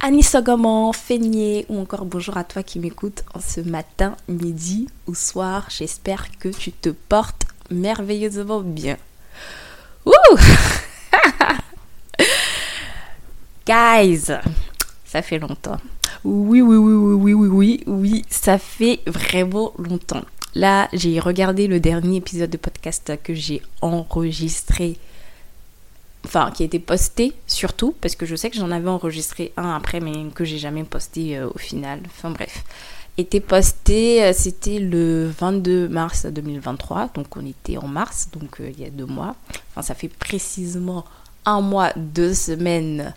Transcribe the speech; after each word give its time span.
Annie 0.00 0.22
Sogoman, 0.22 0.92
Feigné 0.92 1.66
ou 1.68 1.80
encore 1.80 2.04
bonjour 2.04 2.36
à 2.36 2.44
toi 2.44 2.62
qui 2.62 2.78
m'écoute 2.78 3.24
en 3.34 3.40
ce 3.40 3.60
matin, 3.60 4.16
midi 4.28 4.86
ou 5.08 5.14
soir. 5.16 5.66
J'espère 5.70 6.30
que 6.38 6.48
tu 6.48 6.70
te 6.70 6.90
portes 6.90 7.46
merveilleusement 7.72 8.60
bien. 8.60 8.96
Ouh 10.06 10.12
Guys, 13.66 14.26
ça 15.04 15.20
fait 15.22 15.40
longtemps. 15.40 15.78
Oui, 16.22 16.60
oui, 16.62 16.76
oui, 16.76 16.94
oui, 16.94 17.14
oui, 17.14 17.34
oui, 17.34 17.48
oui, 17.48 17.84
oui, 17.88 18.24
ça 18.30 18.58
fait 18.58 19.00
vraiment 19.04 19.72
longtemps. 19.78 20.22
Là, 20.54 20.88
j'ai 20.92 21.18
regardé 21.18 21.66
le 21.66 21.80
dernier 21.80 22.18
épisode 22.18 22.50
de 22.50 22.56
podcast 22.56 23.12
que 23.24 23.34
j'ai 23.34 23.62
enregistré 23.82 24.96
enfin 26.28 26.50
qui 26.50 26.62
a 26.62 26.66
été 26.66 26.78
posté 26.78 27.32
surtout 27.46 27.94
parce 28.00 28.14
que 28.14 28.26
je 28.26 28.36
sais 28.36 28.50
que 28.50 28.56
j'en 28.56 28.70
avais 28.70 28.88
enregistré 28.88 29.52
un 29.56 29.74
après 29.74 30.00
mais 30.00 30.12
que 30.34 30.44
j'ai 30.44 30.58
jamais 30.58 30.84
posté 30.84 31.38
euh, 31.38 31.48
au 31.54 31.58
final. 31.58 32.00
Enfin 32.06 32.30
bref. 32.30 32.64
Était 33.16 33.40
posté 33.40 34.22
euh, 34.22 34.32
c'était 34.34 34.78
le 34.78 35.32
22 35.38 35.88
mars 35.88 36.26
2023 36.26 37.10
donc 37.14 37.36
on 37.36 37.46
était 37.46 37.78
en 37.78 37.88
mars 37.88 38.28
donc 38.32 38.60
euh, 38.60 38.70
il 38.70 38.80
y 38.80 38.84
a 38.84 38.90
deux 38.90 39.06
mois. 39.06 39.34
Enfin 39.70 39.82
ça 39.82 39.94
fait 39.94 40.08
précisément 40.08 41.04
un 41.46 41.62
mois 41.62 41.92
deux 41.96 42.34
semaines 42.34 43.14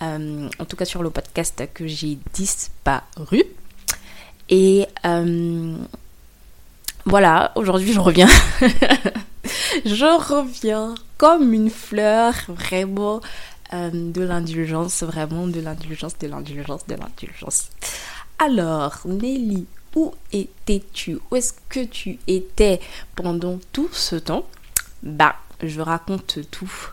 en 0.00 0.64
tout 0.68 0.76
cas 0.76 0.84
sur 0.84 1.02
le 1.02 1.10
podcast 1.10 1.68
que 1.74 1.86
j'ai 1.86 2.18
disparu. 2.32 3.42
Et 4.48 4.86
voilà 7.04 7.52
aujourd'hui 7.56 7.92
je 7.92 8.00
reviens. 8.00 8.28
Je 9.84 10.04
reviens 10.04 10.94
comme 11.18 11.52
une 11.52 11.70
fleur, 11.70 12.34
vraiment 12.48 13.20
euh, 13.72 13.90
de 13.92 14.22
l'indulgence, 14.22 15.02
vraiment 15.02 15.46
de 15.46 15.60
l'indulgence, 15.60 16.18
de 16.18 16.28
l'indulgence, 16.28 16.86
de 16.86 16.94
l'indulgence. 16.94 17.68
Alors, 18.38 19.00
Nelly, 19.06 19.66
où 19.94 20.12
étais-tu? 20.32 21.18
Où 21.30 21.36
est-ce 21.36 21.54
que 21.68 21.84
tu 21.84 22.18
étais 22.26 22.80
pendant 23.14 23.58
tout 23.72 23.88
ce 23.92 24.16
temps? 24.16 24.46
Bah, 25.02 25.36
je 25.62 25.80
raconte 25.80 26.38
tout. 26.50 26.90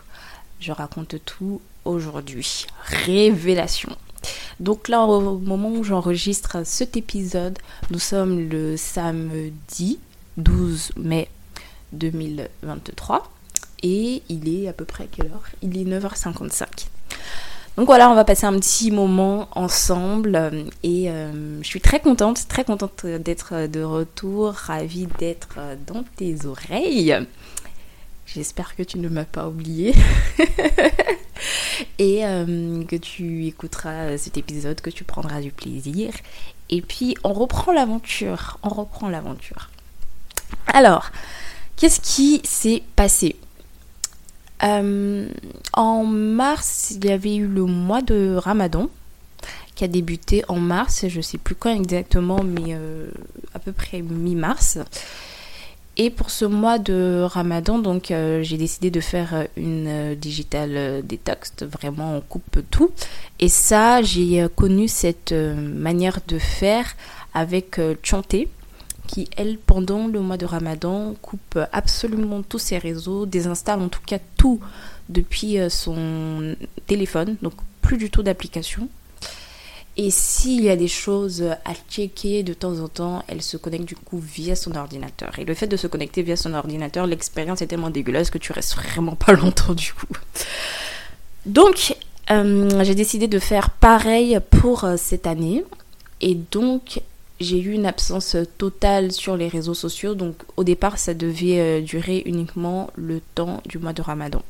Je 0.58 0.72
raconte 0.72 1.22
tout 1.24 1.60
aujourd'hui. 1.84 2.66
Révélation. 2.86 3.94
Donc 4.58 4.88
là, 4.88 5.02
au 5.02 5.38
moment 5.38 5.70
où 5.70 5.84
j'enregistre 5.84 6.64
cet 6.64 6.96
épisode, 6.96 7.58
nous 7.90 7.98
sommes 7.98 8.48
le 8.48 8.76
samedi 8.78 9.98
12 10.38 10.92
mai 10.96 11.28
2023 11.92 13.33
et 13.84 14.22
il 14.28 14.48
est 14.48 14.66
à 14.66 14.72
peu 14.72 14.84
près 14.84 15.06
quelle 15.06 15.26
heure? 15.26 15.44
Il 15.62 15.78
est 15.78 15.84
9h55. 15.84 16.88
Donc 17.76 17.86
voilà, 17.86 18.08
on 18.08 18.14
va 18.14 18.24
passer 18.24 18.46
un 18.46 18.58
petit 18.58 18.90
moment 18.90 19.48
ensemble 19.52 20.64
et 20.82 21.10
euh, 21.10 21.60
je 21.60 21.66
suis 21.66 21.80
très 21.80 22.00
contente, 22.00 22.48
très 22.48 22.64
contente 22.64 23.04
d'être 23.04 23.66
de 23.66 23.82
retour, 23.82 24.52
ravie 24.52 25.08
d'être 25.18 25.58
dans 25.86 26.04
tes 26.16 26.46
oreilles. 26.46 27.16
J'espère 28.26 28.74
que 28.74 28.82
tu 28.82 28.98
ne 28.98 29.08
m'as 29.08 29.24
pas 29.24 29.48
oublié 29.48 29.92
et 31.98 32.24
euh, 32.24 32.84
que 32.84 32.96
tu 32.96 33.46
écouteras 33.46 34.16
cet 34.16 34.38
épisode, 34.38 34.80
que 34.80 34.90
tu 34.90 35.04
prendras 35.04 35.40
du 35.40 35.50
plaisir. 35.50 36.12
Et 36.70 36.80
puis 36.80 37.16
on 37.22 37.32
reprend 37.32 37.72
l'aventure, 37.72 38.58
on 38.62 38.70
reprend 38.70 39.10
l'aventure. 39.10 39.68
Alors, 40.68 41.10
qu'est-ce 41.76 42.00
qui 42.00 42.40
s'est 42.44 42.82
passé? 42.96 43.36
Euh, 44.62 45.28
en 45.72 46.04
mars, 46.04 46.92
il 46.94 47.04
y 47.04 47.10
avait 47.10 47.36
eu 47.36 47.46
le 47.46 47.64
mois 47.64 48.02
de 48.02 48.36
Ramadan 48.36 48.88
qui 49.74 49.82
a 49.82 49.88
débuté 49.88 50.44
en 50.46 50.60
mars, 50.60 51.06
je 51.08 51.16
ne 51.16 51.22
sais 51.22 51.38
plus 51.38 51.56
quand 51.56 51.74
exactement, 51.74 52.44
mais 52.44 52.74
euh, 52.74 53.08
à 53.54 53.58
peu 53.58 53.72
près 53.72 54.02
mi-mars. 54.02 54.78
Et 55.96 56.10
pour 56.10 56.30
ce 56.30 56.44
mois 56.44 56.78
de 56.78 57.22
Ramadan, 57.24 57.78
donc 57.78 58.10
euh, 58.10 58.42
j'ai 58.42 58.56
décidé 58.56 58.90
de 58.90 59.00
faire 59.00 59.46
une 59.56 60.14
digital 60.14 61.02
detox, 61.04 61.52
vraiment 61.62 62.16
on 62.16 62.20
coupe 62.20 62.60
tout. 62.70 62.90
Et 63.40 63.48
ça, 63.48 64.02
j'ai 64.02 64.46
connu 64.54 64.86
cette 64.86 65.32
manière 65.32 66.20
de 66.28 66.38
faire 66.38 66.94
avec 67.32 67.80
Chanté 68.02 68.48
qui, 69.06 69.28
elle, 69.36 69.58
pendant 69.58 70.06
le 70.06 70.20
mois 70.20 70.36
de 70.36 70.46
Ramadan, 70.46 71.14
coupe 71.20 71.58
absolument 71.72 72.42
tous 72.42 72.58
ses 72.58 72.78
réseaux, 72.78 73.26
désinstalle 73.26 73.80
en 73.80 73.88
tout 73.88 74.00
cas 74.04 74.18
tout 74.36 74.60
depuis 75.08 75.58
euh, 75.58 75.68
son 75.68 76.56
téléphone, 76.86 77.36
donc 77.42 77.54
plus 77.82 77.98
du 77.98 78.10
tout 78.10 78.22
d'application. 78.22 78.88
Et 79.96 80.10
s'il 80.10 80.62
y 80.62 80.70
a 80.70 80.76
des 80.76 80.88
choses 80.88 81.42
à 81.64 81.72
checker 81.88 82.42
de 82.42 82.52
temps 82.52 82.80
en 82.80 82.88
temps, 82.88 83.22
elle 83.28 83.42
se 83.42 83.56
connecte 83.56 83.84
du 83.84 83.94
coup 83.94 84.18
via 84.18 84.56
son 84.56 84.74
ordinateur. 84.74 85.38
Et 85.38 85.44
le 85.44 85.54
fait 85.54 85.68
de 85.68 85.76
se 85.76 85.86
connecter 85.86 86.22
via 86.22 86.36
son 86.36 86.52
ordinateur, 86.52 87.06
l'expérience 87.06 87.62
est 87.62 87.68
tellement 87.68 87.90
dégueulasse 87.90 88.30
que 88.30 88.38
tu 88.38 88.52
restes 88.52 88.74
vraiment 88.74 89.14
pas 89.14 89.34
longtemps 89.34 89.74
du 89.74 89.92
coup. 89.92 90.12
Donc, 91.46 91.94
euh, 92.30 92.82
j'ai 92.82 92.94
décidé 92.96 93.28
de 93.28 93.38
faire 93.38 93.70
pareil 93.70 94.38
pour 94.50 94.84
euh, 94.84 94.96
cette 94.96 95.28
année. 95.28 95.64
Et 96.20 96.34
donc, 96.34 97.00
j'ai 97.44 97.60
eu 97.60 97.72
une 97.72 97.86
absence 97.86 98.36
totale 98.58 99.12
sur 99.12 99.36
les 99.36 99.48
réseaux 99.48 99.74
sociaux. 99.74 100.14
Donc 100.14 100.36
au 100.56 100.64
départ, 100.64 100.98
ça 100.98 101.14
devait 101.14 101.60
euh, 101.60 101.80
durer 101.80 102.22
uniquement 102.26 102.90
le 102.96 103.20
temps 103.34 103.62
du 103.66 103.78
mois 103.78 103.92
de 103.92 104.02
Ramadan. 104.02 104.42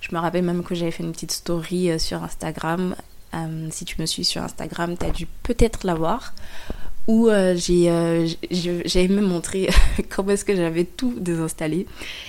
Je 0.00 0.14
me 0.14 0.20
rappelle 0.20 0.44
même 0.44 0.62
que 0.62 0.74
j'avais 0.74 0.90
fait 0.90 1.02
une 1.02 1.12
petite 1.12 1.32
story 1.32 1.90
euh, 1.90 1.98
sur 1.98 2.22
Instagram. 2.22 2.94
Euh, 3.34 3.68
si 3.70 3.84
tu 3.84 4.00
me 4.00 4.06
suis 4.06 4.24
sur 4.24 4.42
Instagram, 4.42 4.96
tu 4.98 5.06
as 5.06 5.10
dû 5.10 5.26
peut-être 5.42 5.86
la 5.86 5.94
voir. 5.94 6.34
Où 7.08 7.28
j'avais 7.28 9.08
même 9.08 9.26
montré 9.26 9.68
comment 10.08 10.30
est-ce 10.30 10.44
que 10.44 10.54
j'avais 10.54 10.84
tout 10.84 11.14
désinstallé. 11.18 11.88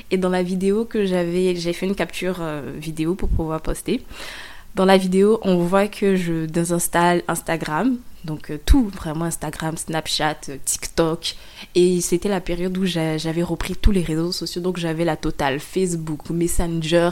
Et 0.09 0.17
dans 0.17 0.29
la 0.29 0.41
vidéo 0.41 0.85
que 0.85 1.05
j'avais, 1.05 1.55
j'ai 1.55 1.73
fait 1.73 1.85
une 1.85 1.93
capture 1.93 2.43
vidéo 2.79 3.13
pour 3.13 3.29
pouvoir 3.29 3.61
poster. 3.61 4.01
Dans 4.73 4.85
la 4.85 4.97
vidéo, 4.97 5.39
on 5.43 5.57
voit 5.57 5.87
que 5.87 6.15
je 6.15 6.47
désinstalle 6.47 7.21
Instagram, 7.27 7.99
donc 8.23 8.51
euh, 8.51 8.57
tout, 8.65 8.87
vraiment 8.89 9.25
Instagram, 9.25 9.77
Snapchat, 9.77 10.37
euh, 10.49 10.57
TikTok. 10.63 11.35
Et 11.75 12.01
c'était 12.01 12.29
la 12.29 12.41
période 12.41 12.77
où 12.77 12.85
j'avais 12.85 13.43
repris 13.43 13.75
tous 13.75 13.91
les 13.91 14.01
réseaux 14.01 14.31
sociaux. 14.31 14.61
Donc 14.61 14.77
j'avais 14.77 15.05
la 15.05 15.17
totale, 15.17 15.59
Facebook, 15.59 16.29
Messenger, 16.29 17.09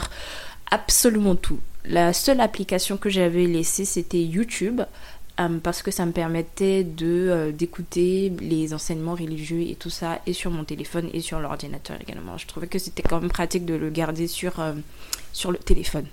absolument 0.70 1.36
tout. 1.36 1.60
La 1.84 2.12
seule 2.12 2.40
application 2.40 2.96
que 2.96 3.10
j'avais 3.10 3.46
laissée, 3.46 3.84
c'était 3.84 4.22
YouTube. 4.22 4.82
euh, 5.40 5.58
parce 5.62 5.82
que 5.82 5.90
ça 5.90 6.04
me 6.04 6.12
permettait 6.12 6.84
d'écouter 6.84 8.32
les 8.40 8.74
enseignements 8.74 9.14
religieux 9.14 9.62
et 9.62 9.76
tout 9.76 9.90
ça 9.90 10.20
et 10.26 10.34
sur 10.34 10.50
mon 10.50 10.64
téléphone 10.64 11.08
et 11.12 11.20
sur 11.20 11.40
l'ordinateur 11.40 11.96
également. 12.00 12.36
Je 12.38 12.46
trouvais 12.46 12.66
que 12.66 12.78
c'était 12.78 13.02
quand 13.02 13.20
même 13.20 13.30
pratique 13.30 13.64
de 13.64 13.74
le 13.74 13.88
garder 13.90 14.26
sur, 14.26 14.52
sur 15.32 15.50
le 15.50 15.58
téléphone. 15.58 16.06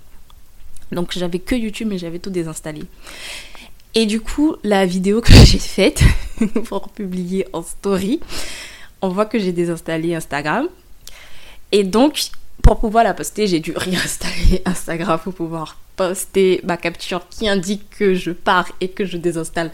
Donc 0.92 1.12
j'avais 1.12 1.38
que 1.38 1.54
YouTube 1.54 1.88
mais 1.90 1.98
j'avais 1.98 2.18
tout 2.18 2.30
désinstallé. 2.30 2.82
Et 3.94 4.06
du 4.06 4.20
coup, 4.20 4.56
la 4.62 4.86
vidéo 4.86 5.20
que 5.20 5.32
j'ai 5.32 5.58
faite 5.58 6.02
pour 6.66 6.88
publier 6.90 7.46
en 7.52 7.62
story, 7.62 8.20
on 9.02 9.08
voit 9.08 9.26
que 9.26 9.38
j'ai 9.38 9.52
désinstallé 9.52 10.14
Instagram. 10.14 10.68
Et 11.72 11.84
donc, 11.84 12.30
pour 12.62 12.78
pouvoir 12.78 13.04
la 13.04 13.14
poster, 13.14 13.46
j'ai 13.46 13.60
dû 13.60 13.72
réinstaller 13.76 14.62
Instagram 14.64 15.18
pour 15.22 15.34
pouvoir 15.34 15.76
poster 15.96 16.60
ma 16.64 16.76
capture 16.76 17.28
qui 17.28 17.48
indique 17.48 17.90
que 17.90 18.14
je 18.14 18.30
pars 18.30 18.68
et 18.80 18.88
que 18.88 19.04
je 19.04 19.16
désinstalle 19.16 19.70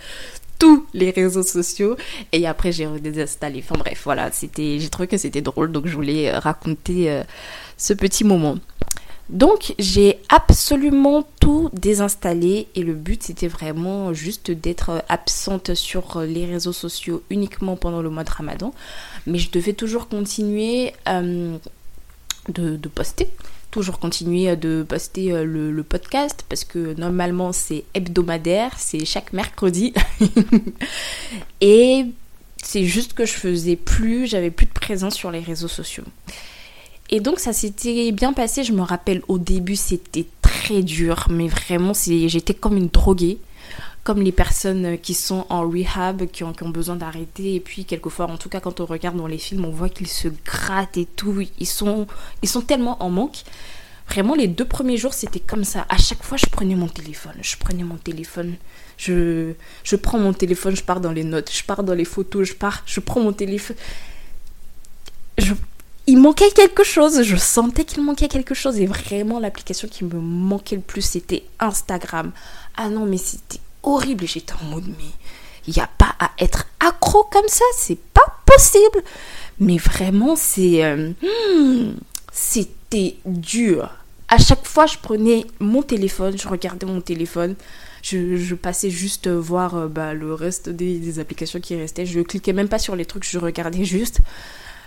tous 0.59 0.87
les 0.95 1.11
réseaux 1.11 1.43
sociaux 1.43 1.97
et 2.33 2.47
après 2.47 2.73
j'ai 2.73 2.87
redésinstallé. 2.87 3.63
Enfin 3.63 3.79
bref, 3.79 4.01
voilà, 4.05 4.31
j'ai 4.33 4.89
trouvé 4.89 5.07
que 5.07 5.19
c'était 5.19 5.43
drôle 5.43 5.71
donc 5.71 5.87
je 5.87 5.95
voulais 5.95 6.31
euh, 6.31 6.39
raconter 6.39 7.11
euh, 7.11 7.23
ce 7.77 7.93
petit 7.93 8.25
moment. 8.25 8.57
Donc 9.29 9.75
j'ai 9.79 10.21
absolument 10.29 11.27
tout 11.41 11.69
désinstallé 11.73 12.69
et 12.77 12.83
le 12.83 12.95
but 12.95 13.25
c'était 13.25 13.49
vraiment 13.49 14.13
juste 14.15 14.53
d'être 14.53 15.05
absente 15.09 15.75
sur 15.75 16.21
les 16.21 16.47
réseaux 16.47 16.73
sociaux 16.73 17.23
uniquement 17.31 17.77
pendant 17.77 18.03
le 18.03 18.11
mois 18.11 18.23
de 18.23 18.31
Ramadan. 18.31 18.73
Mais 19.27 19.39
je 19.39 19.51
devais 19.51 19.73
toujours 19.73 20.09
continuer 20.09 20.93
euh, 21.09 21.59
de, 22.49 22.89
poster, 22.89 23.29
toujours 23.73 23.99
continuer 23.99 24.55
de 24.55 24.87
poster 24.89 25.33
euh, 25.33 25.45
le, 25.45 25.83
podcast 25.83 26.45
parce 26.49 26.63
que 26.63 26.95
normalement 26.95 27.53
c'est 27.53 27.85
hebdomadaire, 27.95 28.79
c'est 28.79 29.05
chaque 29.05 29.33
mercredi. 29.33 29.93
et 31.61 32.07
c'est 32.63 32.85
juste 32.85 33.15
que 33.15 33.27
je 33.27 33.33
faisais 33.33 33.77
plus, 33.77 34.27
j'avais 34.27 34.53
plus 34.53 34.67
de 34.67 34.73
présence 34.73 35.15
sur 35.17 35.33
les 35.33 35.41
réseaux 35.41 35.69
sociaux. 35.69 36.05
Et 37.11 37.21
donc 37.21 37.39
ça 37.39 37.53
s'était 37.53 38.11
bien 38.13 38.33
passé, 38.33 38.65
je 38.65 38.73
me 38.73 38.83
rappelle 38.83 39.23
au 39.29 39.39
début 39.39 39.77
c'était 39.77 40.27
très 40.43 40.83
dur, 40.83 41.27
mais 41.31 41.49
vraiment 41.49 41.93
j'étais 41.95 42.55
comme 42.55 42.77
une 42.77 42.89
droguée, 42.89 43.39
comme 44.03 44.23
les 44.23 44.33
personnes 44.33 44.99
qui 44.99 45.15
sont 45.15 45.47
en 45.49 45.69
rehab, 45.69 46.27
qui 46.27 46.43
ont, 46.43 46.53
qui 46.53 46.65
ont 46.65 46.69
besoin 46.71 46.97
d'arrêter, 46.97 47.55
et 47.55 47.61
puis 47.61 47.85
quelquefois, 47.85 48.27
en 48.27 48.37
tout 48.37 48.49
cas 48.49 48.61
quand 48.61 48.81
on 48.81 48.87
regarde 48.87 49.17
dans 49.17 49.29
les 49.29 49.39
films, 49.39 49.65
on 49.65 49.71
voit 49.71 49.89
qu'ils 49.89 50.09
se 50.09 50.29
grattent 50.45 50.97
et 50.97 51.07
tout, 51.07 51.45
ils 51.59 51.67
sont, 51.67 52.07
ils 52.43 52.49
sont 52.49 52.63
tellement 52.63 53.01
en 53.03 53.11
manque. 53.11 53.43
Vraiment 54.09 54.35
les 54.37 54.47
deux 54.47 54.65
premiers 54.65 54.97
jours 54.97 55.15
c'était 55.15 55.41
comme 55.41 55.65
ça, 55.65 55.87
à 55.89 55.99
chaque 55.99 56.23
fois 56.23 56.37
je 56.39 56.47
prenais 56.47 56.77
mon 56.77 56.87
téléphone, 56.89 57.37
je 57.41 57.57
prenais 57.57 57.83
mon 57.83 57.97
téléphone, 57.97 58.55
je, 58.97 59.53
je 59.85 59.97
prends 59.97 60.19
mon 60.19 60.33
téléphone, 60.33 60.77
je 60.77 60.83
pars 60.83 61.01
dans 61.01 61.13
les 61.13 61.25
notes, 61.25 61.51
je 61.53 61.65
pars 61.65 61.83
dans 61.83 61.95
les 61.95 62.05
photos, 62.05 62.49
je 62.49 62.55
pars, 62.55 62.83
je 62.87 63.01
prends 63.01 63.21
mon 63.21 63.33
téléphone. 63.33 63.77
Je 65.39 65.53
il 66.07 66.19
manquait 66.19 66.51
quelque 66.51 66.85
chose. 66.85 67.23
Je 67.23 67.37
sentais 67.37 67.85
qu'il 67.85 68.03
manquait 68.03 68.29
quelque 68.29 68.55
chose. 68.55 68.79
Et 68.79 68.87
vraiment, 68.87 69.41
l'application 69.41 69.89
qui 69.89 70.05
me 70.05 70.19
manquait 70.21 70.77
le 70.77 70.83
plus, 70.83 71.03
c'était 71.03 71.45
Instagram. 71.59 72.33
Ah 72.77 72.89
non, 72.89 73.07
mais 73.07 73.19
c'était 73.19 73.61
horrible. 73.83 74.27
J'étais 74.27 74.55
en 74.63 74.65
mode, 74.67 74.87
mais 74.87 75.11
il 75.67 75.75
n'y 75.75 75.83
a 75.83 75.89
pas 75.99 76.15
à 76.19 76.31
être 76.39 76.67
accro 76.81 77.25
comme 77.25 77.49
ça. 77.49 77.65
C'est 77.77 77.99
pas 77.99 78.37
possible. 78.45 79.03
Mais 79.59 79.79
vraiment, 79.79 80.37
c'est. 80.37 80.85
Euh, 80.85 81.13
hmm, 81.23 81.95
c'était 82.33 83.17
dur. 83.25 83.91
À 84.29 84.39
chaque 84.39 84.67
fois, 84.67 84.87
je 84.87 84.99
prenais 84.99 85.47
mon 85.61 85.83
téléphone, 85.83 86.37
je 86.37 86.49
regardais 86.49 86.87
mon 86.87 87.01
téléphone. 87.01 87.55
Je, 88.03 88.55
passais 88.55 88.91
juste 88.91 89.27
voir 89.27 89.75
euh, 89.75 89.89
bah, 89.89 90.15
le 90.15 90.33
reste 90.33 90.69
des, 90.69 90.99
des, 90.99 91.19
applications 91.19 91.61
qui 91.61 91.75
restaient. 91.75 92.07
Je 92.07 92.21
cliquais 92.21 92.53
même 92.53 92.69
pas 92.69 92.79
sur 92.79 92.95
les 92.95 93.05
trucs, 93.05 93.25
je 93.25 93.39
regardais 93.39 93.85
juste 93.85 94.21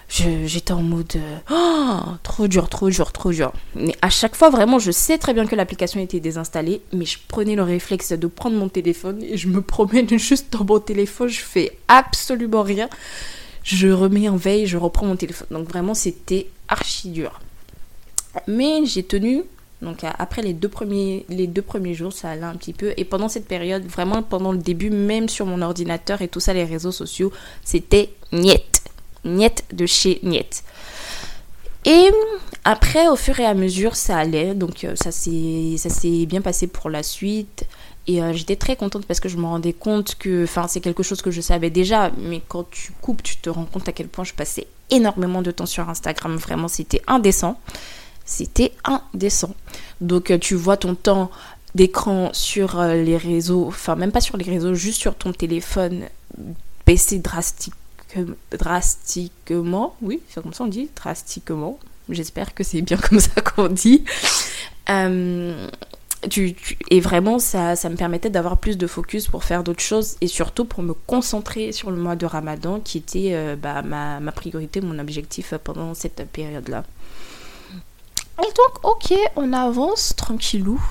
j'étais 0.09 0.73
en 0.73 0.81
mode 0.81 1.13
euh, 1.15 1.37
oh, 1.51 2.11
trop 2.23 2.47
dur, 2.47 2.67
trop 2.67 2.89
dur, 2.89 3.11
trop 3.11 3.31
dur. 3.31 3.53
Mais 3.75 3.95
à 4.01 4.09
chaque 4.09 4.35
fois, 4.35 4.49
vraiment, 4.49 4.79
je 4.79 4.91
sais 4.91 5.17
très 5.17 5.33
bien 5.33 5.45
que 5.45 5.55
l'application 5.55 5.99
était 6.01 6.19
désinstallée, 6.19 6.81
mais 6.93 7.05
je 7.05 7.19
prenais 7.27 7.55
le 7.55 7.63
réflexe 7.63 8.11
de 8.11 8.27
prendre 8.27 8.57
mon 8.57 8.69
téléphone 8.69 9.21
et 9.23 9.37
je 9.37 9.47
me 9.47 9.61
promène 9.61 10.09
juste 10.19 10.51
dans 10.51 10.65
mon 10.65 10.79
téléphone, 10.79 11.29
je 11.29 11.41
fais 11.41 11.77
absolument 11.87 12.63
rien. 12.63 12.89
Je 13.63 13.87
remets 13.89 14.29
en 14.29 14.35
veille, 14.35 14.65
je 14.65 14.77
reprends 14.77 15.05
mon 15.05 15.15
téléphone. 15.15 15.47
Donc 15.51 15.69
vraiment, 15.69 15.93
c'était 15.93 16.47
archi 16.67 17.09
dur. 17.09 17.39
Mais 18.47 18.85
j'ai 18.85 19.03
tenu. 19.03 19.43
Donc 19.81 19.99
après 20.03 20.41
les 20.41 20.53
deux, 20.53 20.67
premiers, 20.67 21.25
jours, 21.93 22.11
ça 22.11 22.31
allait 22.31 22.43
un 22.43 22.55
petit 22.55 22.73
peu. 22.73 22.93
Et 22.97 23.05
pendant 23.05 23.29
cette 23.29 23.47
période, 23.47 23.85
vraiment 23.85 24.23
pendant 24.23 24.51
le 24.51 24.57
début, 24.57 24.89
même 24.89 25.29
sur 25.29 25.45
mon 25.45 25.61
ordinateur 25.61 26.21
et 26.21 26.27
tout 26.27 26.39
ça, 26.39 26.53
les 26.53 26.65
réseaux 26.65 26.91
sociaux, 26.91 27.31
c'était 27.63 28.09
niet 28.33 28.79
Niet 29.23 29.63
de 29.73 29.85
chez 29.85 30.19
Niet. 30.21 30.63
Et 31.85 32.11
après, 32.63 33.07
au 33.07 33.15
fur 33.15 33.39
et 33.39 33.45
à 33.45 33.53
mesure, 33.53 33.95
ça 33.95 34.17
allait. 34.17 34.53
Donc, 34.53 34.83
euh, 34.83 34.95
ça 34.95 35.11
s'est 35.11 36.25
bien 36.25 36.41
passé 36.41 36.67
pour 36.67 36.89
la 36.89 37.03
suite. 37.03 37.65
Et 38.07 38.21
euh, 38.21 38.33
j'étais 38.33 38.55
très 38.55 38.75
contente 38.75 39.05
parce 39.05 39.19
que 39.19 39.29
je 39.29 39.37
me 39.37 39.45
rendais 39.45 39.73
compte 39.73 40.15
que, 40.15 40.43
enfin, 40.43 40.67
c'est 40.67 40.81
quelque 40.81 41.03
chose 41.03 41.21
que 41.21 41.31
je 41.31 41.41
savais 41.41 41.69
déjà, 41.69 42.11
mais 42.17 42.41
quand 42.47 42.69
tu 42.69 42.91
coupes, 43.01 43.23
tu 43.23 43.37
te 43.37 43.49
rends 43.49 43.65
compte 43.65 43.87
à 43.87 43.91
quel 43.91 44.07
point 44.07 44.23
je 44.23 44.33
passais 44.33 44.67
énormément 44.89 45.41
de 45.41 45.51
temps 45.51 45.65
sur 45.65 45.87
Instagram. 45.89 46.35
Vraiment, 46.35 46.67
c'était 46.67 47.01
indécent. 47.07 47.59
C'était 48.25 48.73
indécent. 48.83 49.55
Donc, 50.01 50.31
euh, 50.31 50.37
tu 50.37 50.55
vois 50.55 50.77
ton 50.77 50.95
temps 50.95 51.31
d'écran 51.75 52.29
sur 52.33 52.81
les 52.81 53.15
réseaux, 53.15 53.67
enfin, 53.67 53.95
même 53.95 54.11
pas 54.11 54.21
sur 54.21 54.37
les 54.37 54.45
réseaux, 54.45 54.73
juste 54.73 54.99
sur 54.99 55.15
ton 55.15 55.31
téléphone 55.31 56.05
baisser 56.85 57.19
drastiquement 57.19 57.88
drastiquement, 58.51 59.95
oui, 60.01 60.21
c'est 60.29 60.41
comme 60.41 60.53
ça 60.53 60.63
on 60.63 60.67
dit, 60.67 60.89
drastiquement. 60.95 61.79
J'espère 62.09 62.53
que 62.53 62.63
c'est 62.63 62.81
bien 62.81 62.97
comme 63.09 63.19
ça 63.19 63.41
qu'on 63.41 63.67
dit. 63.67 64.03
Euh, 64.89 65.67
et 66.89 66.99
vraiment, 66.99 67.39
ça, 67.39 67.75
ça 67.75 67.89
me 67.89 67.95
permettait 67.95 68.29
d'avoir 68.29 68.57
plus 68.57 68.77
de 68.77 68.87
focus 68.87 69.27
pour 69.27 69.43
faire 69.43 69.63
d'autres 69.63 69.81
choses 69.81 70.17
et 70.19 70.27
surtout 70.27 70.65
pour 70.65 70.83
me 70.83 70.93
concentrer 70.93 71.71
sur 71.71 71.91
le 71.91 71.97
mois 71.97 72.15
de 72.15 72.25
Ramadan 72.25 72.81
qui 72.81 72.97
était 72.97 73.29
euh, 73.33 73.55
bah, 73.55 73.81
ma, 73.83 74.19
ma, 74.19 74.31
priorité, 74.31 74.81
mon 74.81 74.99
objectif 74.99 75.53
pendant 75.63 75.93
cette 75.93 76.27
période-là. 76.31 76.83
Et 78.39 78.47
donc, 78.47 78.83
ok, 78.83 79.13
on 79.35 79.53
avance 79.53 80.13
tranquillou. 80.15 80.81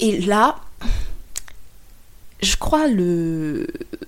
Et 0.00 0.20
là, 0.22 0.56
je 2.42 2.56
crois 2.56 2.88
le 2.88 3.66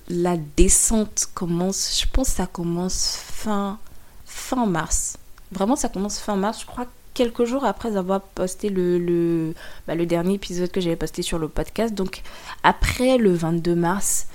la 0.08 0.37
descente 0.56 1.28
commence, 1.34 2.00
je 2.00 2.06
pense 2.12 2.31
que 2.31 2.37
ça 2.37 2.46
commence 2.46 3.17
fin 3.17 3.78
fin 4.25 4.66
mars. 4.66 5.18
Vraiment 5.52 5.76
ça 5.76 5.88
commence 5.88 6.18
fin 6.18 6.37
mars, 6.37 6.61
je 6.61 6.66
crois 6.66 6.87
quelques 7.14 7.45
jours 7.45 7.64
après 7.64 7.97
avoir 7.97 8.21
posté 8.21 8.68
le 8.68 8.99
le, 8.99 9.54
bah, 9.87 9.95
le 9.95 10.06
dernier 10.06 10.35
épisode 10.35 10.71
que 10.71 10.80
j'avais 10.80 10.97
posté 10.97 11.23
sur 11.23 11.38
le 11.38 11.49
podcast. 11.49 11.95
Donc 11.95 12.23
après 12.62 13.18
le 13.18 13.33
22 13.33 13.75
mars, 13.75 14.26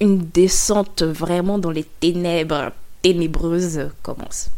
une 0.00 0.18
descente 0.18 1.02
vraiment 1.02 1.58
dans 1.58 1.70
les 1.70 1.84
ténèbres 1.84 2.72
ténébreuses 3.02 3.90
commence. 4.02 4.50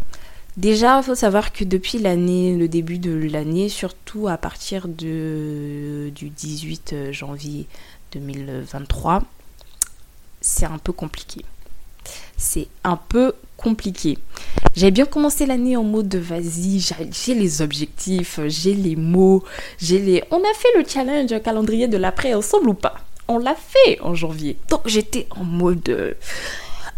Déjà, 0.57 0.99
il 0.99 1.03
faut 1.03 1.17
savoir 1.17 1.53
que 1.53 1.65
depuis 1.65 1.99
l'année, 1.99 2.57
le 2.57 2.69
début 2.69 2.99
de 2.99 3.13
l'année, 3.13 3.69
surtout 3.69 4.29
à 4.29 4.37
partir 4.39 4.87
de, 4.87 6.13
du 6.15 6.29
18 6.29 7.11
janvier 7.11 7.67
2023, 8.15 9.23
c'est 10.41 10.67
un 10.67 10.79
peu 10.79 10.93
compliqué. 10.93 11.45
C'est 12.37 12.69
un 12.85 12.97
peu 12.97 13.35
compliqué. 13.57 14.19
J'ai 14.75 14.91
bien 14.91 15.07
commencé 15.07 15.47
l'année 15.47 15.77
en 15.77 15.85
mode 15.85 16.09
de 16.09 16.19
vas-y, 16.19 16.81
j'ai 16.81 17.35
les 17.35 17.63
objectifs, 17.63 18.41
j'ai 18.47 18.75
les 18.75 18.97
mots, 18.97 19.45
j'ai 19.79 19.99
les. 19.99 20.25
On 20.31 20.39
a 20.39 20.55
fait 20.55 20.79
le 20.79 20.85
challenge 20.87 21.43
calendrier 21.43 21.89
de 21.89 21.97
l'après 21.97 22.35
ensemble 22.35 22.69
ou 22.71 22.75
pas? 22.75 22.95
On 23.29 23.39
l'a 23.39 23.55
fait 23.55 24.01
en 24.01 24.15
janvier. 24.15 24.59
Donc 24.69 24.83
j'étais 24.87 25.27
en 25.31 25.45
mode 25.45 26.17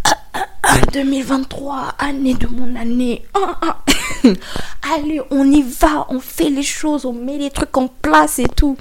2023, 0.92 1.94
année 1.98 2.34
de 2.34 2.46
mon 2.46 2.74
année. 2.76 3.24
Allez, 4.94 5.20
on 5.30 5.50
y 5.50 5.62
va, 5.62 6.06
on 6.08 6.20
fait 6.20 6.50
les 6.50 6.62
choses, 6.62 7.04
on 7.04 7.12
met 7.12 7.38
les 7.38 7.50
trucs 7.50 7.76
en 7.76 7.88
place 7.88 8.38
et 8.38 8.48
tout. 8.48 8.76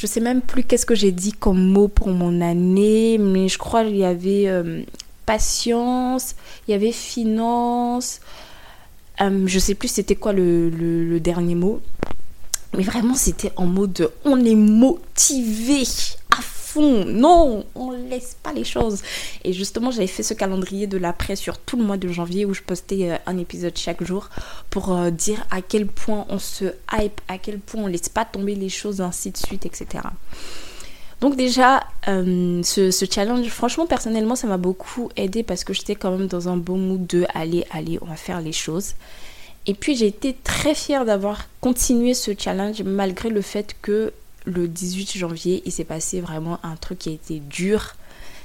Je 0.00 0.06
sais 0.06 0.20
même 0.20 0.40
plus 0.40 0.64
qu'est-ce 0.64 0.86
que 0.86 0.94
j'ai 0.94 1.12
dit 1.12 1.34
comme 1.34 1.60
mot 1.60 1.86
pour 1.86 2.08
mon 2.08 2.40
année, 2.40 3.18
mais 3.18 3.48
je 3.48 3.58
crois 3.58 3.84
qu'il 3.84 3.98
y 3.98 4.04
avait 4.06 4.48
euh, 4.48 4.80
patience, 5.26 6.36
il 6.66 6.70
y 6.70 6.74
avait 6.74 6.90
finance. 6.90 8.20
Euh, 9.20 9.42
je 9.46 9.58
sais 9.58 9.74
plus 9.74 9.88
c'était 9.88 10.14
quoi 10.14 10.32
le, 10.32 11.18
dernier 11.20 11.54
mot. 11.54 11.82
Mais 12.74 12.82
vraiment, 12.82 13.12
c'était 13.12 13.52
en 13.56 13.66
mode 13.66 14.10
on 14.24 14.42
est 14.42 14.54
motivé 14.54 15.82
à 16.30 16.40
non, 16.78 17.64
on 17.74 17.90
laisse 17.90 18.36
pas 18.42 18.52
les 18.52 18.64
choses. 18.64 19.02
Et 19.44 19.52
justement, 19.52 19.90
j'avais 19.90 20.06
fait 20.06 20.22
ce 20.22 20.34
calendrier 20.34 20.86
de 20.86 20.98
l'après 20.98 21.36
sur 21.36 21.58
tout 21.58 21.76
le 21.76 21.84
mois 21.84 21.96
de 21.96 22.08
janvier 22.08 22.44
où 22.44 22.54
je 22.54 22.62
postais 22.62 23.10
euh, 23.10 23.16
un 23.26 23.38
épisode 23.38 23.76
chaque 23.76 24.04
jour 24.04 24.28
pour 24.70 24.92
euh, 24.92 25.10
dire 25.10 25.44
à 25.50 25.62
quel 25.62 25.86
point 25.86 26.26
on 26.28 26.38
se 26.38 26.66
hype, 26.92 27.20
à 27.28 27.38
quel 27.38 27.58
point 27.58 27.82
on 27.82 27.86
laisse 27.86 28.08
pas 28.08 28.24
tomber 28.24 28.54
les 28.54 28.68
choses, 28.68 29.00
ainsi 29.00 29.30
de 29.30 29.36
suite, 29.36 29.66
etc. 29.66 30.04
Donc 31.20 31.36
déjà, 31.36 31.84
euh, 32.08 32.62
ce, 32.62 33.04
challenge, 33.10 33.46
franchement, 33.48 33.86
personnellement, 33.86 34.36
ça 34.36 34.46
m'a 34.46 34.56
beaucoup 34.56 35.10
aidé 35.16 35.42
parce 35.42 35.64
que 35.64 35.74
j'étais 35.74 35.94
quand 35.94 36.16
même 36.16 36.26
dans 36.28 36.48
un 36.48 36.56
bon 36.56 36.78
mood 36.78 37.06
de 37.06 37.26
aller, 37.34 37.66
aller, 37.70 37.98
on 38.00 38.06
va 38.06 38.16
faire 38.16 38.40
les 38.40 38.52
choses. 38.52 38.94
Et 39.66 39.74
puis 39.74 39.94
j'ai 39.94 40.06
été 40.06 40.34
très 40.42 40.74
fière 40.74 41.04
d'avoir 41.04 41.46
continué 41.60 42.14
ce 42.14 42.30
challenge 42.36 42.82
malgré 42.82 43.28
le 43.28 43.42
fait 43.42 43.76
que 43.82 44.12
le 44.50 44.68
18 44.68 45.16
janvier, 45.18 45.62
il 45.64 45.72
s'est 45.72 45.84
passé 45.84 46.20
vraiment 46.20 46.58
un 46.62 46.76
truc 46.76 46.98
qui 46.98 47.08
a 47.10 47.12
été 47.12 47.40
dur, 47.40 47.94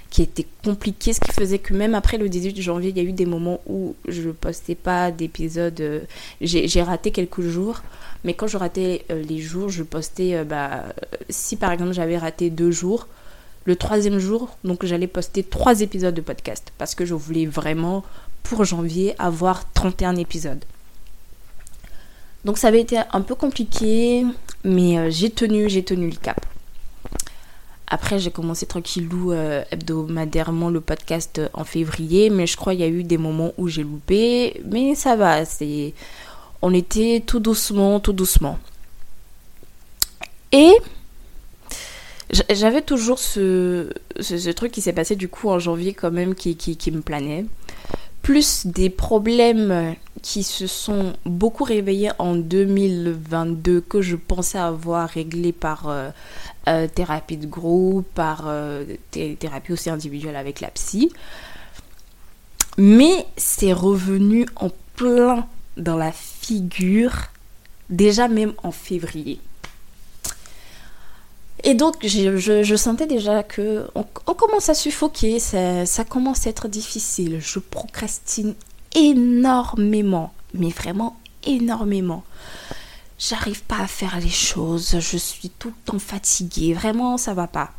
qui 0.09 0.21
était 0.21 0.45
compliqué, 0.63 1.13
ce 1.13 1.19
qui 1.19 1.31
faisait 1.31 1.59
que 1.59 1.73
même 1.73 1.95
après 1.95 2.17
le 2.17 2.29
18 2.29 2.61
janvier, 2.61 2.91
il 2.91 2.97
y 2.97 2.99
a 2.99 3.03
eu 3.03 3.11
des 3.11 3.25
moments 3.25 3.59
où 3.67 3.95
je 4.07 4.29
postais 4.29 4.75
pas 4.75 5.11
d'épisodes. 5.11 5.79
Euh, 5.81 6.01
j'ai 6.41 6.81
raté 6.81 7.11
quelques 7.11 7.41
jours, 7.41 7.81
mais 8.23 8.33
quand 8.33 8.47
je 8.47 8.57
ratais 8.57 9.03
euh, 9.11 9.21
les 9.21 9.39
jours, 9.39 9.69
je 9.69 9.83
postais. 9.83 10.35
Euh, 10.35 10.43
bah, 10.43 10.85
si 11.29 11.57
par 11.57 11.71
exemple 11.71 11.93
j'avais 11.93 12.17
raté 12.17 12.49
deux 12.49 12.71
jours, 12.71 13.07
le 13.65 13.75
troisième 13.75 14.19
jour, 14.19 14.57
donc 14.63 14.85
j'allais 14.85 15.07
poster 15.07 15.43
trois 15.43 15.81
épisodes 15.81 16.13
de 16.13 16.21
podcast 16.21 16.71
parce 16.77 16.95
que 16.95 17.03
je 17.03 17.13
voulais 17.13 17.45
vraiment 17.45 18.03
pour 18.43 18.63
janvier 18.63 19.15
avoir 19.19 19.71
31 19.73 20.15
épisodes. 20.17 20.63
Donc 22.45 22.57
ça 22.57 22.69
avait 22.69 22.81
été 22.81 22.99
un 23.11 23.21
peu 23.21 23.35
compliqué, 23.35 24.25
mais 24.63 25.11
j'ai 25.11 25.29
tenu, 25.29 25.69
j'ai 25.69 25.83
tenu 25.83 26.09
le 26.09 26.15
cap. 26.15 26.45
Après, 27.87 28.17
j'ai 28.17 28.31
commencé 28.31 28.65
tranquillou 28.65 29.31
euh, 29.31 29.63
hebdomadairement 29.71 30.69
le 30.69 30.81
podcast 30.81 31.41
en 31.53 31.63
février, 31.63 32.29
mais 32.29 32.47
je 32.47 32.57
crois 32.57 32.73
qu'il 32.73 32.81
y 32.81 32.85
a 32.85 32.87
eu 32.87 33.03
des 33.03 33.17
moments 33.17 33.51
où 33.57 33.67
j'ai 33.67 33.83
loupé, 33.83 34.61
mais 34.65 34.95
ça 34.95 35.15
va, 35.15 35.43
on 36.61 36.73
était 36.73 37.21
tout 37.25 37.39
doucement, 37.39 37.99
tout 37.99 38.13
doucement. 38.13 38.57
Et 40.51 40.71
j'avais 42.49 42.81
toujours 42.81 43.19
ce, 43.19 43.91
truc 44.55 44.71
qui 44.71 44.81
s'est 44.81 44.93
passé 44.93 45.15
du 45.15 45.27
coup 45.27 45.49
en 45.49 45.59
janvier 45.59 45.93
quand 45.93 46.11
même 46.11 46.33
qui, 46.33 46.91
me 46.91 47.01
planait. 47.01 47.45
Plus 48.25 48.65
des 48.65 48.89
problèmes 48.89 49.93
qui 50.23 50.41
se 50.41 50.65
sont 50.65 51.13
beaucoup 51.27 51.63
réveillés 51.63 52.09
en 52.17 52.33
2022 52.33 53.81
que 53.81 54.01
je 54.01 54.15
pensais 54.15 54.57
avoir 54.57 55.07
réglés 55.09 55.51
par 55.51 55.89
euh, 55.89 56.09
euh, 56.67 56.87
thérapie 56.87 57.37
de 57.37 57.45
groupe, 57.45 58.07
par 58.15 58.45
euh, 58.47 58.83
thérapie 59.11 59.73
aussi 59.73 59.91
individuelle 59.91 60.37
avec 60.37 60.59
la 60.59 60.69
psy. 60.69 61.11
Mais 62.79 63.27
c'est 63.37 63.73
revenu 63.73 64.47
en 64.55 64.71
plein 64.95 65.45
dans 65.77 65.95
la 65.95 66.11
figure, 66.11 67.27
déjà 67.91 68.27
même 68.27 68.53
en 68.63 68.71
février. 68.71 69.39
Et 71.63 71.73
donc, 71.73 71.95
je, 72.03 72.75
sentais 72.75 73.07
déjà 73.07 73.41
que 73.43 73.87
on, 73.95 74.03
commence 74.33 74.69
à 74.69 74.73
suffoquer, 74.73 75.39
ça, 75.39 76.03
commence 76.07 76.45
à 76.45 76.49
être 76.49 76.67
difficile. 76.67 77.39
Je 77.39 77.59
procrastine 77.59 78.53
énormément, 78.93 80.33
mais 80.53 80.69
vraiment 80.69 81.17
énormément 81.45 82.23
j'arrive 83.17 83.63
pas 83.63 83.79
à 83.79 83.87
faire 83.87 84.19
les 84.19 84.29
choses, 84.29 84.97
je 84.99 85.17
suis 85.17 85.49
tout 85.49 85.69
le 85.69 85.91
temps 85.91 85.99
fatiguée, 85.99 86.73
vraiment 86.73 87.17
ça 87.17 87.33
va 87.33 87.47
pas. 87.47 87.71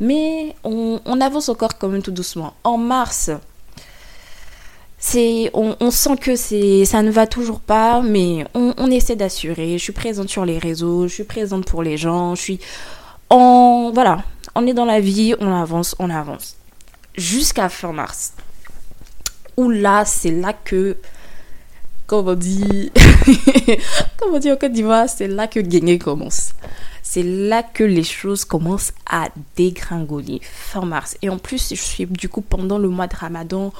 Mais 0.00 0.54
on, 0.64 1.00
avance 1.20 1.48
encore 1.48 1.78
quand 1.78 1.88
même 1.88 2.02
tout 2.02 2.10
doucement. 2.10 2.54
En 2.64 2.78
mars, 2.78 3.30
c'est, 4.98 5.50
on, 5.54 5.90
sent 5.90 6.16
que 6.20 6.36
c'est, 6.36 6.84
ça 6.84 7.02
ne 7.02 7.10
va 7.10 7.26
toujours 7.26 7.60
pas, 7.60 8.00
mais 8.00 8.44
on, 8.54 8.90
essaie 8.90 9.16
d'assurer. 9.16 9.78
Je 9.78 9.82
suis 9.82 9.92
présente 9.92 10.28
sur 10.28 10.44
les 10.44 10.58
réseaux, 10.58 11.08
je 11.08 11.14
suis 11.14 11.24
présente 11.24 11.64
pour 11.64 11.82
les 11.82 11.96
gens, 11.96 12.34
je 12.34 12.42
suis, 12.42 12.60
en, 13.30 13.90
voilà, 13.92 14.24
on 14.54 14.66
est 14.66 14.74
dans 14.74 14.84
la 14.84 15.00
vie, 15.00 15.34
on 15.40 15.52
avance, 15.52 15.94
on 15.98 16.10
avance, 16.10 16.56
jusqu'à 17.16 17.68
fin 17.68 17.92
mars. 17.92 18.32
Où 19.56 19.70
là, 19.70 20.04
c'est 20.04 20.30
là 20.30 20.52
que 20.52 20.96
comme 22.08 22.26
on 22.26 22.34
dit, 22.34 22.90
comme 24.18 24.32
on 24.32 24.38
dit 24.38 24.50
en 24.50 24.56
Côte 24.56 24.72
d'Ivoire, 24.72 25.08
c'est 25.10 25.28
là 25.28 25.46
que 25.46 25.60
gagner 25.60 25.98
commence. 25.98 26.52
C'est 27.02 27.22
là 27.22 27.62
que 27.62 27.84
les 27.84 28.02
choses 28.02 28.46
commencent 28.46 28.92
à 29.10 29.28
dégringoler, 29.56 30.40
fin 30.42 30.86
mars. 30.86 31.18
Et 31.20 31.28
en 31.28 31.36
plus, 31.36 31.68
je 31.68 31.80
suis 31.80 32.06
du 32.06 32.30
coup 32.30 32.40
pendant 32.40 32.78
le 32.78 32.88
mois 32.88 33.08
de 33.08 33.16
Ramadan 33.16 33.74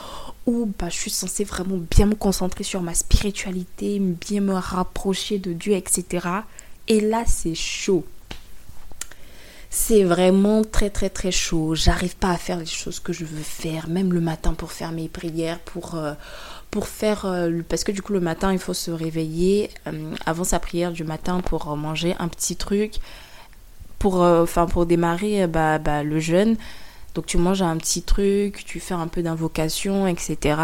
où 0.44 0.70
bah, 0.78 0.88
je 0.90 0.96
suis 0.96 1.10
censée 1.10 1.44
vraiment 1.44 1.78
bien 1.90 2.06
me 2.06 2.14
concentrer 2.14 2.64
sur 2.64 2.82
ma 2.82 2.92
spiritualité, 2.92 3.98
bien 3.98 4.42
me 4.42 4.54
rapprocher 4.54 5.38
de 5.38 5.54
Dieu, 5.54 5.72
etc. 5.72 6.26
Et 6.86 7.00
là, 7.00 7.24
c'est 7.26 7.54
chaud. 7.54 8.04
C'est 9.70 10.02
vraiment 10.02 10.64
très 10.64 10.88
très 10.88 11.10
très 11.10 11.30
chaud. 11.30 11.74
J'arrive 11.74 12.16
pas 12.16 12.30
à 12.30 12.36
faire 12.38 12.58
les 12.58 12.66
choses 12.66 13.00
que 13.00 13.12
je 13.12 13.24
veux 13.24 13.42
faire, 13.42 13.88
même 13.88 14.12
le 14.12 14.20
matin 14.20 14.54
pour 14.54 14.72
faire 14.72 14.92
mes 14.92 15.08
prières, 15.08 15.58
pour... 15.60 15.94
Euh, 15.94 16.14
pour 16.70 16.86
faire 16.86 17.24
euh, 17.24 17.62
parce 17.66 17.82
que 17.82 17.92
du 17.92 18.02
coup 18.02 18.12
le 18.12 18.20
matin 18.20 18.52
il 18.52 18.58
faut 18.58 18.74
se 18.74 18.90
réveiller 18.90 19.70
euh, 19.86 20.14
avant 20.26 20.44
sa 20.44 20.58
prière 20.60 20.92
du 20.92 21.02
matin 21.02 21.40
pour 21.40 21.74
manger 21.78 22.14
un 22.18 22.28
petit 22.28 22.56
truc 22.56 22.96
pour 23.98 24.16
enfin 24.16 24.66
pour 24.66 24.84
démarrer 24.84 25.46
bah, 25.46 25.78
bah, 25.78 26.02
le 26.02 26.20
jeûne 26.20 26.58
donc 27.18 27.26
tu 27.26 27.36
manges 27.36 27.62
un 27.62 27.76
petit 27.78 28.02
truc 28.02 28.64
tu 28.64 28.78
fais 28.78 28.94
un 28.94 29.08
peu 29.08 29.22
d'invocation 29.22 30.06
etc 30.06 30.60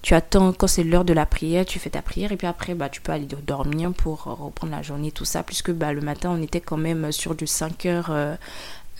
tu 0.00 0.14
attends 0.14 0.54
quand 0.54 0.66
c'est 0.66 0.82
l'heure 0.82 1.04
de 1.04 1.12
la 1.12 1.26
prière 1.26 1.66
tu 1.66 1.78
fais 1.78 1.90
ta 1.90 2.00
prière 2.00 2.32
et 2.32 2.38
puis 2.38 2.46
après 2.46 2.74
bah 2.74 2.88
tu 2.88 3.02
peux 3.02 3.12
aller 3.12 3.28
dormir 3.46 3.92
pour 3.92 4.22
reprendre 4.22 4.72
la 4.72 4.82
journée 4.82 5.10
tout 5.12 5.24
ça. 5.24 5.42
Puisque 5.42 5.72
bah 5.72 5.92
le 5.92 6.00
matin 6.00 6.30
on 6.32 6.42
était 6.42 6.60
quand 6.60 6.76
même 6.76 7.12
sur 7.12 7.34
du 7.34 7.46
5 7.46 7.86
heures 7.86 8.38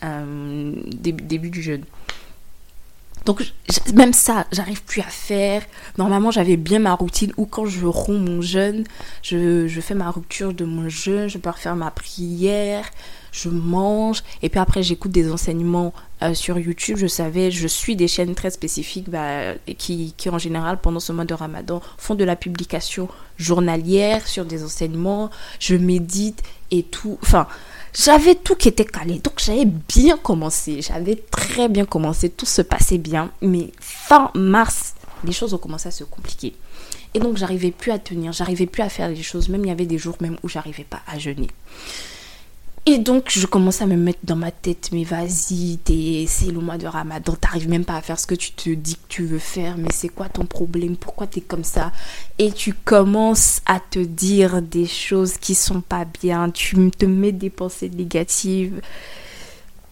début 0.02 1.50
du 1.50 1.62
jeûne 1.62 1.84
donc 3.30 3.44
même 3.94 4.12
ça, 4.12 4.44
j'arrive 4.50 4.82
plus 4.82 5.02
à 5.02 5.04
faire. 5.04 5.62
Normalement, 5.98 6.32
j'avais 6.32 6.56
bien 6.56 6.80
ma 6.80 6.94
routine 6.94 7.32
où 7.36 7.46
quand 7.46 7.64
je 7.64 7.86
romps 7.86 8.18
mon 8.18 8.42
jeûne, 8.42 8.82
je, 9.22 9.68
fais 9.80 9.94
ma 9.94 10.10
rupture 10.10 10.52
de 10.52 10.64
mon 10.64 10.88
jeûne, 10.88 11.28
je 11.28 11.38
peux 11.38 11.48
refaire 11.48 11.76
ma 11.76 11.92
prière, 11.92 12.84
je 13.30 13.48
mange 13.48 14.24
et 14.42 14.48
puis 14.48 14.58
après 14.58 14.82
j'écoute 14.82 15.12
des 15.12 15.30
enseignements 15.30 15.94
euh, 16.24 16.34
sur 16.34 16.58
YouTube. 16.58 16.96
Je 16.98 17.06
savais, 17.06 17.52
je 17.52 17.68
suis 17.68 17.94
des 17.94 18.08
chaînes 18.08 18.34
très 18.34 18.50
spécifiques 18.50 19.08
bah, 19.08 19.54
qui, 19.78 20.12
qui 20.16 20.28
en 20.28 20.38
général 20.38 20.80
pendant 20.80 20.98
ce 20.98 21.12
mois 21.12 21.24
de 21.24 21.34
Ramadan 21.34 21.80
font 21.98 22.16
de 22.16 22.24
la 22.24 22.34
publication 22.34 23.08
journalière 23.36 24.26
sur 24.26 24.44
des 24.44 24.64
enseignements. 24.64 25.30
Je 25.60 25.76
médite 25.76 26.42
et 26.72 26.82
tout. 26.82 27.16
Enfin, 27.22 27.46
j'avais 27.92 28.34
tout 28.34 28.54
qui 28.54 28.68
était 28.68 28.84
calé. 28.84 29.18
Donc 29.18 29.34
j'avais 29.38 29.64
bien 29.64 30.16
commencé. 30.16 30.82
J'avais 30.82 31.16
très 31.16 31.68
bien 31.68 31.84
commencé. 31.84 32.30
Tout 32.30 32.46
se 32.46 32.62
passait 32.62 32.98
bien. 32.98 33.30
Mais 33.42 33.72
fin 33.80 34.30
mars, 34.34 34.94
les 35.24 35.32
choses 35.32 35.54
ont 35.54 35.58
commencé 35.58 35.88
à 35.88 35.92
se 35.92 36.04
compliquer. 36.04 36.54
Et 37.14 37.18
donc 37.18 37.36
j'arrivais 37.36 37.70
plus 37.70 37.90
à 37.92 37.98
tenir. 37.98 38.32
J'arrivais 38.32 38.66
plus 38.66 38.82
à 38.82 38.88
faire 38.88 39.08
les 39.08 39.22
choses. 39.22 39.48
Même 39.48 39.64
il 39.64 39.68
y 39.68 39.72
avait 39.72 39.86
des 39.86 39.98
jours 39.98 40.16
même 40.20 40.36
où 40.42 40.48
j'arrivais 40.48 40.84
pas 40.84 41.00
à 41.06 41.18
jeûner. 41.18 41.48
Et 42.86 42.98
donc, 42.98 43.28
je 43.28 43.46
commence 43.46 43.82
à 43.82 43.86
me 43.86 43.94
mettre 43.94 44.20
dans 44.24 44.36
ma 44.36 44.50
tête, 44.50 44.88
mais 44.92 45.04
vas-y, 45.04 45.78
c'est 46.26 46.46
le 46.50 46.60
mois 46.60 46.78
de 46.78 46.86
Ramadan, 46.86 47.34
t'arrives 47.34 47.68
même 47.68 47.84
pas 47.84 47.96
à 47.96 48.00
faire 48.00 48.18
ce 48.18 48.26
que 48.26 48.34
tu 48.34 48.52
te 48.52 48.70
dis 48.70 48.94
que 48.94 49.08
tu 49.08 49.24
veux 49.26 49.38
faire, 49.38 49.76
mais 49.76 49.90
c'est 49.92 50.08
quoi 50.08 50.30
ton 50.30 50.46
problème? 50.46 50.96
Pourquoi 50.96 51.26
t'es 51.26 51.42
comme 51.42 51.62
ça? 51.62 51.92
Et 52.38 52.50
tu 52.52 52.72
commences 52.72 53.60
à 53.66 53.80
te 53.80 53.98
dire 53.98 54.62
des 54.62 54.86
choses 54.86 55.36
qui 55.36 55.54
sont 55.54 55.82
pas 55.82 56.06
bien, 56.06 56.50
tu 56.50 56.90
te 56.90 57.04
mets 57.04 57.32
des 57.32 57.50
pensées 57.50 57.90
négatives. 57.90 58.80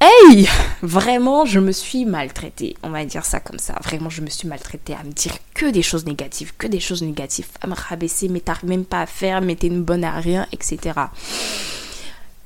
Hey 0.00 0.48
Vraiment, 0.80 1.44
je 1.44 1.60
me 1.60 1.72
suis 1.72 2.06
maltraitée, 2.06 2.74
on 2.82 2.90
va 2.90 3.04
dire 3.04 3.26
ça 3.26 3.38
comme 3.38 3.58
ça. 3.58 3.74
Vraiment, 3.84 4.08
je 4.08 4.22
me 4.22 4.30
suis 4.30 4.48
maltraitée 4.48 4.94
à 4.94 5.04
me 5.04 5.12
dire 5.12 5.36
que 5.54 5.66
des 5.66 5.82
choses 5.82 6.06
négatives, 6.06 6.54
que 6.56 6.66
des 6.66 6.80
choses 6.80 7.02
négatives, 7.02 7.48
à 7.60 7.66
me 7.66 7.74
rabaisser, 7.74 8.28
mais 8.28 8.40
t'arrives 8.40 8.70
même 8.70 8.86
pas 8.86 9.02
à 9.02 9.06
faire, 9.06 9.42
mais 9.42 9.56
t'es 9.56 9.66
une 9.66 9.82
bonne 9.82 10.04
à 10.04 10.12
rien, 10.12 10.46
etc. 10.52 10.92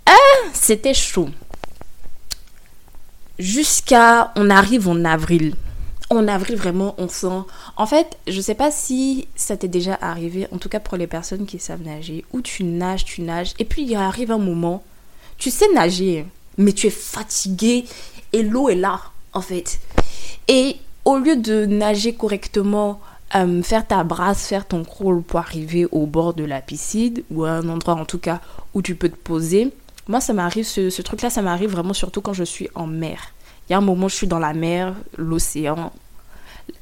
Ah, 0.07 0.13
c'était 0.53 0.95
chaud. 0.95 1.29
Jusqu'à, 3.39 4.33
on 4.37 4.51
arrive 4.51 4.89
en 4.89 5.05
avril. 5.05 5.55
En 6.11 6.29
avril, 6.29 6.57
vraiment, 6.57 6.95
on 6.99 7.09
sent. 7.09 7.43
En 7.77 7.87
fait, 7.87 8.19
je 8.27 8.41
sais 8.41 8.55
pas 8.55 8.71
si 8.71 9.27
ça 9.35 9.57
t'est 9.57 9.69
déjà 9.69 9.99
arrivé, 10.01 10.47
en 10.53 10.59
tout 10.59 10.69
cas 10.69 10.81
pour 10.81 10.99
les 10.99 11.07
personnes 11.07 11.47
qui 11.47 11.59
savent 11.59 11.83
nager, 11.83 12.25
où 12.33 12.43
tu 12.43 12.65
nages, 12.65 13.05
tu 13.05 13.23
nages, 13.23 13.55
et 13.59 13.65
puis 13.65 13.83
il 13.85 13.95
arrive 13.95 14.31
un 14.31 14.39
moment, 14.39 14.85
tu 15.39 15.51
sais 15.51 15.73
nager, 15.73 16.27
mais 16.59 16.73
tu 16.73 16.89
es 16.89 16.91
fatigué 16.91 17.85
et 18.33 18.43
l'eau 18.43 18.69
est 18.69 18.75
là, 18.75 19.01
en 19.33 19.41
fait. 19.41 19.81
Et 20.49 20.77
au 21.05 21.17
lieu 21.17 21.37
de 21.37 21.65
nager 21.65 22.15
correctement, 22.15 23.01
euh, 23.35 23.63
faire 23.63 23.87
ta 23.87 24.05
brasse, 24.05 24.47
faire 24.47 24.69
ton 24.69 24.85
crawl 24.85 25.23
pour 25.23 25.41
arriver 25.41 25.87
au 25.91 26.07
bord 26.07 26.35
de 26.35 26.45
la 26.45 26.61
piscine, 26.61 27.23
ou 27.31 27.45
à 27.45 27.53
un 27.53 27.69
endroit 27.69 27.95
en 27.95 28.05
tout 28.05 28.19
cas 28.19 28.41
où 28.75 28.83
tu 28.83 28.95
peux 28.95 29.09
te 29.09 29.17
poser, 29.17 29.73
moi, 30.13 30.21
ça 30.21 30.35
m'arrive, 30.35 30.67
ce, 30.67 31.01
truc-là, 31.01 31.31
ça 31.31 31.41
m'arrive 31.41 31.71
vraiment 31.71 31.95
surtout 31.95 32.21
quand 32.21 32.35
je 32.35 32.45
suis 32.45 32.69
en 32.75 32.87
mer. 32.87 33.33
Il 33.67 33.73
y 33.73 33.75
a 33.75 33.79
un 33.79 33.81
moment, 33.81 34.09
je 34.09 34.15
suis 34.15 34.27
dans 34.27 34.39
la 34.39 34.53
mer, 34.53 34.95
l'océan, 35.17 35.91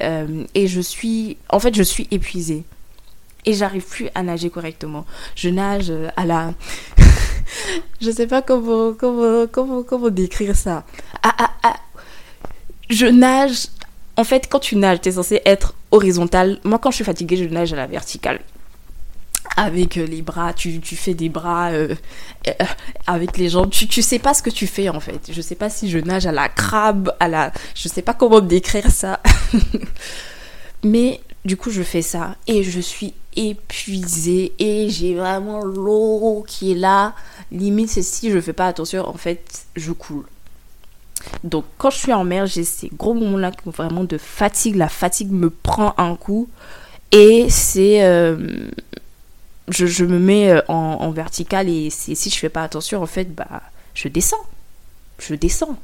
euh, 0.03 0.45
et 0.57 0.67
je 0.67 0.81
suis, 0.81 1.37
en 1.49 1.61
fait, 1.61 1.73
je 1.73 1.85
suis 1.85 2.09
épuisée. 2.11 2.65
Et 3.47 3.53
j'arrive 3.53 3.87
plus 3.87 4.09
à 4.17 4.25
nager 4.25 4.51
correctement. 4.51 5.07
Je 5.37 5.49
nage 5.49 5.93
à 6.17 6.27
la, 6.27 6.55
je 8.01 8.11
sais 8.11 8.27
pas 8.27 8.43
comment, 8.43 8.95
comment, 8.95 9.47
comment, 9.47 9.85
comment 9.85 10.11
décrire 10.11 10.57
ça. 10.57 10.85
Ah, 11.23 11.35
ah, 11.39 11.51
ah. 11.63 11.77
Je 12.89 13.07
nage. 13.07 13.69
En 14.17 14.25
fait, 14.25 14.49
quand 14.51 14.59
tu 14.59 14.75
nages, 14.75 15.03
tu 15.03 15.09
es 15.09 15.13
censé 15.13 15.41
être 15.47 15.75
horizontal. 15.93 16.59
Moi, 16.65 16.81
quand 16.81 16.91
je 16.91 16.97
suis 16.97 17.05
fatiguée, 17.05 17.37
je 17.37 17.45
nage 17.45 17.73
à 17.73 17.77
la 17.77 17.87
verticale 17.87 18.41
avec 19.57 19.97
euh, 19.97 20.07
les 20.07 20.23
bras, 20.23 20.53
tu, 20.53 20.81
fais 20.83 21.15
des 21.15 21.29
bras 21.29 21.71
euh, 21.71 21.95
euh, 22.47 22.53
avec 23.07 23.37
les 23.37 23.49
jambes, 23.49 23.71
tu, 23.71 23.87
tu 23.87 24.03
sais 24.03 24.19
pas 24.19 24.35
ce 24.35 24.43
que 24.43 24.51
tu 24.51 24.67
fais 24.67 24.89
en 24.89 25.01
fait. 25.01 25.31
Je 25.31 25.41
sais 25.41 25.55
pas 25.55 25.71
si 25.71 25.91
je 25.91 25.99
nage 25.99 26.27
à 26.27 26.33
la 26.33 26.49
crabe, 26.49 27.15
à 27.21 27.29
la. 27.29 27.53
Je 27.75 27.89
sais 27.89 28.03
pas 28.03 28.15
comment 28.15 28.41
décrire 28.41 28.91
ça. 28.91 29.21
Mais 30.85 31.21
du 31.45 31.57
coup, 31.57 31.71
je 31.71 31.83
fais 31.83 32.03
ça 32.03 32.37
et 32.47 32.63
je 32.63 32.81
suis 32.81 33.15
épuisée 33.37 34.53
et 34.59 34.89
j'ai 34.89 35.15
vraiment 35.15 35.63
l'eau 35.65 36.45
qui 36.47 36.73
est 36.73 36.77
là. 36.77 37.15
Limite, 37.53 37.91
c'est 37.91 38.03
si 38.03 38.31
je 38.31 38.41
fais 38.41 38.53
pas 38.53 38.67
attention, 38.67 39.07
en 39.07 39.15
fait, 39.15 39.67
je 39.77 39.93
coule. 39.93 40.25
Donc, 41.45 41.65
quand 41.77 41.91
je 41.91 41.99
suis 41.99 42.13
en 42.15 42.25
mer, 42.25 42.47
j'ai 42.47 42.65
ces 42.65 42.91
gros 42.97 43.13
moments-là 43.13 43.53
vraiment 43.67 44.05
de 44.05 44.17
fatigue. 44.17 44.77
La 44.77 44.89
fatigue 44.89 45.31
me 45.31 45.51
prend 45.51 45.95
un 45.99 46.17
coup 46.17 46.49
et 47.13 47.51
c'est 47.51 48.01
je, 49.73 50.05
me 50.05 50.19
mets 50.19 50.51
euh, 50.51 50.61
en, 50.69 51.11
vertical 51.11 51.69
et 51.69 51.91
si 51.91 52.15
je 52.15 52.37
fais 52.37 52.49
pas 52.49 52.63
attention, 52.63 53.03
en 53.03 53.07
fait, 53.07 53.35
bah, 53.35 53.63
je 53.95 54.09
descends. 54.09 54.45
Je 55.19 55.35
descends. 55.35 55.79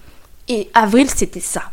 Et 0.48 0.68
avril, 0.74 1.10
c'était 1.10 1.40
ça. 1.40 1.70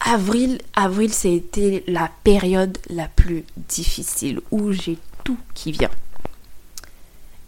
avril, 0.00 0.58
avril, 0.74 1.12
c'était 1.12 1.82
la 1.86 2.10
période 2.24 2.78
la 2.88 3.08
plus 3.08 3.44
difficile 3.68 4.40
où 4.50 4.72
j'ai 4.72 4.98
tout 5.24 5.38
qui 5.54 5.72
vient. 5.72 5.90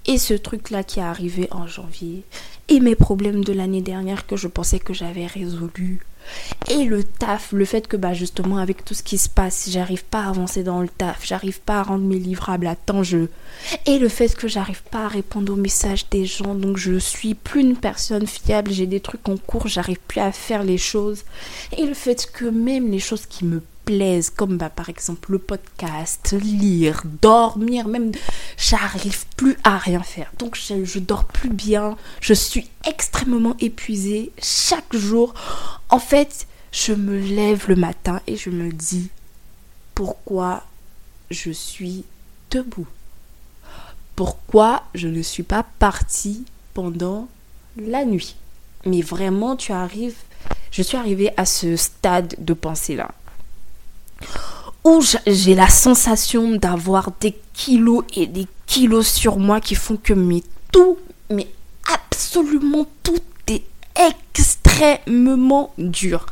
Et 0.07 0.19
ce 0.19 0.35
truc-là 0.35 0.83
qui 0.83 0.99
est 0.99 1.05
arrivé 1.05 1.49
en 1.53 1.67
janvier, 1.67 2.25
et 2.69 2.81
mes 2.81 2.97
problèmes 2.97 3.45
de 3.45 3.53
l'année 3.53 3.83
dernière 3.83 4.27
que 4.27 4.37
je 4.37 4.49
pensais 4.49 4.81
que 4.81 4.93
j'avais 4.93 5.27
résolus, 5.27 6.01
et 6.71 6.85
le 6.85 7.05
taf, 7.05 7.53
le 7.53 7.65
fait 7.65 7.87
que 7.87 7.97
bah 7.97 8.15
justement 8.15 8.59
avec 8.59 8.85
tout 8.85 8.95
ce 8.95 9.03
qui 9.03 9.19
se 9.19 9.29
passe, 9.29 9.69
j'arrive 9.71 10.05
pas 10.05 10.25
à 10.25 10.29
avancer 10.29 10.63
dans 10.63 10.81
le 10.81 10.89
taf, 10.89 11.25
j'arrive 11.25 11.61
pas 11.61 11.81
à 11.81 11.83
rendre 11.83 12.05
mes 12.05 12.19
livrables 12.19 12.67
à 12.67 12.77
temps, 12.77 13.03
je 13.03 13.27
et 13.87 13.99
le 13.99 14.09
fait 14.09 14.35
que 14.35 14.49
j'arrive 14.49 14.83
pas 14.85 15.05
à 15.05 15.09
répondre 15.09 15.53
aux 15.53 15.57
messages 15.57 16.09
des 16.11 16.25
gens, 16.25 16.55
donc 16.55 16.77
je 16.77 16.99
suis 16.99 17.35
plus 17.35 17.61
une 17.61 17.77
personne 17.77 18.27
fiable, 18.27 18.71
j'ai 18.71 18.87
des 18.87 19.01
trucs 19.01 19.29
en 19.29 19.37
cours, 19.37 19.69
j'arrive 19.69 19.99
plus 20.09 20.21
à 20.21 20.33
faire 20.33 20.65
les 20.65 20.79
choses. 20.79 21.25
Et 21.77 21.87
le 21.87 21.95
fait 21.95 22.31
que 22.33 22.45
même 22.45 22.91
les 22.91 22.99
choses 22.99 23.27
qui 23.27 23.45
me 23.45 23.63
plaisent, 23.85 24.31
comme 24.31 24.57
bah, 24.57 24.71
par 24.71 24.89
exemple 24.89 25.33
le 25.33 25.39
podcast, 25.39 26.35
lire, 26.41 27.03
dormir, 27.21 27.89
même 27.89 28.13
j'arrive 28.57 29.25
plus 29.37 29.57
à 29.65 29.79
rien 29.79 30.03
faire. 30.03 30.33
Donc 30.39 30.57
je, 30.57 30.85
je 30.85 30.99
dors 30.99 31.25
plus 31.25 31.51
bien, 31.51 31.97
je 32.21 32.35
suis 32.35 32.69
extrêmement 32.87 33.57
épuisée 33.61 34.33
chaque 34.41 34.95
jour. 34.95 35.35
En 35.89 35.99
fait, 35.99 36.47
je 36.71 36.93
me 36.93 37.19
lève 37.19 37.67
le 37.69 37.77
matin 37.77 38.21
et 38.27 38.37
je 38.37 38.51
me 38.51 38.73
dis 38.73 39.11
pourquoi 39.95 40.65
je 41.31 41.51
suis 41.51 42.05
debout? 42.51 42.87
Pourquoi 44.17 44.85
je 44.95 45.09
ne 45.09 45.23
suis 45.23 45.43
pas 45.43 45.65
partie 45.79 46.45
pendant 46.75 47.29
la 47.77 48.05
nuit? 48.05 48.37
Mais 48.85 49.01
vraiment, 49.01 49.57
tu 49.57 49.73
arrives, 49.73 50.17
je 50.71 50.83
suis 50.83 50.97
arrivée 50.97 51.31
à 51.37 51.45
ce 51.45 51.77
stade 51.77 52.35
de 52.39 52.53
pensée 52.53 52.97
là 52.97 53.11
où 54.85 55.01
j'ai 55.27 55.55
la 55.55 55.69
sensation 55.69 56.57
d'avoir 56.57 57.11
des 57.21 57.37
kilos 57.55 58.05
et 58.15 58.27
des 58.27 58.47
kilos 58.67 59.07
sur 59.07 59.39
moi 59.39 59.61
qui 59.61 59.75
font 59.75 59.97
que 59.97 60.13
mais 60.13 60.43
tout, 60.73 60.99
mais 61.31 61.49
absolument 61.93 62.87
tout 63.03 63.21
est 63.47 63.63
extrêmement 63.95 65.73
dur. 65.79 66.27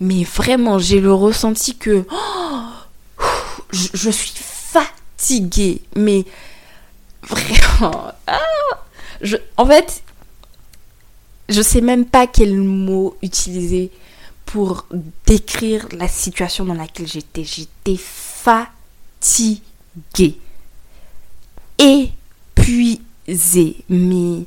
Mais 0.00 0.24
vraiment, 0.24 0.78
j'ai 0.78 1.00
le 1.00 1.12
ressenti 1.12 1.76
que 1.76 2.04
oh, 2.10 3.24
je, 3.72 4.10
suis 4.10 4.34
fatiguée. 4.36 5.82
Mais 5.96 6.24
vraiment. 7.22 8.12
Ah, 8.28 8.40
je, 9.20 9.36
en 9.56 9.66
fait, 9.66 10.02
je 11.48 11.62
sais 11.62 11.80
même 11.80 12.04
pas 12.04 12.26
quel 12.26 12.56
mot 12.56 13.16
utiliser 13.22 13.92
pour 14.56 14.86
décrire 15.26 15.86
la 15.92 16.08
situation 16.08 16.64
dans 16.64 16.72
laquelle 16.72 17.06
j'étais. 17.06 17.44
J'étais 17.44 17.98
fatiguée, 17.98 19.60
épuisée, 21.76 22.96
mais 23.90 24.46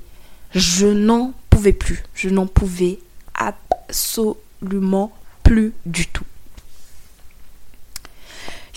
je 0.56 0.88
n'en 0.88 1.34
pouvais 1.52 1.74
plus. 1.74 2.04
Je 2.16 2.30
n'en 2.30 2.48
pouvais 2.48 2.98
absolument 3.36 5.14
plus 5.44 5.74
du 5.86 6.08
tout. 6.08 6.26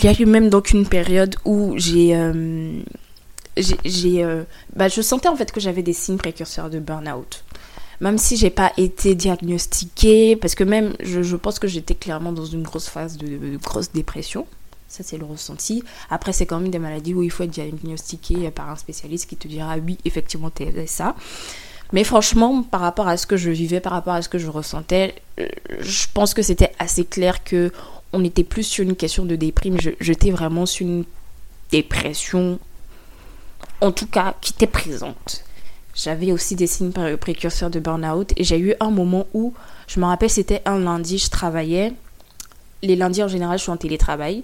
Il 0.00 0.04
y 0.04 0.08
a 0.08 0.20
eu 0.20 0.26
même 0.26 0.50
donc 0.50 0.72
une 0.72 0.86
période 0.86 1.36
où 1.46 1.72
j'ai... 1.78 2.14
Euh, 2.14 2.78
j'ai, 3.56 4.22
euh, 4.22 4.44
bah, 4.76 4.88
je 4.88 5.00
sentais 5.00 5.28
en 5.28 5.36
fait 5.36 5.50
que 5.50 5.60
j'avais 5.60 5.82
des 5.82 5.94
signes 5.94 6.18
précurseurs 6.18 6.68
de 6.68 6.78
burn-out 6.78 7.42
même 8.02 8.18
si 8.18 8.36
j'ai 8.36 8.50
pas 8.50 8.72
été 8.76 9.14
diagnostiquée, 9.14 10.34
parce 10.34 10.56
que 10.56 10.64
même 10.64 10.94
je, 11.00 11.36
pense 11.36 11.60
que 11.60 11.68
j'étais 11.68 11.94
clairement 11.94 12.32
dans 12.32 12.44
une 12.44 12.64
grosse 12.64 12.88
phase 12.88 13.16
de, 13.16 13.56
grosse 13.56 13.92
dépression. 13.92 14.46
Ça, 14.88 15.02
c'est 15.04 15.16
le 15.16 15.24
ressenti. 15.24 15.84
Après, 16.10 16.34
c'est 16.34 16.44
quand 16.44 16.60
même 16.60 16.70
des 16.70 16.80
maladies 16.80 17.14
où 17.14 17.22
il 17.22 17.30
faut 17.30 17.44
être 17.44 17.50
diagnostiqué 17.50 18.50
par 18.50 18.68
un 18.68 18.76
spécialiste 18.76 19.30
qui 19.30 19.36
te 19.36 19.48
dira 19.48 19.76
oui, 19.78 19.96
effectivement, 20.04 20.50
t'es 20.50 20.86
ça. 20.86 21.14
Mais 21.92 22.02
franchement, 22.04 22.62
par 22.62 22.80
rapport 22.80 23.06
à 23.06 23.16
ce 23.16 23.26
que 23.26 23.36
je 23.36 23.50
vivais, 23.50 23.80
par 23.80 23.92
rapport 23.92 24.14
à 24.14 24.20
ce 24.20 24.28
que 24.28 24.38
je 24.38 24.48
ressentais, 24.48 25.14
euh, 25.38 25.46
je 25.78 26.06
pense 26.12 26.34
que 26.34 26.42
c'était 26.42 26.72
assez 26.78 27.04
clair 27.04 27.44
que 27.44 27.70
on 28.12 28.24
était 28.24 28.44
plus 28.44 28.64
sur 28.64 28.82
une 28.82 28.96
question 28.96 29.24
de 29.24 29.36
déprime. 29.36 29.78
J'étais 30.00 30.30
vraiment 30.32 30.66
sur 30.66 30.86
une 30.86 31.04
dépression, 31.70 32.58
en 33.80 33.92
tout 33.92 34.08
cas, 34.08 34.34
qui 34.40 34.52
était 34.54 34.66
présente. 34.66 35.44
J'avais 35.94 36.32
aussi 36.32 36.56
des 36.56 36.66
signes 36.66 36.92
précurseurs 37.20 37.70
de 37.70 37.78
burn-out 37.78 38.32
et 38.36 38.44
j'ai 38.44 38.58
eu 38.58 38.74
un 38.80 38.90
moment 38.90 39.26
où, 39.34 39.52
je 39.86 40.00
me 40.00 40.06
rappelle, 40.06 40.30
c'était 40.30 40.62
un 40.64 40.78
lundi, 40.78 41.18
je 41.18 41.28
travaillais. 41.28 41.92
Les 42.82 42.96
lundis 42.96 43.22
en 43.22 43.28
général, 43.28 43.58
je 43.58 43.64
suis 43.64 43.72
en 43.72 43.76
télétravail. 43.76 44.42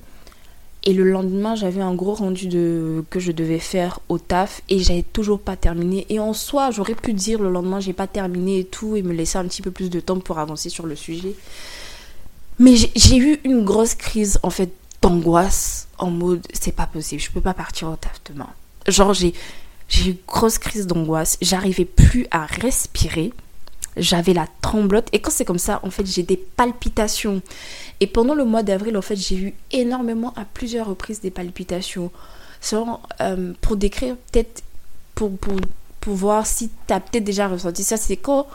Et 0.84 0.92
le 0.92 1.10
lendemain, 1.10 1.54
j'avais 1.54 1.80
un 1.80 1.94
gros 1.94 2.14
rendu 2.14 2.46
de, 2.46 3.04
que 3.10 3.18
je 3.18 3.32
devais 3.32 3.58
faire 3.58 3.98
au 4.08 4.18
taf 4.18 4.62
et 4.68 4.78
j'avais 4.78 5.02
toujours 5.02 5.40
pas 5.40 5.56
terminé. 5.56 6.06
Et 6.08 6.20
en 6.20 6.32
soi, 6.32 6.70
j'aurais 6.70 6.94
pu 6.94 7.14
dire 7.14 7.40
le 7.40 7.50
lendemain, 7.50 7.80
j'ai 7.80 7.92
pas 7.92 8.06
terminé 8.06 8.60
et 8.60 8.64
tout 8.64 8.94
et 8.96 9.02
me 9.02 9.12
laisser 9.12 9.38
un 9.38 9.44
petit 9.44 9.62
peu 9.62 9.70
plus 9.70 9.90
de 9.90 10.00
temps 10.00 10.20
pour 10.20 10.38
avancer 10.38 10.68
sur 10.68 10.86
le 10.86 10.94
sujet. 10.94 11.34
Mais 12.58 12.74
j'ai 12.76 13.16
eu 13.16 13.40
une 13.44 13.64
grosse 13.64 13.94
crise 13.94 14.38
en 14.42 14.50
fait 14.50 14.70
d'angoisse 15.02 15.88
en 15.98 16.10
mode 16.10 16.46
c'est 16.52 16.72
pas 16.74 16.86
possible, 16.86 17.20
je 17.20 17.30
peux 17.30 17.40
pas 17.40 17.54
partir 17.54 17.88
au 17.88 17.96
taf 17.96 18.20
demain. 18.30 18.48
Genre, 18.86 19.12
j'ai 19.14 19.34
j'ai 19.88 20.10
eu 20.10 20.10
une 20.12 20.18
grosse 20.26 20.58
crise 20.58 20.86
d'angoisse. 20.86 21.38
J'arrivais 21.40 21.86
plus 21.86 22.26
à 22.30 22.44
respirer. 22.44 23.32
J'avais 23.96 24.34
la 24.34 24.46
tremblote. 24.60 25.08
Et 25.12 25.20
quand 25.20 25.30
c'est 25.30 25.44
comme 25.44 25.58
ça, 25.58 25.80
en 25.82 25.90
fait, 25.90 26.06
j'ai 26.06 26.22
des 26.22 26.36
palpitations. 26.36 27.42
Et 28.00 28.06
pendant 28.06 28.34
le 28.34 28.44
mois 28.44 28.62
d'avril, 28.62 28.96
en 28.96 29.02
fait, 29.02 29.16
j'ai 29.16 29.36
eu 29.36 29.54
énormément, 29.72 30.32
à 30.36 30.44
plusieurs 30.44 30.86
reprises, 30.86 31.20
des 31.20 31.30
palpitations. 31.30 32.12
Sans, 32.60 33.00
euh, 33.20 33.52
pour 33.60 33.76
décrire, 33.76 34.16
peut-être, 34.30 34.62
pour, 35.14 35.36
pour, 35.38 35.56
pour, 36.00 36.14
voir 36.14 36.46
si 36.46 36.70
tu 36.86 36.92
as 36.92 37.00
peut-être 37.00 37.24
déjà 37.24 37.48
ressenti 37.48 37.82
ça, 37.84 37.96
c'est 37.96 38.16
quand, 38.16 38.46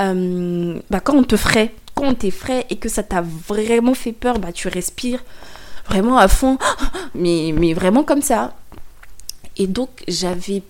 euh, 0.00 0.78
bah, 0.90 1.00
quand 1.00 1.14
on 1.14 1.24
te 1.24 1.36
ferait, 1.36 1.74
quand 1.94 2.06
on 2.06 2.14
t'effraie 2.14 2.66
et 2.70 2.76
que 2.76 2.88
ça 2.88 3.02
t'a 3.02 3.22
vraiment 3.22 3.94
fait 3.94 4.12
peur, 4.12 4.38
bah, 4.38 4.52
tu 4.52 4.68
respires 4.68 5.22
vraiment 5.86 6.18
à 6.18 6.28
fond, 6.28 6.58
mais, 7.14 7.52
mais 7.54 7.74
vraiment 7.74 8.02
comme 8.02 8.22
ça. 8.22 8.54
Et 9.56 9.66
donc, 9.66 9.90
j'avais 10.08 10.62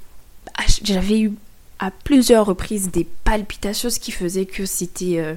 j'avais 0.82 1.20
eu 1.20 1.32
à 1.78 1.90
plusieurs 1.90 2.46
reprises 2.46 2.90
des 2.90 3.04
palpitations, 3.24 3.90
ce 3.90 3.98
qui 3.98 4.12
faisait 4.12 4.46
que 4.46 4.66
c'était. 4.66 5.18
Euh, 5.18 5.34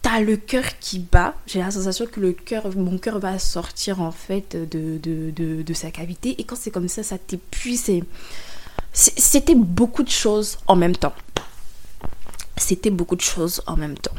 t'as 0.00 0.20
le 0.20 0.36
cœur 0.36 0.64
qui 0.80 1.00
bat. 1.00 1.34
J'ai 1.46 1.58
la 1.58 1.70
sensation 1.70 2.06
que 2.06 2.20
le 2.20 2.32
cœur, 2.32 2.74
mon 2.76 2.98
cœur 2.98 3.18
va 3.18 3.38
sortir 3.38 4.00
en 4.00 4.12
fait 4.12 4.56
de, 4.56 4.98
de, 4.98 5.62
de, 5.62 5.74
sa 5.74 5.90
cavité. 5.90 6.40
Et 6.40 6.44
quand 6.44 6.56
c'est 6.56 6.70
comme 6.70 6.88
ça, 6.88 7.02
ça 7.02 7.18
t'épuise. 7.18 7.90
C'était 8.92 9.54
beaucoup 9.54 10.02
de 10.02 10.10
choses 10.10 10.58
en 10.66 10.76
même 10.76 10.96
temps. 10.96 11.14
C'était 12.56 12.90
beaucoup 12.90 13.16
de 13.16 13.22
choses 13.22 13.62
en 13.66 13.76
même 13.76 13.96
temps. 13.96 14.14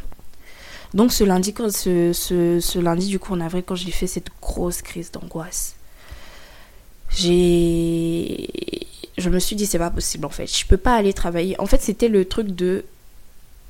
Donc 0.94 1.12
ce 1.12 1.24
lundi, 1.24 1.54
quand, 1.54 1.72
ce, 1.72 2.12
ce, 2.14 2.60
ce 2.60 2.80
lundi 2.80 3.08
du 3.08 3.20
coup 3.20 3.34
en 3.34 3.40
avril, 3.40 3.64
quand 3.66 3.76
j'ai 3.76 3.92
fait 3.92 4.08
cette 4.08 4.30
grosse 4.42 4.82
crise 4.82 5.12
d'angoisse, 5.12 5.76
j'ai 7.10 8.50
je 9.18 9.30
me 9.30 9.40
suis 9.40 9.56
dit 9.56 9.66
c'est 9.66 9.80
pas 9.80 9.92
possible 9.92 10.26
en 10.26 10.30
fait. 10.30 10.48
Je 10.48 10.66
peux 10.66 10.78
pas 10.78 10.96
aller 10.96 11.14
travailler. 11.14 11.60
En 11.60 11.66
fait, 11.66 11.82
c'était 11.82 12.10
le 12.10 12.26
truc 12.26 12.48
de 12.48 12.86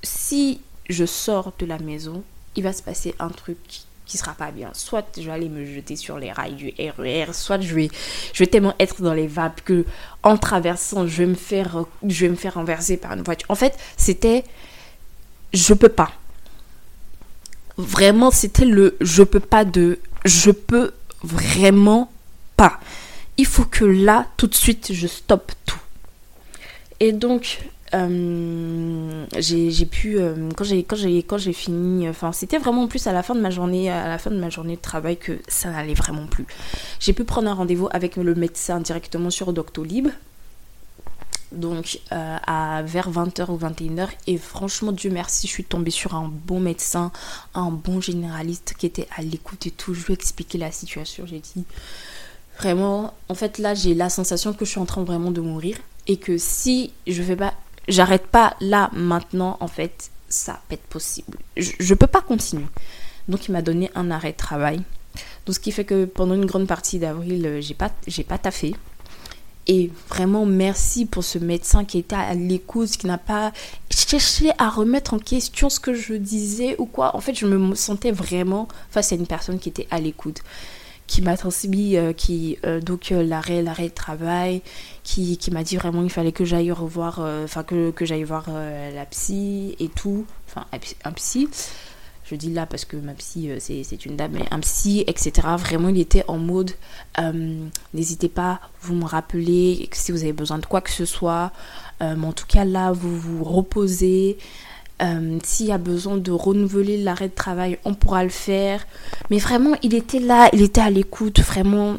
si 0.03 0.61
je 0.89 1.05
sors 1.05 1.53
de 1.59 1.65
la 1.65 1.79
maison, 1.79 2.23
il 2.55 2.63
va 2.63 2.73
se 2.73 2.83
passer 2.83 3.15
un 3.19 3.29
truc 3.29 3.57
qui 4.05 4.17
sera 4.17 4.33
pas 4.33 4.51
bien. 4.51 4.69
Soit 4.73 5.05
je 5.17 5.23
vais 5.23 5.31
aller 5.31 5.49
me 5.49 5.65
jeter 5.65 5.95
sur 5.95 6.17
les 6.17 6.31
rails 6.31 6.55
du 6.55 6.73
RER, 6.77 7.25
e 7.29 7.33
soit 7.33 7.59
je 7.61 7.73
vais, 7.73 7.89
je 8.33 8.39
vais 8.39 8.47
tellement 8.47 8.75
être 8.79 9.01
dans 9.01 9.13
les 9.13 9.27
vapes 9.27 9.61
que 9.61 9.85
en 10.23 10.37
traversant, 10.37 11.07
je 11.07 11.17
vais 11.17 11.25
me 11.25 11.35
faire, 11.35 11.85
je 12.07 12.25
vais 12.25 12.29
me 12.29 12.35
faire 12.35 12.55
renverser 12.55 12.97
par 12.97 13.13
une 13.13 13.23
voiture. 13.23 13.49
En 13.49 13.55
fait, 13.55 13.77
c'était, 13.97 14.43
je 15.53 15.73
peux 15.73 15.89
pas. 15.89 16.11
Vraiment, 17.77 18.29
c'était 18.29 18.65
le 18.65 18.97
je 19.01 19.23
peux 19.23 19.39
pas 19.39 19.65
de, 19.65 19.99
je 20.25 20.51
peux 20.51 20.91
vraiment 21.23 22.11
pas. 22.55 22.79
Il 23.37 23.45
faut 23.45 23.65
que 23.65 23.85
là, 23.85 24.27
tout 24.37 24.47
de 24.47 24.55
suite, 24.55 24.93
je 24.93 25.07
stoppe 25.07 25.51
tout. 25.65 25.79
Et 26.99 27.11
donc, 27.11 27.59
euh, 27.93 29.25
j'ai 29.37 29.85
pu 29.85 30.17
euh, 30.17 30.49
quand 30.55 31.37
j'ai 31.37 31.53
fini 31.53 32.09
enfin 32.09 32.31
c'était 32.31 32.57
vraiment 32.57 32.87
plus 32.87 33.05
à 33.05 33.11
la 33.11 33.21
fin 33.21 33.35
de 33.35 33.39
ma 33.39 33.51
journée 33.51 33.91
à 33.91 34.07
la 34.07 34.17
fin 34.17 34.31
de 34.31 34.39
ma 34.39 34.49
journée 34.49 34.77
de 34.77 34.81
travail 34.81 35.17
que 35.17 35.33
ça 35.47 35.69
n'allait 35.69 35.93
vraiment 35.93 36.25
plus. 36.25 36.45
J'ai 36.99 37.13
pu 37.13 37.23
prendre 37.23 37.49
un 37.49 37.53
rendez-vous 37.53 37.87
avec 37.91 38.15
le 38.15 38.33
médecin 38.33 38.79
directement 38.79 39.29
sur 39.29 39.53
Doctolib. 39.53 40.07
Donc 41.51 41.99
euh, 42.11 42.37
à 42.47 42.81
vers 42.81 43.11
20h 43.11 43.51
ou 43.51 43.59
21h 43.59 44.07
et 44.25 44.39
franchement 44.39 44.91
Dieu 44.91 45.11
merci 45.11 45.45
je 45.45 45.51
suis 45.51 45.63
tombée 45.63 45.91
sur 45.91 46.15
un 46.15 46.31
bon 46.33 46.59
médecin 46.59 47.11
un 47.53 47.69
bon 47.69 48.01
généraliste 48.01 48.73
qui 48.75 48.87
était 48.87 49.07
à 49.15 49.21
l'écoute 49.21 49.67
et 49.67 49.71
tout. 49.71 49.93
Je 49.93 50.03
lui 50.07 50.13
ai 50.13 50.15
expliqué 50.15 50.57
la 50.57 50.71
situation. 50.71 51.27
J'ai 51.27 51.39
dit 51.39 51.63
vraiment 52.59 53.13
en 53.29 53.35
fait 53.35 53.57
là 53.57 53.73
j'ai 53.73 53.93
la 53.93 54.09
sensation 54.09 54.53
que 54.53 54.65
je 54.65 54.71
suis 54.71 54.79
en 54.79 54.85
train 54.85 55.03
vraiment 55.03 55.31
de 55.31 55.41
mourir 55.41 55.77
et 56.07 56.17
que 56.17 56.37
si 56.37 56.91
je 57.07 57.21
fais 57.23 57.35
pas 57.35 57.53
j'arrête 57.87 58.27
pas 58.27 58.55
là 58.59 58.89
maintenant, 58.93 59.57
en 59.59 59.67
fait, 59.67 60.09
ça 60.29 60.61
peut 60.67 60.75
être 60.75 60.87
possible. 60.87 61.37
Je, 61.57 61.71
ne 61.93 61.95
peux 61.95 62.07
pas 62.07 62.21
continuer. 62.21 62.65
Donc 63.27 63.47
il 63.47 63.51
m'a 63.51 63.61
donné 63.61 63.89
un 63.95 64.11
arrêt 64.11 64.31
de 64.31 64.37
travail. 64.37 64.81
Donc 65.45 65.55
ce 65.55 65.59
qui 65.59 65.71
fait 65.71 65.85
que 65.85 66.05
pendant 66.05 66.35
une 66.35 66.45
grande 66.45 66.67
partie 66.67 66.99
d'avril, 66.99 67.45
euh, 67.45 67.61
j'ai 67.61 67.73
pas 67.73 67.91
j'ai 68.07 68.23
pas 68.23 68.37
taffé. 68.37 68.75
Et 69.65 69.91
vraiment 70.09 70.45
merci 70.45 71.05
pour 71.05 71.23
ce 71.23 71.37
médecin 71.37 71.85
qui 71.85 71.97
était 71.97 72.15
à 72.15 72.33
l'écoute, 72.33 72.89
qui 72.91 73.07
n'a 73.07 73.17
pas 73.17 73.53
cherché 73.89 74.51
à 74.57 74.69
remettre 74.69 75.13
en 75.13 75.19
question 75.19 75.69
ce 75.69 75.79
que 75.79 75.93
je 75.93 76.15
disais 76.15 76.75
ou 76.79 76.85
quoi. 76.85 77.15
En 77.15 77.21
fait, 77.21 77.33
je 77.33 77.45
me 77.45 77.73
sentais 77.75 78.11
vraiment 78.11 78.67
face 78.89 79.13
à 79.13 79.15
une 79.15 79.27
personne 79.27 79.59
qui 79.59 79.69
était 79.69 79.87
à 79.89 79.99
l'écoute 80.01 80.41
qui 81.07 81.21
m'a 81.21 81.37
transmis 81.37 81.97
euh, 81.97 82.13
qui 82.13 82.57
euh, 82.65 82.79
donc 82.79 83.11
euh, 83.11 83.23
l'arrêt 83.23 83.61
l'arrêt 83.61 83.89
de 83.89 83.93
travail 83.93 84.61
qui, 85.03 85.37
qui 85.37 85.51
m'a 85.51 85.63
dit 85.63 85.75
vraiment 85.75 86.01
il 86.03 86.09
fallait 86.09 86.31
que 86.31 86.45
j'aille 86.45 86.71
revoir 86.71 87.19
enfin 87.43 87.63
que, 87.63 87.91
que 87.91 88.05
j'aille 88.05 88.23
voir 88.23 88.49
la 88.49 89.05
psy 89.05 89.75
et 89.79 89.89
tout. 89.89 90.25
Enfin 90.47 90.65
un 91.03 91.11
psy 91.11 91.49
je 92.25 92.35
dis 92.35 92.51
là 92.51 92.65
parce 92.65 92.85
que 92.85 92.95
ma 92.95 93.13
psy 93.13 93.49
c'est 93.59 94.05
une 94.05 94.15
dame 94.15 94.31
mais 94.33 94.45
un 94.51 94.59
psy 94.61 95.03
etc 95.07 95.47
vraiment 95.57 95.89
il 95.89 95.99
était 95.99 96.23
en 96.27 96.37
mode 96.37 96.71
n'hésitez 97.93 98.29
pas 98.29 98.61
vous 98.81 98.95
me 98.95 99.05
rappelez 99.05 99.89
si 99.91 100.11
vous 100.11 100.23
avez 100.23 100.33
besoin 100.33 100.57
de 100.57 100.65
quoi 100.65 100.81
que 100.81 100.91
ce 100.91 101.05
soit. 101.05 101.51
Mais 101.99 102.25
en 102.25 102.33
tout 102.33 102.47
cas 102.47 102.65
là 102.65 102.91
vous 102.91 103.17
vous 103.17 103.43
reposez 103.43 104.37
euh, 105.01 105.39
s'il 105.43 105.67
y 105.67 105.71
a 105.71 105.77
besoin 105.77 106.17
de 106.17 106.31
renouveler 106.31 107.01
l'arrêt 107.01 107.29
de 107.29 107.33
travail, 107.33 107.79
on 107.83 107.93
pourra 107.93 108.23
le 108.23 108.29
faire. 108.29 108.85
Mais 109.29 109.39
vraiment, 109.39 109.75
il 109.81 109.95
était 109.95 110.19
là, 110.19 110.49
il 110.53 110.61
était 110.61 110.81
à 110.81 110.89
l'écoute. 110.89 111.39
Vraiment, 111.41 111.97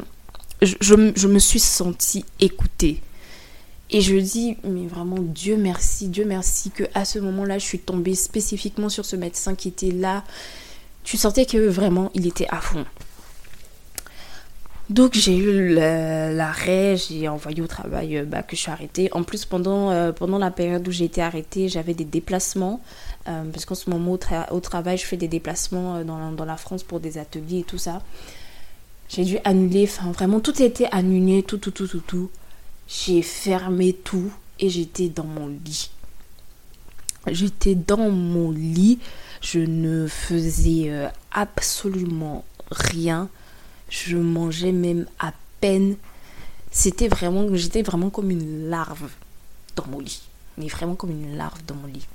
je, 0.61 0.75
je, 0.79 1.27
me 1.27 1.39
suis 1.39 1.59
sentie 1.59 2.25
écoutée. 2.39 3.01
Et 3.91 4.01
je 4.01 4.15
dis, 4.15 4.57
mais 4.63 4.87
vraiment, 4.87 5.17
Dieu 5.19 5.57
merci, 5.57 6.07
Dieu 6.07 6.25
merci 6.25 6.71
que 6.71 6.85
à 6.93 7.05
ce 7.05 7.19
moment-là, 7.19 7.59
je 7.59 7.65
suis 7.65 7.79
tombée 7.79 8.15
spécifiquement 8.15 8.89
sur 8.89 9.05
ce 9.05 9.15
médecin 9.15 9.55
qui 9.55 9.67
était 9.67 9.91
là. 9.91 10.23
Tu 11.03 11.17
sentais 11.17 11.45
que 11.45 11.67
vraiment, 11.67 12.09
il 12.15 12.25
était 12.25 12.47
à 12.49 12.61
fond. 12.61 12.85
Donc 14.89 15.15
j'ai 15.15 15.35
eu 15.35 15.73
l'arrêt, 15.73 16.95
j'ai 16.95 17.27
envoyé 17.27 17.61
au 17.61 17.67
travail 17.67 18.17
euh, 18.17 18.23
bah, 18.23 18.43
que 18.43 18.55
je 18.55 18.61
suis 18.61 18.71
arrêtée. 18.71 19.09
En 19.13 19.23
plus, 19.23 19.45
pendant, 19.45 19.89
euh, 19.89 20.11
pendant 20.11 20.37
la 20.37 20.51
période 20.51 20.87
où 20.87 20.91
j'ai 20.91 21.05
été 21.05 21.23
arrêtée, 21.23 21.69
j'avais 21.69 21.95
des 21.95 22.05
déplacements. 22.05 22.81
Euh, 23.27 23.43
parce 23.51 23.65
qu'en 23.65 23.73
ce 23.73 23.89
moment, 23.89 24.17
au, 24.51 24.59
travail, 24.59 24.97
je 24.97 25.05
fais 25.05 25.17
des 25.17 25.27
déplacements 25.27 26.03
dans, 26.03 26.31
dans, 26.31 26.45
la 26.45 26.57
France 26.57 26.83
pour 26.83 26.99
des 26.99 27.17
ateliers 27.17 27.59
et 27.59 27.63
tout 27.63 27.79
ça. 27.79 28.03
J'ai 29.09 29.23
dû 29.23 29.39
annuler, 29.43 29.89
enfin 29.89 30.11
vraiment, 30.11 30.39
tout 30.39 30.53
a 30.59 30.63
été 30.63 30.85
annulé, 30.91 31.41
tout, 31.41 31.57
tout, 31.57 31.71
tout, 31.71 31.87
tout, 31.87 32.01
tout. 32.01 32.29
J'ai 32.87 33.23
fermé 33.23 33.93
tout 33.93 34.31
et 34.59 34.69
j'étais 34.69 35.09
dans 35.09 35.25
mon 35.25 35.47
lit. 35.47 35.89
J'étais 37.25 37.73
dans 37.73 38.11
mon 38.11 38.51
lit, 38.51 38.99
je 39.41 39.59
ne 39.59 40.05
faisais 40.05 40.91
absolument 41.31 42.45
rien 42.69 43.29
je 43.89 44.17
mangeais 44.17 44.71
même 44.71 45.05
à 45.19 45.33
peine. 45.61 45.95
C'était 46.71 47.07
vraiment, 47.07 47.47
j'étais 47.53 47.81
vraiment 47.81 48.09
comme 48.09 48.31
une 48.31 48.69
larve 48.69 49.09
dans 49.75 49.85
mon 49.87 49.99
lit. 49.99 50.21
Mais 50.57 50.67
vraiment 50.67 50.95
comme 50.95 51.11
une 51.11 51.37
larve 51.37 51.63
dans 51.65 51.75
mon 51.75 51.87
lit. 51.87 52.07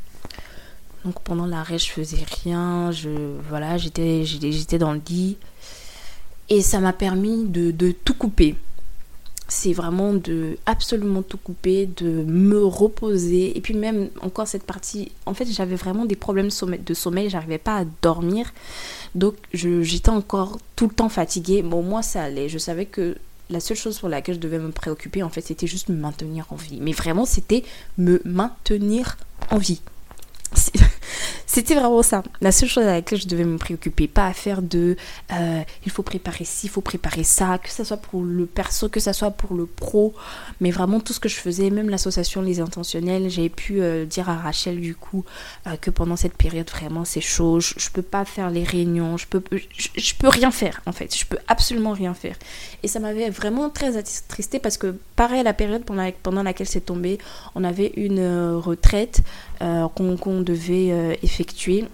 Donc 1.04 1.20
pendant 1.22 1.46
l'arrêt, 1.46 1.78
je 1.78 1.90
faisais 1.90 2.24
rien. 2.42 2.90
Je, 2.92 3.38
voilà, 3.48 3.78
j'étais, 3.78 4.24
j'étais 4.24 4.78
dans 4.78 4.92
le 4.92 5.00
lit. 5.09 5.37
Et 6.48 6.62
ça 6.62 6.80
m'a 6.80 6.92
permis 6.92 7.44
de, 7.44 7.70
de 7.70 7.92
tout 7.92 8.14
couper 8.14 8.56
c'est 9.50 9.72
vraiment 9.72 10.14
de 10.14 10.56
absolument 10.64 11.22
tout 11.22 11.36
couper, 11.36 11.86
de 11.86 12.22
me 12.24 12.64
reposer. 12.64 13.56
Et 13.58 13.60
puis 13.60 13.74
même 13.74 14.08
encore 14.22 14.46
cette 14.46 14.62
partie, 14.62 15.10
en 15.26 15.34
fait 15.34 15.46
j'avais 15.50 15.74
vraiment 15.74 16.04
des 16.04 16.14
problèmes 16.14 16.50
de 16.50 16.94
sommeil, 16.94 17.28
j'arrivais 17.28 17.58
pas 17.58 17.78
à 17.78 17.84
dormir. 18.00 18.52
Donc 19.16 19.34
j'étais 19.52 20.08
encore 20.08 20.58
tout 20.76 20.86
le 20.86 20.94
temps 20.94 21.08
fatiguée. 21.08 21.62
Bon 21.62 21.82
moi 21.82 22.02
ça 22.02 22.22
allait, 22.22 22.48
je 22.48 22.58
savais 22.58 22.86
que 22.86 23.16
la 23.50 23.58
seule 23.58 23.76
chose 23.76 23.98
pour 23.98 24.08
laquelle 24.08 24.36
je 24.36 24.40
devais 24.40 24.60
me 24.60 24.70
préoccuper 24.70 25.24
en 25.24 25.30
fait 25.30 25.40
c'était 25.40 25.66
juste 25.66 25.88
me 25.88 25.96
maintenir 25.96 26.46
en 26.50 26.56
vie. 26.56 26.78
Mais 26.80 26.92
vraiment 26.92 27.26
c'était 27.26 27.64
me 27.98 28.22
maintenir 28.24 29.18
en 29.50 29.58
vie. 29.58 29.80
C'était 31.52 31.74
vraiment 31.74 32.04
ça. 32.04 32.22
La 32.40 32.52
seule 32.52 32.68
chose 32.68 32.84
à 32.84 32.92
laquelle 32.92 33.20
je 33.20 33.26
devais 33.26 33.42
me 33.42 33.58
préoccuper, 33.58 34.06
pas 34.06 34.28
à 34.28 34.32
faire 34.32 34.62
de 34.62 34.94
euh, 35.32 35.62
il 35.84 35.90
faut 35.90 36.04
préparer 36.04 36.44
ci, 36.44 36.68
il 36.68 36.70
faut 36.70 36.80
préparer 36.80 37.24
ça, 37.24 37.58
que 37.58 37.68
ce 37.70 37.82
soit 37.82 37.96
pour 37.96 38.22
le 38.22 38.46
perso, 38.46 38.88
que 38.88 39.00
ce 39.00 39.12
soit 39.12 39.32
pour 39.32 39.56
le 39.56 39.66
pro, 39.66 40.14
mais 40.60 40.70
vraiment 40.70 41.00
tout 41.00 41.12
ce 41.12 41.18
que 41.18 41.28
je 41.28 41.34
faisais, 41.34 41.70
même 41.70 41.90
l'association 41.90 42.40
Les 42.40 42.60
Intentionnels, 42.60 43.28
j'ai 43.30 43.48
pu 43.48 43.82
euh, 43.82 44.04
dire 44.04 44.30
à 44.30 44.36
Rachel 44.36 44.80
du 44.80 44.94
coup 44.94 45.24
euh, 45.66 45.74
que 45.74 45.90
pendant 45.90 46.14
cette 46.14 46.36
période 46.36 46.70
vraiment 46.70 47.04
c'est 47.04 47.20
chaud, 47.20 47.58
je, 47.58 47.74
je, 47.76 47.90
peux 47.90 48.02
pas 48.02 48.24
faire 48.24 48.48
les 48.48 48.62
réunions, 48.62 49.16
je 49.16 49.26
peux, 49.26 49.42
je, 49.50 50.14
peux 50.14 50.28
rien 50.28 50.52
faire 50.52 50.80
en 50.86 50.92
fait, 50.92 51.16
je 51.16 51.26
peux 51.26 51.38
absolument 51.48 51.94
rien 51.94 52.14
faire. 52.14 52.36
Et 52.84 52.86
ça 52.86 53.00
m'avait 53.00 53.28
vraiment 53.28 53.70
très 53.70 53.96
attristé 53.96 54.60
parce 54.60 54.78
que 54.78 54.94
pareil 55.16 55.42
la 55.42 55.52
période 55.52 55.84
pendant, 55.84 56.08
pendant 56.22 56.44
laquelle 56.44 56.68
c'est 56.68 56.86
tombé, 56.86 57.18
on 57.56 57.64
avait 57.64 57.92
une 57.96 58.54
retraite 58.54 59.24
qu'on 59.94 60.40
devait 60.40 61.18
effectuer 61.22 61.84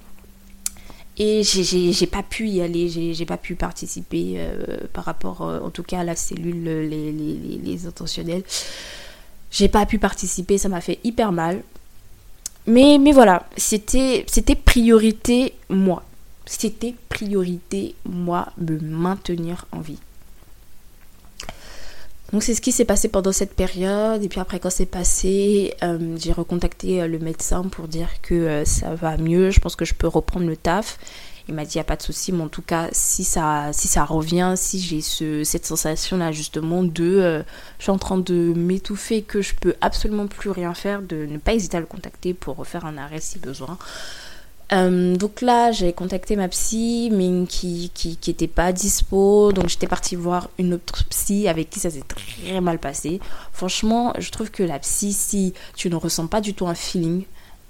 et 1.18 1.42
j'ai 1.42 2.06
pas 2.06 2.22
pu 2.22 2.48
y 2.48 2.60
aller, 2.60 2.88
j'ai 2.88 3.24
pas 3.24 3.38
pu 3.38 3.54
participer 3.54 4.34
euh, 4.36 4.76
par 4.92 5.04
rapport 5.04 5.42
euh, 5.42 5.60
en 5.60 5.70
tout 5.70 5.82
cas 5.82 6.00
à 6.00 6.04
la 6.04 6.14
cellule, 6.14 6.62
les, 6.62 7.10
les, 7.10 7.58
les 7.62 7.86
intentionnels. 7.86 8.42
J'ai 9.50 9.68
pas 9.68 9.86
pu 9.86 9.98
participer, 9.98 10.58
ça 10.58 10.68
m'a 10.68 10.82
fait 10.82 10.98
hyper 11.04 11.32
mal. 11.32 11.62
Mais, 12.66 12.98
mais 12.98 13.12
voilà, 13.12 13.48
c'était 13.56 14.26
priorité 14.64 15.54
moi. 15.70 16.02
C'était 16.44 16.94
priorité 17.08 17.94
moi, 18.04 18.48
me 18.58 18.78
maintenir 18.78 19.66
en 19.72 19.80
vie. 19.80 19.98
Donc 22.32 22.42
c'est 22.42 22.54
ce 22.54 22.60
qui 22.60 22.72
s'est 22.72 22.84
passé 22.84 23.08
pendant 23.08 23.32
cette 23.32 23.54
période. 23.54 24.22
Et 24.22 24.28
puis 24.28 24.40
après 24.40 24.58
quand 24.58 24.70
c'est 24.70 24.86
passé, 24.86 25.74
euh, 25.82 26.16
j'ai 26.18 26.32
recontacté 26.32 27.02
euh, 27.02 27.06
le 27.06 27.18
médecin 27.18 27.62
pour 27.62 27.88
dire 27.88 28.08
que 28.22 28.34
euh, 28.34 28.64
ça 28.64 28.94
va 28.94 29.16
mieux. 29.16 29.50
Je 29.50 29.60
pense 29.60 29.76
que 29.76 29.84
je 29.84 29.94
peux 29.94 30.08
reprendre 30.08 30.46
le 30.46 30.56
taf. 30.56 30.98
Il 31.48 31.54
m'a 31.54 31.64
dit 31.64 31.74
il 31.74 31.76
n'y 31.76 31.82
a 31.82 31.84
pas 31.84 31.94
de 31.94 32.02
souci, 32.02 32.32
mais 32.32 32.42
en 32.42 32.48
tout 32.48 32.62
cas 32.62 32.88
si 32.90 33.22
ça, 33.22 33.70
si 33.72 33.86
ça 33.86 34.04
revient, 34.04 34.54
si 34.56 34.80
j'ai 34.80 35.00
ce, 35.00 35.44
cette 35.44 35.64
sensation 35.64 36.16
là 36.16 36.32
justement 36.32 36.82
de 36.82 37.44
je 37.78 37.82
suis 37.84 37.92
en 37.92 37.98
train 37.98 38.18
de 38.18 38.52
m'étouffer, 38.56 39.22
que 39.22 39.42
je 39.42 39.54
peux 39.54 39.76
absolument 39.80 40.26
plus 40.26 40.50
rien 40.50 40.74
faire, 40.74 41.02
de 41.02 41.24
ne 41.24 41.38
pas 41.38 41.54
hésiter 41.54 41.76
à 41.76 41.80
le 41.80 41.86
contacter 41.86 42.34
pour 42.34 42.56
refaire 42.56 42.84
un 42.84 42.98
arrêt 42.98 43.20
si 43.20 43.38
besoin. 43.38 43.78
Euh, 44.72 45.16
donc 45.16 45.42
là, 45.42 45.70
j'ai 45.70 45.92
contacté 45.92 46.34
ma 46.34 46.48
psy, 46.48 47.10
mais 47.12 47.46
qui, 47.46 47.90
qui, 47.94 48.16
qui 48.16 48.30
était 48.30 48.48
pas 48.48 48.72
dispo. 48.72 49.52
Donc 49.52 49.68
j'étais 49.68 49.86
partie 49.86 50.16
voir 50.16 50.48
une 50.58 50.74
autre 50.74 51.04
psy 51.08 51.48
avec 51.48 51.70
qui 51.70 51.80
ça 51.80 51.90
s'est 51.90 52.02
très 52.02 52.60
mal 52.60 52.78
passé. 52.78 53.20
Franchement, 53.52 54.12
je 54.18 54.30
trouve 54.30 54.50
que 54.50 54.62
la 54.62 54.78
psy, 54.78 55.12
si 55.12 55.54
tu 55.76 55.90
ne 55.90 55.96
ressens 55.96 56.26
pas 56.26 56.40
du 56.40 56.54
tout 56.54 56.66
un 56.66 56.74
feeling, 56.74 57.24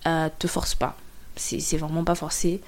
euh, 0.06 0.28
te 0.38 0.46
force 0.46 0.74
pas. 0.74 0.96
C'est 1.36 1.76
vraiment 1.76 2.04
pas 2.04 2.14
forcé. 2.14 2.60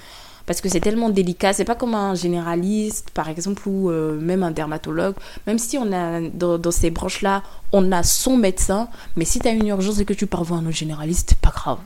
Parce 0.48 0.62
que 0.62 0.70
c'est 0.70 0.80
tellement 0.80 1.10
délicat. 1.10 1.52
C'est 1.52 1.66
pas 1.66 1.74
comme 1.74 1.94
un 1.94 2.14
généraliste, 2.14 3.10
par 3.10 3.28
exemple, 3.28 3.68
ou 3.68 3.90
euh, 3.90 4.18
même 4.18 4.42
un 4.42 4.50
dermatologue. 4.50 5.14
Même 5.46 5.58
si 5.58 5.76
on 5.76 5.92
a 5.92 6.22
dans, 6.22 6.70
ces 6.70 6.90
branches-là, 6.90 7.42
on 7.72 7.92
a 7.92 8.02
son 8.02 8.38
médecin, 8.38 8.88
mais 9.14 9.26
si 9.26 9.40
tu 9.40 9.46
as 9.46 9.50
une 9.50 9.66
urgence 9.66 10.00
et 10.00 10.06
que 10.06 10.14
tu 10.14 10.26
pars 10.26 10.42
voir 10.42 10.66
un 10.66 10.70
généraliste, 10.70 11.34
pas 11.34 11.50
grave. 11.50 11.78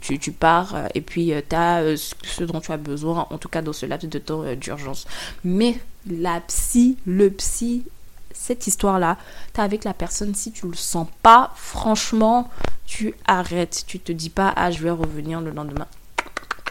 Tu, 0.00 0.32
pars 0.32 0.74
euh, 0.74 0.86
et 0.96 1.02
puis 1.02 1.32
tu 1.48 1.54
as 1.54 1.96
ce 1.96 2.42
dont 2.42 2.60
tu 2.60 2.72
as 2.72 2.76
besoin, 2.78 3.28
en 3.30 3.38
tout 3.38 3.48
cas 3.48 3.62
dans 3.62 3.72
ce 3.72 3.86
laps 3.86 4.10
de 4.10 4.18
temps 4.18 4.42
d'urgence. 4.56 5.06
Mais 5.44 5.78
la 6.10 6.40
psy, 6.40 6.96
le 7.06 7.30
psy, 7.30 7.84
cette 8.32 8.66
histoire-là, 8.66 9.18
tu 9.54 9.60
avec 9.60 9.84
la 9.84 9.94
personne, 9.94 10.34
si 10.34 10.50
tu 10.50 10.66
le 10.66 10.74
sens 10.74 11.06
pas, 11.22 11.52
franchement, 11.54 12.50
tu 12.86 13.14
arrêtes. 13.28 13.84
Tu 13.86 14.00
te 14.00 14.10
dis 14.10 14.30
pas, 14.30 14.52
ah, 14.56 14.72
je 14.72 14.82
vais 14.82 14.90
revenir 14.90 15.40
le 15.40 15.52
lendemain. 15.52 15.86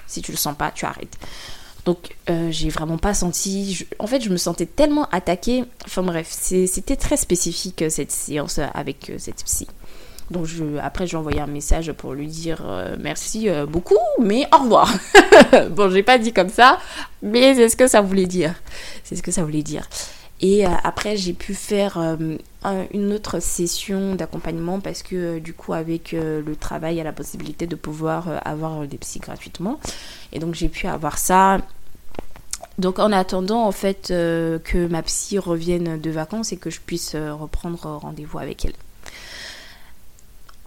Si 0.09 0.21
tu 0.21 0.31
le 0.31 0.37
sens 0.37 0.55
pas, 0.57 0.71
tu 0.71 0.85
arrêtes. 0.85 1.17
Donc, 1.85 2.15
euh, 2.29 2.49
j'ai 2.51 2.69
vraiment 2.69 2.97
pas 2.97 3.13
senti. 3.13 3.87
En 3.99 4.07
fait, 4.07 4.21
je 4.21 4.29
me 4.29 4.37
sentais 4.37 4.65
tellement 4.65 5.07
attaquée. 5.11 5.63
Enfin, 5.85 6.03
bref, 6.03 6.27
c'était 6.29 6.95
très 6.95 7.17
spécifique 7.17 7.83
euh, 7.83 7.89
cette 7.89 8.11
séance 8.11 8.59
avec 8.73 9.09
euh, 9.09 9.15
cette 9.17 9.43
psy. 9.43 9.67
Donc, 10.29 10.47
après, 10.83 11.07
j'ai 11.07 11.17
envoyé 11.17 11.39
un 11.39 11.47
message 11.47 11.91
pour 11.93 12.13
lui 12.13 12.27
dire 12.27 12.61
merci 12.99 13.47
beaucoup, 13.67 13.97
mais 14.21 14.45
au 14.53 14.61
revoir. 14.61 14.93
bon, 15.71 15.89
j'ai 15.89 16.03
pas 16.03 16.19
dit 16.19 16.33
comme 16.33 16.49
ça, 16.49 16.77
mais 17.23 17.55
c'est 17.55 17.69
ce 17.69 17.75
que 17.75 17.87
ça 17.87 18.01
voulait 18.01 18.27
dire. 18.27 18.53
C'est 19.03 19.15
ce 19.15 19.23
que 19.23 19.31
ça 19.31 19.43
voulait 19.43 19.63
dire. 19.63 19.89
Et 20.41 20.65
euh, 20.65 20.69
après, 20.83 21.17
j'ai 21.17 21.33
pu 21.33 21.53
faire 21.53 21.97
euh, 21.97 22.37
une 22.93 23.11
autre 23.11 23.39
session 23.41 24.15
d'accompagnement 24.15 24.79
parce 24.79 25.03
que 25.03 25.15
euh, 25.15 25.39
du 25.39 25.53
coup, 25.53 25.73
avec 25.73 26.13
le 26.13 26.55
travail, 26.55 26.95
il 26.95 26.97
y 26.97 27.01
a 27.01 27.05
la 27.05 27.13
possibilité 27.13 27.67
de 27.67 27.75
pouvoir 27.75 28.41
avoir 28.45 28.87
des 28.87 28.97
psys 28.97 29.19
gratuitement. 29.19 29.79
Et 30.31 30.39
donc, 30.39 30.55
j'ai 30.55 30.69
pu 30.69 30.87
avoir 30.87 31.17
ça. 31.17 31.59
Donc, 32.77 32.99
en 32.99 33.11
attendant, 33.11 33.65
en 33.65 33.73
fait, 33.73 34.07
que 34.07 34.87
ma 34.87 35.03
psy 35.03 35.37
revienne 35.37 35.99
de 35.99 36.09
vacances 36.09 36.53
et 36.53 36.57
que 36.57 36.69
je 36.69 36.79
puisse 36.79 37.15
reprendre 37.15 37.97
rendez-vous 38.01 38.39
avec 38.39 38.63
elle. 38.63 38.73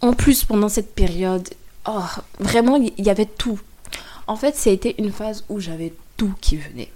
En 0.03 0.13
plus, 0.13 0.45
pendant 0.45 0.69
cette 0.69 0.95
période, 0.95 1.49
oh, 1.89 2.03
vraiment, 2.39 2.77
il 2.77 3.05
y 3.05 3.09
avait 3.09 3.27
tout. 3.27 3.59
En 4.27 4.37
fait, 4.37 4.57
ça 4.57 4.69
a 4.69 4.73
été 4.75 4.95
une 4.99 5.13
phase 5.13 5.45
où 5.49 5.59
j'avais 5.59 5.95
tout 6.19 6.35
qui 6.41 6.59
venait 6.59 6.91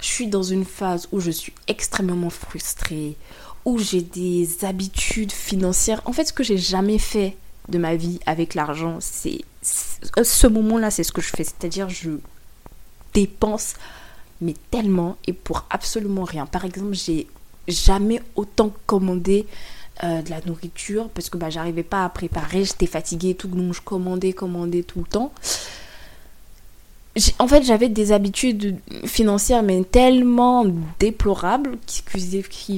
je 0.00 0.06
suis 0.06 0.26
dans 0.26 0.42
une 0.42 0.64
phase 0.64 1.08
où 1.12 1.20
je 1.20 1.30
suis 1.30 1.52
extrêmement 1.66 2.30
frustrée, 2.30 3.16
où 3.64 3.78
j'ai 3.78 4.00
des 4.00 4.64
habitudes 4.64 5.32
financières. 5.32 6.00
En 6.04 6.12
fait, 6.12 6.24
ce 6.24 6.32
que 6.32 6.42
j'ai 6.42 6.58
jamais 6.58 6.98
fait 6.98 7.36
de 7.68 7.78
ma 7.78 7.94
vie 7.96 8.18
avec 8.26 8.54
l'argent, 8.54 8.98
c'est 9.00 9.42
ce 9.62 10.46
moment-là, 10.46 10.90
c'est 10.90 11.04
ce 11.04 11.12
que 11.12 11.20
je 11.20 11.28
fais. 11.28 11.44
C'est-à-dire, 11.44 11.88
je 11.88 12.10
dépense, 13.12 13.74
mais 14.40 14.54
tellement 14.70 15.16
et 15.26 15.32
pour 15.32 15.66
absolument 15.70 16.24
rien. 16.24 16.46
Par 16.46 16.64
exemple, 16.64 16.94
j'ai 16.94 17.26
jamais 17.68 18.22
autant 18.36 18.72
commandé 18.86 19.46
euh, 20.02 20.22
de 20.22 20.30
la 20.30 20.40
nourriture 20.46 21.08
parce 21.10 21.28
que 21.28 21.36
bah, 21.36 21.50
j'arrivais 21.50 21.82
pas 21.82 22.04
à 22.04 22.08
préparer, 22.08 22.64
j'étais 22.64 22.86
fatiguée, 22.86 23.34
tout 23.34 23.48
donc 23.48 23.74
je 23.74 23.82
commandais, 23.82 24.32
commandais 24.32 24.82
tout 24.82 25.00
le 25.00 25.04
temps 25.04 25.32
en 27.38 27.48
fait, 27.48 27.62
j'avais 27.62 27.88
des 27.88 28.12
habitudes 28.12 28.78
financières, 29.04 29.62
mais 29.62 29.82
tellement 29.84 30.66
déplorables, 30.98 31.78
qui, 31.86 32.02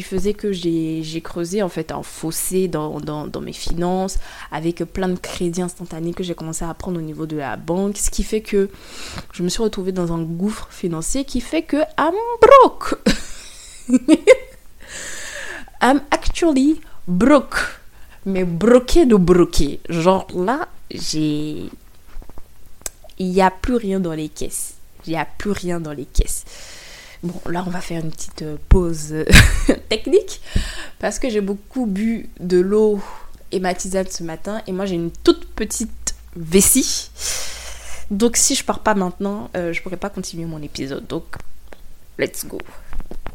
faisaient 0.02 0.34
que 0.34 0.52
j'ai 0.52 1.20
creusé 1.22 1.62
en 1.62 1.68
fait 1.68 1.92
un 1.92 2.02
fossé 2.02 2.68
dans, 2.68 3.00
dans, 3.00 3.26
dans, 3.26 3.40
mes 3.40 3.52
finances, 3.52 4.18
avec 4.50 4.84
plein 4.84 5.08
de 5.08 5.18
crédits 5.18 5.62
instantanés 5.62 6.14
que 6.14 6.22
j'ai 6.22 6.34
commencé 6.34 6.64
à 6.64 6.72
prendre 6.74 6.98
au 6.98 7.02
niveau 7.02 7.26
de 7.26 7.36
la 7.36 7.56
banque, 7.56 7.96
ce 7.98 8.10
qui 8.10 8.22
fait 8.22 8.40
que 8.40 8.70
je 9.32 9.42
me 9.42 9.48
suis 9.48 9.62
retrouvée 9.62 9.92
dans 9.92 10.12
un 10.12 10.22
gouffre 10.22 10.68
financier 10.70 11.24
qui 11.24 11.40
fait 11.40 11.62
que 11.62 11.78
I'm 11.98 12.14
broke. 12.40 12.98
I'm 15.82 16.00
actually 16.10 16.80
broke. 17.06 17.56
Mais 18.24 18.44
broqué 18.44 19.04
de 19.04 19.16
broqué. 19.16 19.80
Genre 19.88 20.26
là, 20.34 20.68
j'ai 20.90 21.68
il 23.22 23.30
n'y 23.30 23.40
a 23.40 23.50
plus 23.50 23.76
rien 23.76 24.00
dans 24.00 24.12
les 24.12 24.28
caisses. 24.28 24.74
Il 25.06 25.10
n'y 25.10 25.18
a 25.18 25.24
plus 25.24 25.52
rien 25.52 25.80
dans 25.80 25.92
les 25.92 26.04
caisses. 26.04 26.44
Bon, 27.22 27.40
là, 27.46 27.62
on 27.66 27.70
va 27.70 27.80
faire 27.80 28.02
une 28.04 28.10
petite 28.10 28.42
euh, 28.42 28.56
pause 28.68 29.12
euh, 29.12 29.24
technique 29.88 30.40
parce 30.98 31.20
que 31.20 31.30
j'ai 31.30 31.40
beaucoup 31.40 31.86
bu 31.86 32.28
de 32.40 32.58
l'eau 32.58 33.00
et 33.52 33.60
ce 33.60 34.22
matin 34.22 34.62
et 34.66 34.72
moi 34.72 34.86
j'ai 34.86 34.96
une 34.96 35.10
toute 35.10 35.46
petite 35.54 36.14
vessie. 36.34 37.10
Donc 38.10 38.36
si 38.36 38.56
je 38.56 38.64
pars 38.64 38.80
pas 38.80 38.94
maintenant, 38.94 39.50
euh, 39.56 39.72
je 39.72 39.82
pourrais 39.82 39.96
pas 39.96 40.10
continuer 40.10 40.46
mon 40.46 40.60
épisode. 40.62 41.06
Donc 41.06 41.24
let's 42.18 42.44
go. 42.44 42.58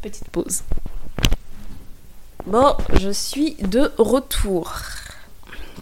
Petite 0.02 0.28
pause. 0.28 0.62
Bon, 2.46 2.74
je 3.00 3.10
suis 3.10 3.54
de 3.54 3.90
retour. 3.96 4.72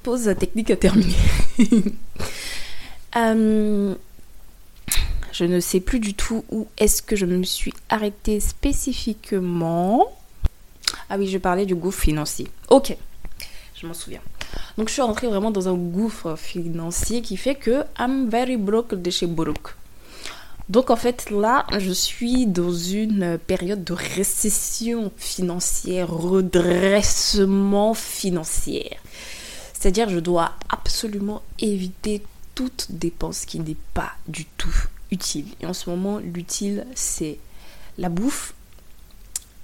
Pause 0.04 0.34
technique 0.38 0.78
terminée. 0.78 1.16
Euh, 3.16 3.94
je 5.32 5.44
ne 5.44 5.60
sais 5.60 5.80
plus 5.80 6.00
du 6.00 6.14
tout 6.14 6.44
où 6.50 6.66
est-ce 6.78 7.02
que 7.02 7.14
je 7.16 7.26
me 7.26 7.42
suis 7.42 7.74
arrêtée 7.88 8.40
spécifiquement. 8.40 10.06
Ah 11.08 11.16
oui, 11.18 11.28
je 11.28 11.38
parlais 11.38 11.66
du 11.66 11.74
gouffre 11.74 12.00
financier. 12.00 12.48
Ok, 12.70 12.96
je 13.74 13.86
m'en 13.86 13.94
souviens. 13.94 14.22
Donc 14.78 14.88
je 14.88 14.94
suis 14.94 15.02
rentrée 15.02 15.26
vraiment 15.26 15.50
dans 15.50 15.68
un 15.68 15.74
gouffre 15.74 16.36
financier 16.36 17.22
qui 17.22 17.36
fait 17.36 17.54
que 17.54 17.84
I'm 17.98 18.28
very 18.28 18.56
broke 18.56 18.94
de 18.94 19.10
chez 19.10 19.26
Brook. 19.26 19.74
Donc 20.68 20.90
en 20.90 20.96
fait 20.96 21.30
là, 21.30 21.64
je 21.78 21.92
suis 21.92 22.46
dans 22.46 22.72
une 22.72 23.38
période 23.38 23.84
de 23.84 23.92
récession 23.92 25.12
financière, 25.16 26.10
redressement 26.10 27.94
financier. 27.94 28.96
C'est-à-dire 29.72 30.08
je 30.08 30.18
dois 30.18 30.52
absolument 30.68 31.42
éviter 31.60 32.22
toute 32.56 32.86
dépense 32.88 33.44
qui 33.44 33.60
n'est 33.60 33.76
pas 33.94 34.12
du 34.26 34.44
tout 34.44 34.74
utile. 35.12 35.46
Et 35.60 35.66
en 35.66 35.74
ce 35.74 35.88
moment, 35.88 36.18
l'utile, 36.18 36.86
c'est 36.96 37.38
la 37.98 38.08
bouffe, 38.08 38.54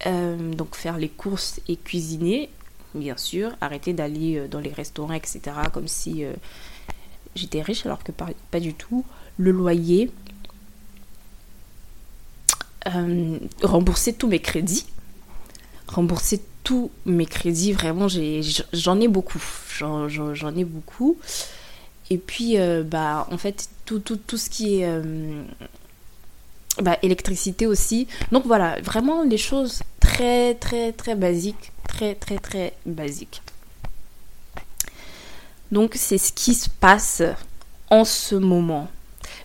euh, 0.07 0.53
donc 0.55 0.77
faire 0.77 0.99
les 0.99 1.09
courses 1.09 1.61
et 1.69 1.77
cuisiner, 1.77 2.51
bien 2.95 3.17
sûr, 3.17 3.53
arrêter 3.61 3.95
d'aller 3.95 4.37
euh, 4.37 4.47
dans 4.47 4.61
les 4.61 4.71
restaurants, 4.71 5.15
etc., 5.15 5.41
comme 5.73 5.89
si 5.89 6.25
euh, 6.25 6.35
j'étais 7.35 7.63
riche 7.63 7.87
alors 7.87 8.05
que 8.05 8.13
pas, 8.13 8.29
pas, 8.51 8.61
du 8.61 8.75
tout. 8.75 9.05
Le 9.39 9.51
loyer, 9.51 10.11
rembourser 13.63 14.13
tous 14.13 14.29
mes 14.29 14.41
crédits, 14.41 14.87
rembourser 15.87 16.43
tous 16.63 16.91
mes 17.07 17.27
crédits, 17.27 17.73
vraiment, 17.73 18.07
j'en 18.09 18.21
ai, 19.01 19.05
ai, 19.05 19.09
beaucoup, 19.09 19.41
j'en 19.79 20.57
ai 20.57 20.65
beaucoup. 20.65 21.17
Et 22.13 22.19
puis, 22.19 22.59
euh, 22.59 22.83
bah, 22.83 23.27
en 23.31 23.39
fait, 23.39 23.71
tout, 23.87 23.99
tout, 23.99 24.17
tout 24.19 24.37
ce 24.37 24.51
qui 24.51 24.81
est 24.81 24.87
euh, 24.87 25.43
bah, 26.83 26.99
électricité 27.01 27.67
aussi. 27.67 28.07
Donc 28.33 28.45
voilà, 28.45 28.79
vraiment 28.83 29.23
les 29.23 29.39
choses 29.39 29.81
très, 29.99 30.55
très, 30.57 30.93
très 30.93 31.15
basiques. 31.15 31.73
Très, 31.89 32.15
très, 32.15 32.37
très 32.37 32.75
basiques. 32.85 33.41
Donc 35.71 35.93
c'est 35.95 36.19
ce 36.19 36.35
qui 36.35 36.53
se 36.53 36.69
passe 36.69 37.23
en 37.89 38.05
ce 38.05 38.35
moment. 38.35 38.89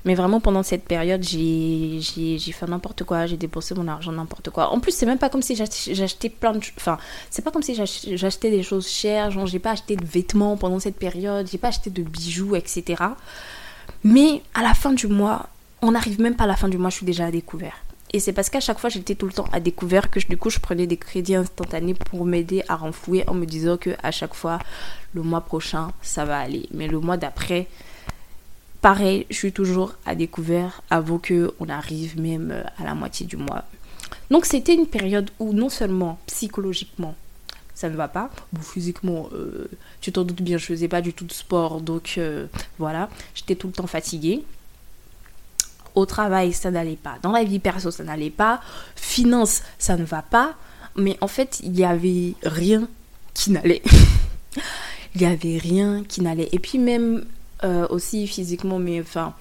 Mais 0.05 0.15
vraiment, 0.15 0.39
pendant 0.39 0.63
cette 0.63 0.85
période, 0.85 1.23
j'ai 1.23 2.01
fait 2.01 2.67
n'importe 2.67 3.03
quoi. 3.03 3.25
J'ai 3.25 3.37
dépensé 3.37 3.75
mon 3.75 3.87
argent 3.87 4.11
n'importe 4.11 4.49
quoi. 4.49 4.71
En 4.71 4.79
plus, 4.79 4.91
c'est 4.91 5.05
même 5.05 5.17
pas 5.17 5.29
comme 5.29 5.41
si 5.41 5.55
j'achetais 5.55 6.29
plein 6.29 6.53
de... 6.53 6.59
Enfin, 6.77 6.97
c'est 7.29 7.41
pas 7.41 7.51
comme 7.51 7.63
si 7.63 7.75
j'achetais 7.75 8.51
des 8.51 8.63
choses 8.63 8.87
chères. 8.87 9.31
Genre, 9.31 9.45
j'ai 9.45 9.59
pas 9.59 9.71
acheté 9.71 9.95
de 9.95 10.05
vêtements 10.05 10.57
pendant 10.57 10.79
cette 10.79 10.97
période. 10.97 11.47
J'ai 11.51 11.57
pas 11.57 11.69
acheté 11.69 11.89
de 11.89 12.03
bijoux, 12.03 12.55
etc. 12.55 13.03
Mais 14.03 14.41
à 14.53 14.61
la 14.61 14.73
fin 14.73 14.93
du 14.93 15.07
mois, 15.07 15.49
on 15.81 15.91
n'arrive 15.91 16.21
même 16.21 16.35
pas 16.35 16.45
à 16.45 16.47
la 16.47 16.55
fin 16.55 16.69
du 16.69 16.77
mois, 16.77 16.89
je 16.89 16.97
suis 16.97 17.05
déjà 17.05 17.25
à 17.25 17.31
découvert. 17.31 17.75
Et 18.13 18.19
c'est 18.21 18.31
parce 18.31 18.49
qu'à 18.49 18.61
chaque 18.61 18.79
fois, 18.79 18.89
j'étais 18.89 19.15
tout 19.15 19.25
le 19.25 19.33
temps 19.33 19.47
à 19.51 19.59
découvert 19.59 20.09
que 20.09 20.19
du 20.25 20.37
coup, 20.37 20.49
je 20.49 20.59
prenais 20.59 20.87
des 20.87 20.97
crédits 20.97 21.35
instantanés 21.35 21.93
pour 21.93 22.25
m'aider 22.25 22.63
à 22.69 22.75
renflouer 22.75 23.27
en 23.27 23.33
me 23.33 23.45
disant 23.45 23.75
que 23.77 23.91
à 24.01 24.11
chaque 24.11 24.33
fois, 24.33 24.59
le 25.13 25.23
mois 25.23 25.41
prochain, 25.41 25.91
ça 26.01 26.23
va 26.23 26.39
aller. 26.39 26.69
Mais 26.71 26.87
le 26.87 26.99
mois 26.99 27.17
d'après, 27.17 27.67
pareil, 28.81 29.25
je 29.29 29.35
suis 29.35 29.51
toujours 29.51 29.93
à 30.05 30.15
découvert 30.15 30.81
avant 30.89 31.17
que 31.17 31.53
on 31.59 31.69
arrive 31.69 32.19
même 32.19 32.51
euh, 32.51 32.63
à 32.77 32.83
la 32.83 32.95
moitié 32.95 33.25
du 33.25 33.37
mois. 33.37 33.65
Donc 34.29 34.45
c'était 34.45 34.73
une 34.73 34.87
période 34.87 35.29
où 35.39 35.53
non 35.53 35.69
seulement 35.69 36.19
psychologiquement 36.27 37.15
ça 37.73 37.89
ne 37.89 37.95
va 37.95 38.07
pas, 38.07 38.31
bon 38.53 38.61
physiquement 38.61 39.29
euh, 39.33 39.69
tu 40.01 40.11
t'en 40.11 40.23
doutes 40.23 40.41
bien, 40.41 40.57
je 40.57 40.65
faisais 40.65 40.87
pas 40.87 41.01
du 41.01 41.13
tout 41.13 41.25
de 41.25 41.31
sport 41.31 41.79
donc 41.79 42.15
euh, 42.17 42.47
voilà, 42.79 43.07
j'étais 43.35 43.55
tout 43.55 43.67
le 43.67 43.73
temps 43.73 43.87
fatiguée. 43.87 44.43
Au 45.93 46.05
travail 46.05 46.53
ça 46.53 46.71
n'allait 46.71 46.95
pas, 46.95 47.17
dans 47.21 47.31
la 47.31 47.43
vie 47.43 47.59
perso 47.59 47.91
ça 47.91 48.03
n'allait 48.03 48.31
pas, 48.31 48.61
finance 48.95 49.61
ça 49.77 49.95
ne 49.95 50.03
va 50.03 50.23
pas, 50.23 50.55
mais 50.95 51.17
en 51.21 51.27
fait 51.27 51.59
il 51.63 51.77
y 51.77 51.85
avait 51.85 52.33
rien 52.43 52.87
qui 53.35 53.51
n'allait. 53.51 53.83
il 55.15 55.21
y 55.21 55.25
avait 55.25 55.57
rien 55.57 56.03
qui 56.03 56.21
n'allait. 56.21 56.49
Et 56.51 56.59
puis 56.59 56.79
même 56.79 57.25
euh, 57.63 57.87
aussi 57.89 58.27
physiquement, 58.27 58.79
mais 58.79 59.01
enfin, 59.01 59.33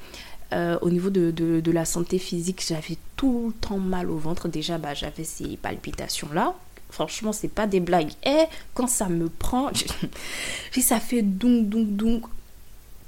euh, 0.52 0.78
au 0.80 0.90
niveau 0.90 1.10
de, 1.10 1.30
de, 1.30 1.70
la 1.72 1.84
santé 1.84 2.18
physique, 2.18 2.64
j'avais 2.66 2.96
tout 3.16 3.48
le 3.48 3.52
temps 3.52 3.78
mal 3.78 4.10
au 4.10 4.16
ventre. 4.16 4.48
Déjà, 4.48 4.78
bah, 4.78 4.94
j'avais 4.94 5.24
ces 5.24 5.56
palpitations-là. 5.56 6.54
Franchement, 6.90 7.32
c'est 7.32 7.48
pas 7.48 7.66
des 7.66 7.80
blagues. 7.80 8.12
Et 8.24 8.44
quand 8.74 8.86
ça 8.86 9.08
me 9.08 9.28
prend, 9.28 9.70
je, 10.72 10.80
ça 10.80 11.00
fait 11.00 11.22
donc, 11.22 11.68
donc, 11.68 11.96
donc. 11.96 12.24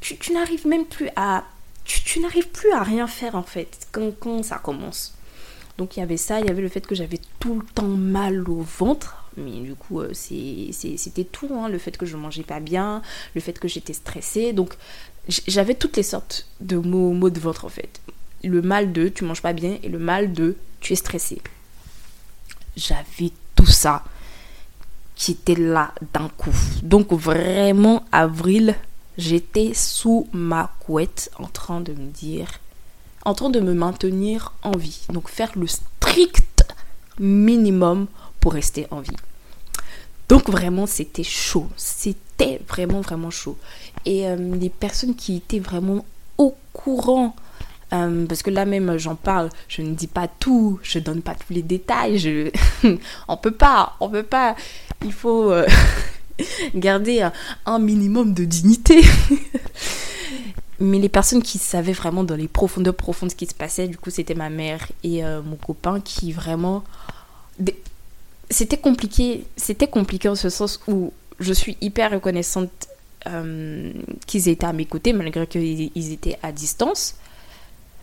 Tu, 0.01 0.33
n'arrives 0.33 0.67
même 0.67 0.85
plus 0.85 1.09
à. 1.17 1.45
Tu, 1.85 2.03
tu 2.03 2.21
n'arrives 2.21 2.49
plus 2.49 2.71
à 2.73 2.83
rien 2.83 3.07
faire 3.07 3.35
en 3.35 3.43
fait 3.43 3.89
quand, 3.93 4.13
quand 4.21 4.43
ça 4.43 4.59
commence. 4.59 5.15
Donc 5.79 5.97
il 5.97 6.01
y 6.01 6.03
avait 6.03 6.17
ça, 6.17 6.41
il 6.41 6.47
y 6.47 6.51
avait 6.51 6.63
le 6.63 6.69
fait 6.69 6.87
que 6.87 6.95
j'avais 6.95 7.21
tout 7.39 7.61
le 7.61 7.67
temps 7.67 7.85
mal 7.85 8.49
au 8.49 8.61
ventre. 8.61 9.28
Mais 9.39 9.61
du 9.61 9.75
coup, 9.75 10.01
euh, 10.01 10.13
c'était 10.13 11.25
tout. 11.25 11.49
Hein, 11.53 11.69
le 11.69 11.79
fait 11.79 11.97
que 11.97 12.07
je 12.07 12.17
mangeais 12.17 12.43
pas 12.43 12.61
bien, 12.61 13.03
le 13.35 13.41
fait 13.41 13.59
que 13.59 13.69
j'étais 13.69 13.93
stressée. 13.93 14.53
Donc 14.53 14.75
j'avais 15.29 15.75
toutes 15.75 15.97
les 15.97 16.03
sortes 16.03 16.47
de 16.61 16.77
mots, 16.77 17.13
mots 17.13 17.31
de 17.31 17.41
ventre 17.41 17.65
en 17.65 17.69
fait. 17.69 18.01
Le 18.45 18.63
mal 18.63 18.93
de 18.93 19.09
tu 19.09 19.25
manges 19.25 19.43
pas 19.43 19.53
bien 19.53 19.79
et 19.83 19.89
le 19.89 19.99
mal 19.99 20.33
de 20.33 20.57
tu 20.81 20.93
es 20.93 20.97
stressé. 20.97 21.41
J'avais 22.77 23.33
tout 23.57 23.67
ça 23.67 24.05
qui 25.17 25.33
était 25.33 25.57
là 25.57 25.93
d'un 26.13 26.29
coup. 26.29 26.55
Donc 26.83 27.13
vraiment, 27.13 28.05
avril, 28.13 28.77
j'étais 29.19 29.75
sous 29.75 30.29
ma 30.33 30.73
couette 30.79 31.31
en 31.39 31.49
train 31.49 31.81
de 31.81 31.93
me 31.93 32.07
dire, 32.07 32.49
en 33.25 33.35
train 33.35 33.51
de 33.51 33.59
me 33.59 33.75
maintenir 33.75 34.55
en 34.63 34.77
vie. 34.77 35.01
Donc 35.09 35.29
faire 35.29 35.51
le 35.57 35.67
strict 35.67 36.65
minimum 37.19 38.07
pour 38.41 38.53
rester 38.53 38.87
en 38.91 39.01
vie. 39.01 39.17
Donc 40.29 40.51
vraiment, 40.51 40.87
c'était 40.87 41.23
chaud. 41.23 41.69
C'était 41.77 42.61
vraiment, 42.69 43.01
vraiment 43.01 43.31
chaud. 43.31 43.57
Et 44.05 44.27
euh, 44.27 44.37
les 44.37 44.69
personnes 44.69 45.15
qui 45.15 45.37
étaient 45.37 45.59
vraiment 45.59 46.05
au 46.37 46.55
courant, 46.73 47.35
euh, 47.93 48.27
parce 48.27 48.43
que 48.43 48.51
là 48.51 48.65
même 48.65 48.99
j'en 48.99 49.15
parle, 49.15 49.49
je 49.69 49.83
ne 49.83 49.95
dis 49.95 50.07
pas 50.07 50.29
tout, 50.29 50.79
je 50.83 50.99
donne 50.99 51.23
pas 51.23 51.35
tous 51.35 51.53
les 51.53 51.63
détails, 51.63 52.19
je... 52.19 52.51
on 53.29 53.37
peut 53.37 53.51
pas, 53.51 53.97
on 54.01 54.09
peut 54.09 54.23
pas, 54.23 54.55
il 55.05 55.13
faut 55.13 55.51
euh, 55.51 55.67
garder 56.75 57.29
un 57.67 57.79
minimum 57.79 58.35
de 58.35 58.45
dignité. 58.45 59.01
Mais 60.81 61.01
les 61.01 61.09
personnes 61.09 61.43
qui 61.43 61.59
savaient 61.59 61.93
vraiment 61.93 62.23
dans 62.23 62.37
les 62.37 62.47
profondeurs 62.47 62.95
profondes 62.95 63.33
ce 63.33 63.35
qui 63.35 63.47
se 63.47 63.55
passait, 63.55 63.89
du 63.89 63.99
coup 63.99 64.11
c'était 64.11 64.37
ma 64.37 64.49
mère 64.49 64.87
et 65.03 65.25
mon 65.25 65.57
copain 65.57 66.01
qui 66.01 66.31
vraiment 66.31 66.85
c'était 68.51 68.79
compliqué, 68.79 69.47
c'était 69.57 69.89
compliqué 69.89 70.29
en 70.29 70.35
ce 70.35 70.49
sens 70.49 70.81
où 70.89 71.13
je 71.39 71.53
suis 71.53 71.77
hyper 71.81 72.11
reconnaissante 72.11 72.71
euh, 73.27 73.93
qu'ils 74.27 74.49
étaient 74.49 74.67
à 74.67 74.73
mes 74.73 74.87
côtés 74.87 75.13
malgré 75.13 75.47
qu'ils 75.47 76.13
étaient 76.13 76.39
à 76.43 76.53
distance. 76.53 77.17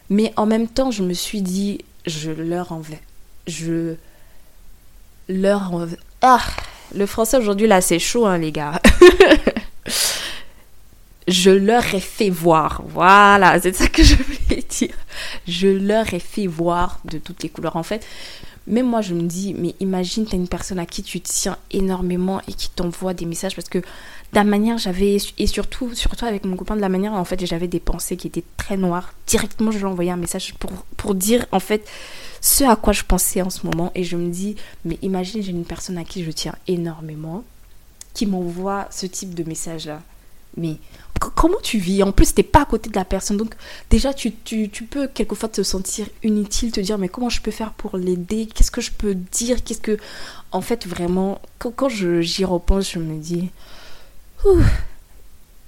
Mais 0.09 0.33
en 0.35 0.45
même 0.45 0.67
temps, 0.67 0.91
je 0.91 1.03
me 1.03 1.13
suis 1.13 1.41
dit, 1.41 1.79
je 2.05 2.31
leur 2.31 2.71
en 2.71 2.79
vais. 2.79 3.01
Je 3.47 3.95
leur 5.27 5.73
en 5.73 5.87
Ah 6.21 6.41
Le 6.93 7.05
français 7.05 7.37
aujourd'hui, 7.37 7.67
là, 7.67 7.81
c'est 7.81 7.99
chaud, 7.99 8.25
hein, 8.25 8.37
les 8.37 8.51
gars. 8.51 8.79
je 11.27 11.49
leur 11.49 11.95
ai 11.95 11.99
fait 11.99 12.29
voir. 12.29 12.83
Voilà, 12.87 13.59
c'est 13.59 13.75
ça 13.75 13.87
que 13.87 14.03
je 14.03 14.15
voulais 14.15 14.63
dire. 14.69 14.95
Je 15.47 15.67
leur 15.67 16.13
ai 16.13 16.19
fait 16.19 16.47
voir 16.47 16.99
de 17.05 17.17
toutes 17.17 17.41
les 17.41 17.49
couleurs. 17.49 17.77
En 17.77 17.83
fait, 17.83 18.05
même 18.67 18.87
moi, 18.87 19.01
je 19.01 19.13
me 19.13 19.21
dis, 19.23 19.53
mais 19.53 19.75
imagine, 19.79 20.25
tu 20.25 20.35
as 20.35 20.39
une 20.39 20.47
personne 20.47 20.79
à 20.79 20.85
qui 20.85 21.03
tu 21.03 21.21
tiens 21.21 21.57
énormément 21.71 22.41
et 22.47 22.53
qui 22.53 22.69
t'envoie 22.69 23.13
des 23.13 23.25
messages 23.25 23.55
parce 23.55 23.69
que 23.69 23.81
la 24.33 24.43
manière, 24.43 24.77
j'avais, 24.77 25.17
et 25.37 25.47
surtout, 25.47 25.93
surtout 25.93 26.25
avec 26.25 26.45
mon 26.45 26.55
copain, 26.55 26.75
de 26.75 26.81
la 26.81 26.89
manière, 26.89 27.13
en 27.13 27.23
fait, 27.25 27.45
j'avais 27.45 27.67
des 27.67 27.79
pensées 27.79 28.17
qui 28.17 28.27
étaient 28.27 28.43
très 28.57 28.75
noires. 28.75 29.13
Directement, 29.27 29.71
je 29.71 29.77
lui 29.77 29.85
envoyais 29.85 30.11
un 30.11 30.17
message 30.17 30.55
pour, 30.55 30.71
pour 30.97 31.15
dire, 31.15 31.45
en 31.51 31.59
fait, 31.59 31.87
ce 32.41 32.63
à 32.63 32.75
quoi 32.75 32.91
je 32.91 33.03
pensais 33.03 33.41
en 33.41 33.49
ce 33.49 33.65
moment. 33.65 33.91
Et 33.95 34.03
je 34.03 34.17
me 34.17 34.29
dis, 34.29 34.55
mais 34.83 34.97
imagine, 35.01 35.41
j'ai 35.43 35.51
une 35.51 35.63
personne 35.63 35.97
à 35.97 36.03
qui 36.03 36.23
je 36.23 36.31
tiens 36.31 36.55
énormément 36.67 37.43
qui 38.13 38.25
m'envoie 38.25 38.87
ce 38.89 39.05
type 39.05 39.35
de 39.35 39.43
message-là. 39.43 40.01
Mais 40.57 40.77
comment 41.33 41.59
tu 41.61 41.77
vis? 41.77 42.03
En 42.03 42.11
plus, 42.11 42.33
t'es 42.33 42.43
pas 42.43 42.61
à 42.61 42.65
côté 42.65 42.89
de 42.89 42.95
la 42.95 43.05
personne. 43.05 43.37
Donc, 43.37 43.55
déjà, 43.89 44.13
tu, 44.13 44.33
tu, 44.33 44.69
tu, 44.69 44.83
peux 44.83 45.07
quelquefois 45.07 45.49
te 45.49 45.63
sentir 45.63 46.07
inutile, 46.23 46.71
te 46.71 46.79
dire, 46.79 46.97
mais 46.97 47.09
comment 47.09 47.29
je 47.29 47.41
peux 47.41 47.51
faire 47.51 47.73
pour 47.73 47.97
l'aider? 47.97 48.47
Qu'est-ce 48.53 48.71
que 48.71 48.81
je 48.81 48.91
peux 48.91 49.15
dire? 49.15 49.63
Qu'est-ce 49.63 49.81
que. 49.81 49.97
En 50.51 50.61
fait, 50.61 50.85
vraiment, 50.87 51.41
quand, 51.59 51.71
quand 51.71 51.89
j'y 51.89 52.45
repense, 52.45 52.91
je 52.91 52.99
me 52.99 53.17
dis. 53.17 53.49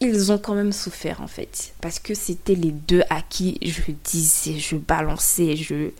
ils 0.01 0.31
ont 0.31 0.37
quand 0.37 0.55
même 0.55 0.73
souffert, 0.73 1.21
en 1.21 1.27
fait. 1.27 1.73
Parce 1.81 1.99
que 1.99 2.13
c'était 2.13 2.55
les 2.55 2.71
deux 2.71 3.01
à 3.09 3.21
qui 3.21 3.57
je 3.61 3.91
disais, 4.03 4.59
je 4.59 4.75
balançais, 4.75 5.55
je 5.55 5.91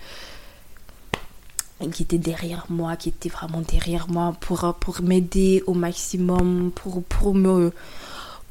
qui 1.91 2.03
étaient 2.03 2.17
derrière 2.17 2.65
moi, 2.69 2.95
qui 2.95 3.09
étaient 3.09 3.29
vraiment 3.29 3.61
derrière 3.61 4.07
moi 4.09 4.35
pour, 4.39 4.73
pour 4.79 5.01
m'aider 5.01 5.63
au 5.67 5.73
maximum, 5.73 6.71
pour, 6.73 7.03
pour 7.03 7.35
me 7.35 7.71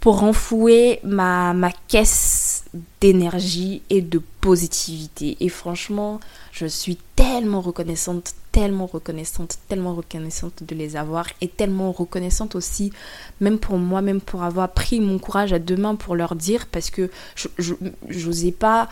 pour 0.01 0.21
renflouer 0.21 1.01
ma, 1.03 1.53
ma 1.53 1.73
caisse 1.89 2.65
d'énergie 3.01 3.83
et 3.91 4.03
de 4.03 4.21
positivité. 4.41 5.37
Et 5.41 5.49
franchement, 5.49 6.21
je 6.53 6.67
suis 6.67 6.97
tellement 7.17 7.61
reconnaissante, 7.61 8.35
tellement 8.53 8.87
reconnaissante, 8.87 9.59
tellement 9.69 9.95
reconnaissante 9.95 10.63
de 10.63 10.75
les 10.75 10.97
avoir 10.97 11.27
et 11.41 11.49
tellement 11.49 11.93
reconnaissante 11.93 12.55
aussi, 12.55 12.93
même 13.41 13.59
pour 13.59 13.79
moi, 13.79 14.03
même 14.03 14.21
pour 14.21 14.43
avoir 14.43 14.69
pris 14.69 15.01
mon 15.01 15.19
courage 15.19 15.53
à 15.53 15.59
deux 15.59 15.77
mains 15.77 15.97
pour 15.97 16.15
leur 16.15 16.37
dire 16.37 16.67
parce 16.67 16.91
que 16.91 17.11
je 17.59 17.75
n'osais 18.11 18.53
pas, 18.53 18.89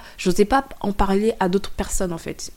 pas 0.49 0.65
en 0.81 0.93
parler 0.93 1.35
à 1.39 1.49
d'autres 1.49 1.71
personnes 1.71 2.13
en 2.13 2.19
fait 2.19 2.53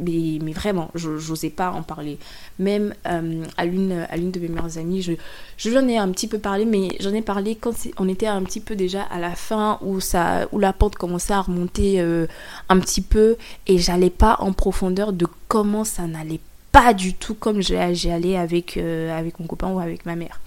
mais, 0.00 0.38
mais 0.42 0.52
vraiment, 0.52 0.90
j'osais 0.94 1.50
pas 1.50 1.70
en 1.70 1.82
parler. 1.82 2.18
Même 2.58 2.94
euh, 3.06 3.44
à 3.56 3.64
l'une 3.64 4.06
à 4.08 4.16
l'une 4.16 4.30
de 4.30 4.40
mes 4.40 4.48
meilleures 4.48 4.78
amies, 4.78 5.02
je, 5.02 5.12
je 5.56 5.70
j'en 5.70 5.86
ai 5.88 5.98
un 5.98 6.10
petit 6.10 6.28
peu 6.28 6.38
parlé, 6.38 6.64
mais 6.64 6.88
j'en 7.00 7.12
ai 7.12 7.22
parlé 7.22 7.56
quand 7.56 7.74
on 7.98 8.08
était 8.08 8.26
un 8.26 8.42
petit 8.42 8.60
peu 8.60 8.76
déjà 8.76 9.02
à 9.02 9.18
la 9.18 9.34
fin, 9.34 9.78
où, 9.82 10.00
ça, 10.00 10.46
où 10.52 10.58
la 10.58 10.72
pente 10.72 10.96
commençait 10.96 11.32
à 11.32 11.42
remonter 11.42 12.00
euh, 12.00 12.26
un 12.68 12.78
petit 12.78 13.00
peu, 13.00 13.36
et 13.66 13.78
j'allais 13.78 14.10
pas 14.10 14.36
en 14.40 14.52
profondeur 14.52 15.12
de 15.12 15.26
comment 15.48 15.84
ça 15.84 16.06
n'allait 16.06 16.40
pas 16.72 16.92
du 16.92 17.14
tout 17.14 17.34
comme 17.34 17.60
allé 17.70 18.36
avec, 18.36 18.76
euh, 18.76 19.16
avec 19.16 19.38
mon 19.38 19.46
copain 19.46 19.70
ou 19.70 19.78
avec 19.78 20.06
ma 20.06 20.16
mère. 20.16 20.40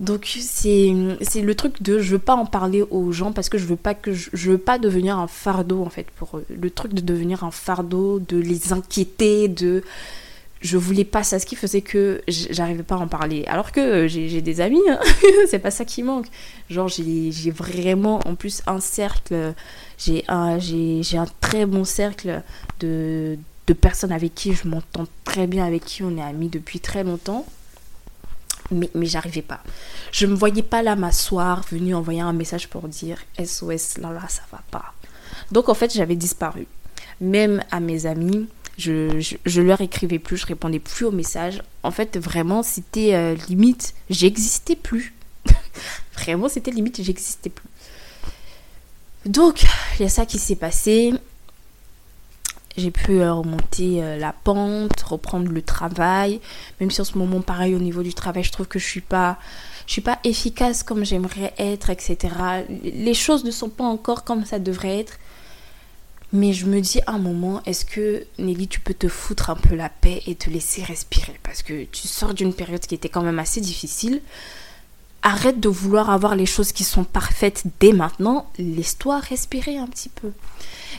Donc 0.00 0.36
c'est 0.40 0.90
le 0.92 1.54
truc 1.54 1.80
de 1.80 2.00
je 2.00 2.10
veux 2.12 2.18
pas 2.18 2.34
en 2.34 2.46
parler 2.46 2.82
aux 2.82 3.12
gens 3.12 3.32
parce 3.32 3.48
que 3.48 3.58
je 3.58 3.64
veux 3.64 3.76
pas 3.76 3.94
que 3.94 4.12
je, 4.12 4.50
veux 4.50 4.58
pas 4.58 4.78
devenir 4.78 5.18
un 5.18 5.28
fardeau 5.28 5.82
en 5.82 5.88
fait 5.88 6.06
pour 6.16 6.38
eux. 6.38 6.44
Le 6.50 6.68
truc 6.68 6.94
de 6.94 7.00
devenir 7.00 7.44
un 7.44 7.52
fardeau, 7.52 8.18
de 8.18 8.36
les 8.36 8.72
inquiéter, 8.72 9.46
de 9.46 9.84
je 10.62 10.78
voulais 10.78 11.04
pas 11.04 11.22
ça 11.22 11.38
ce 11.38 11.46
qui 11.46 11.54
faisait 11.54 11.82
que 11.82 12.22
j'arrivais 12.26 12.82
pas 12.82 12.96
à 12.96 12.98
en 12.98 13.06
parler. 13.06 13.44
Alors 13.46 13.70
que 13.70 14.08
j'ai 14.08 14.40
des 14.40 14.60
amis, 14.60 14.82
hein. 14.88 14.98
c'est 15.48 15.60
pas 15.60 15.70
ça 15.70 15.84
qui 15.84 16.02
manque. 16.02 16.26
Genre 16.70 16.88
j'ai 16.88 17.50
vraiment 17.52 18.18
en 18.26 18.34
plus 18.34 18.62
un 18.66 18.80
cercle, 18.80 19.54
j'ai 19.96 20.24
un 20.26 20.58
j'ai 20.58 21.18
un 21.18 21.26
très 21.40 21.66
bon 21.66 21.84
cercle 21.84 22.42
de 22.80 23.38
de 23.68 23.72
personnes 23.72 24.12
avec 24.12 24.34
qui 24.34 24.54
je 24.54 24.66
m'entends 24.66 25.06
très 25.24 25.46
bien, 25.46 25.64
avec 25.64 25.84
qui 25.84 26.02
on 26.02 26.16
est 26.18 26.22
amis 26.22 26.48
depuis 26.48 26.80
très 26.80 27.04
longtemps 27.04 27.46
mais, 28.70 28.88
j'arrivais 29.02 29.42
pas. 29.42 29.60
Je 30.12 30.26
me 30.26 30.34
voyais 30.34 30.62
pas 30.62 30.82
là 30.82 30.96
m'asseoir, 30.96 31.64
venir 31.70 31.98
envoyer 31.98 32.20
un 32.20 32.32
message 32.32 32.68
pour 32.68 32.88
dire 32.88 33.18
SOS, 33.42 33.98
là 33.98 34.12
là, 34.12 34.26
ça 34.28 34.42
va 34.50 34.62
pas. 34.70 34.94
Donc 35.52 35.68
en 35.68 35.74
fait, 35.74 35.92
j'avais 35.92 36.16
disparu. 36.16 36.66
Même 37.20 37.62
à 37.70 37.80
mes 37.80 38.06
amis, 38.06 38.48
je, 38.76 39.36
je, 39.44 39.60
leur 39.60 39.80
écrivais 39.80 40.18
plus, 40.18 40.36
je 40.36 40.46
répondais 40.46 40.80
plus 40.80 41.04
aux 41.04 41.12
messages. 41.12 41.62
En 41.82 41.90
fait, 41.90 42.16
vraiment, 42.18 42.62
c'était 42.62 43.14
euh, 43.14 43.36
limite, 43.48 43.94
j'existais 44.10 44.76
plus. 44.76 45.14
vraiment, 46.14 46.48
c'était 46.48 46.70
limite, 46.70 47.02
j'existais 47.02 47.50
plus. 47.50 47.68
Donc, 49.26 49.64
il 49.98 50.02
y 50.02 50.06
a 50.06 50.08
ça 50.08 50.26
qui 50.26 50.38
s'est 50.38 50.56
passé 50.56 51.14
j'ai 52.76 52.90
pu 52.90 53.20
euh, 53.20 53.32
remonter 53.32 54.02
euh, 54.02 54.18
la 54.18 54.32
pente, 54.32 55.00
reprendre 55.02 55.50
le 55.50 55.62
travail. 55.62 56.40
Même 56.80 56.90
si 56.90 57.00
en 57.00 57.04
ce 57.04 57.16
moment, 57.16 57.40
pareil, 57.40 57.74
au 57.74 57.78
niveau 57.78 58.02
du 58.02 58.14
travail, 58.14 58.42
je 58.42 58.52
trouve 58.52 58.66
que 58.66 58.78
je 58.78 58.86
suis 58.86 59.00
pas, 59.00 59.38
je 59.86 59.92
suis 59.92 60.02
pas 60.02 60.18
efficace 60.24 60.82
comme 60.82 61.04
j'aimerais 61.04 61.54
être, 61.58 61.90
etc. 61.90 62.34
Les 62.82 63.14
choses 63.14 63.44
ne 63.44 63.50
sont 63.50 63.68
pas 63.68 63.84
encore 63.84 64.24
comme 64.24 64.44
ça 64.44 64.58
devrait 64.58 64.98
être. 64.98 65.18
Mais 66.32 66.52
je 66.52 66.66
me 66.66 66.80
dis 66.80 67.00
à 67.06 67.12
un 67.12 67.18
moment, 67.18 67.62
est-ce 67.64 67.84
que 67.84 68.26
Nelly, 68.38 68.66
tu 68.66 68.80
peux 68.80 68.94
te 68.94 69.06
foutre 69.06 69.50
un 69.50 69.54
peu 69.54 69.76
la 69.76 69.88
paix 69.88 70.20
et 70.26 70.34
te 70.34 70.50
laisser 70.50 70.82
respirer? 70.82 71.38
Parce 71.44 71.62
que 71.62 71.84
tu 71.84 72.08
sors 72.08 72.34
d'une 72.34 72.52
période 72.52 72.80
qui 72.80 72.96
était 72.96 73.08
quand 73.08 73.22
même 73.22 73.38
assez 73.38 73.60
difficile. 73.60 74.20
Arrête 75.26 75.58
de 75.58 75.70
vouloir 75.70 76.10
avoir 76.10 76.36
les 76.36 76.46
choses 76.46 76.70
qui 76.70 76.84
sont 76.84 77.02
parfaites 77.02 77.64
dès 77.80 77.92
maintenant. 77.92 78.46
Laisse-toi 78.58 79.18
respirer 79.20 79.78
un 79.78 79.86
petit 79.86 80.10
peu. 80.10 80.30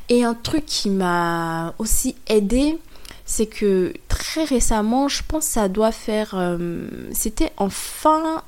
Et 0.09 0.23
un 0.23 0.33
truc 0.33 0.65
qui 0.65 0.89
m'a 0.89 1.73
aussi 1.77 2.15
aidé, 2.27 2.77
c'est 3.25 3.45
que 3.45 3.93
très 4.07 4.43
récemment, 4.43 5.07
je 5.07 5.21
pense 5.27 5.45
que 5.45 5.53
ça 5.53 5.67
doit 5.67 5.91
faire. 5.91 6.31
Euh, 6.33 6.87
c'était 7.11 7.51
en 7.57 7.69
fin, 7.69 8.43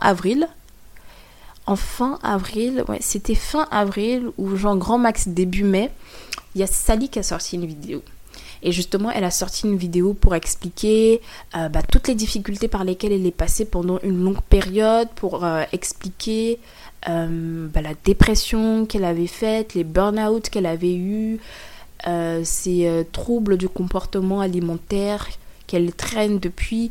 avril. 0.00 0.48
en 1.66 1.76
fin 1.76 2.18
avril, 2.22 2.84
ouais, 2.88 2.98
c'était 3.00 3.34
fin 3.34 3.66
avril 3.70 4.30
ou 4.36 4.54
genre 4.56 4.76
grand 4.76 4.98
max 4.98 5.28
début 5.28 5.64
mai, 5.64 5.90
il 6.54 6.60
y 6.60 6.64
a 6.64 6.66
Sally 6.66 7.08
qui 7.08 7.18
a 7.18 7.22
sorti 7.22 7.56
une 7.56 7.66
vidéo. 7.66 8.02
Et 8.66 8.72
justement, 8.72 9.12
elle 9.12 9.22
a 9.22 9.30
sorti 9.30 9.64
une 9.64 9.76
vidéo 9.76 10.12
pour 10.12 10.34
expliquer 10.34 11.20
euh, 11.56 11.68
bah, 11.68 11.82
toutes 11.82 12.08
les 12.08 12.16
difficultés 12.16 12.66
par 12.66 12.82
lesquelles 12.82 13.12
elle 13.12 13.24
est 13.24 13.30
passée 13.30 13.64
pendant 13.64 14.00
une 14.02 14.24
longue 14.24 14.40
période, 14.40 15.08
pour 15.14 15.44
euh, 15.44 15.62
expliquer 15.70 16.58
euh, 17.08 17.68
bah, 17.72 17.80
la 17.80 17.94
dépression 18.04 18.84
qu'elle 18.84 19.04
avait 19.04 19.28
faite, 19.28 19.74
les 19.74 19.84
burn-out 19.84 20.50
qu'elle 20.50 20.66
avait 20.66 20.96
eu, 20.96 21.38
ses 22.42 23.06
troubles 23.12 23.56
du 23.56 23.68
comportement 23.68 24.40
alimentaire 24.40 25.28
qu'elle 25.66 25.92
traîne 25.92 26.38
depuis. 26.38 26.90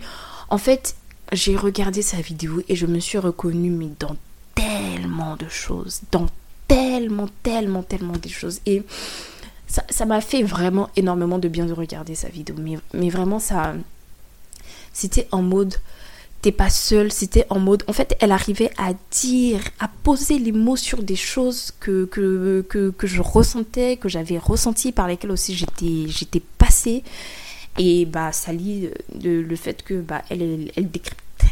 En 0.50 0.58
fait, 0.58 0.96
j'ai 1.32 1.56
regardé 1.56 2.02
sa 2.02 2.18
vidéo 2.22 2.62
et 2.68 2.76
je 2.76 2.86
me 2.86 3.00
suis 3.00 3.18
reconnue 3.18 3.70
mais 3.70 3.90
dans 4.00 4.16
tellement 4.56 5.36
de 5.38 5.48
choses, 5.48 6.02
dans 6.12 6.28
tellement, 6.68 7.30
tellement, 7.44 7.84
tellement 7.84 8.18
de 8.18 8.28
choses. 8.28 8.60
Et 8.66 8.84
ça 9.90 10.06
m'a 10.06 10.22
fait 10.22 10.44
vraiment 10.44 10.90
énormément 10.96 11.40
de 11.40 11.48
bien 11.48 11.66
de 11.66 11.74
regarder 11.74 12.16
sa 12.16 12.30
vidéo. 12.30 12.56
Mais, 12.60 12.78
mais 12.94 13.10
vraiment, 13.10 13.40
ça. 13.40 13.74
C'était 14.94 15.28
en 15.32 15.42
mode. 15.42 15.76
T'es 16.42 16.52
pas 16.52 16.70
seule, 16.70 17.12
c'était 17.12 17.46
en 17.50 17.60
mode. 17.60 17.84
En 17.88 17.94
fait, 17.94 18.16
elle 18.20 18.32
arrivait 18.32 18.72
à 18.78 18.94
dire, 19.12 19.62
à 19.80 19.88
poser 19.88 20.38
les 20.38 20.52
mots 20.52 20.76
sur 20.76 21.02
des 21.02 21.16
choses 21.16 21.72
que, 21.80 22.06
que, 22.06 22.64
que, 22.70 22.92
que 22.92 23.08
je 23.08 23.22
ressentais, 23.22 23.98
que 23.98 24.10
j'avais 24.10 24.38
ressenti, 24.38 24.92
par 24.92 25.08
lesquelles 25.08 25.32
aussi 25.32 25.56
j'étais, 25.56 26.08
j'étais 26.08 26.42
passée. 26.58 27.04
Et 27.78 28.06
bah, 28.06 28.32
ça 28.32 28.54
lit 28.54 28.90
le, 29.24 29.42
le 29.42 29.56
fait 29.56 29.84
que 29.84 29.96
bah, 29.96 30.22
elle, 30.30 30.42
elle, 30.42 30.72
elle 30.76 30.88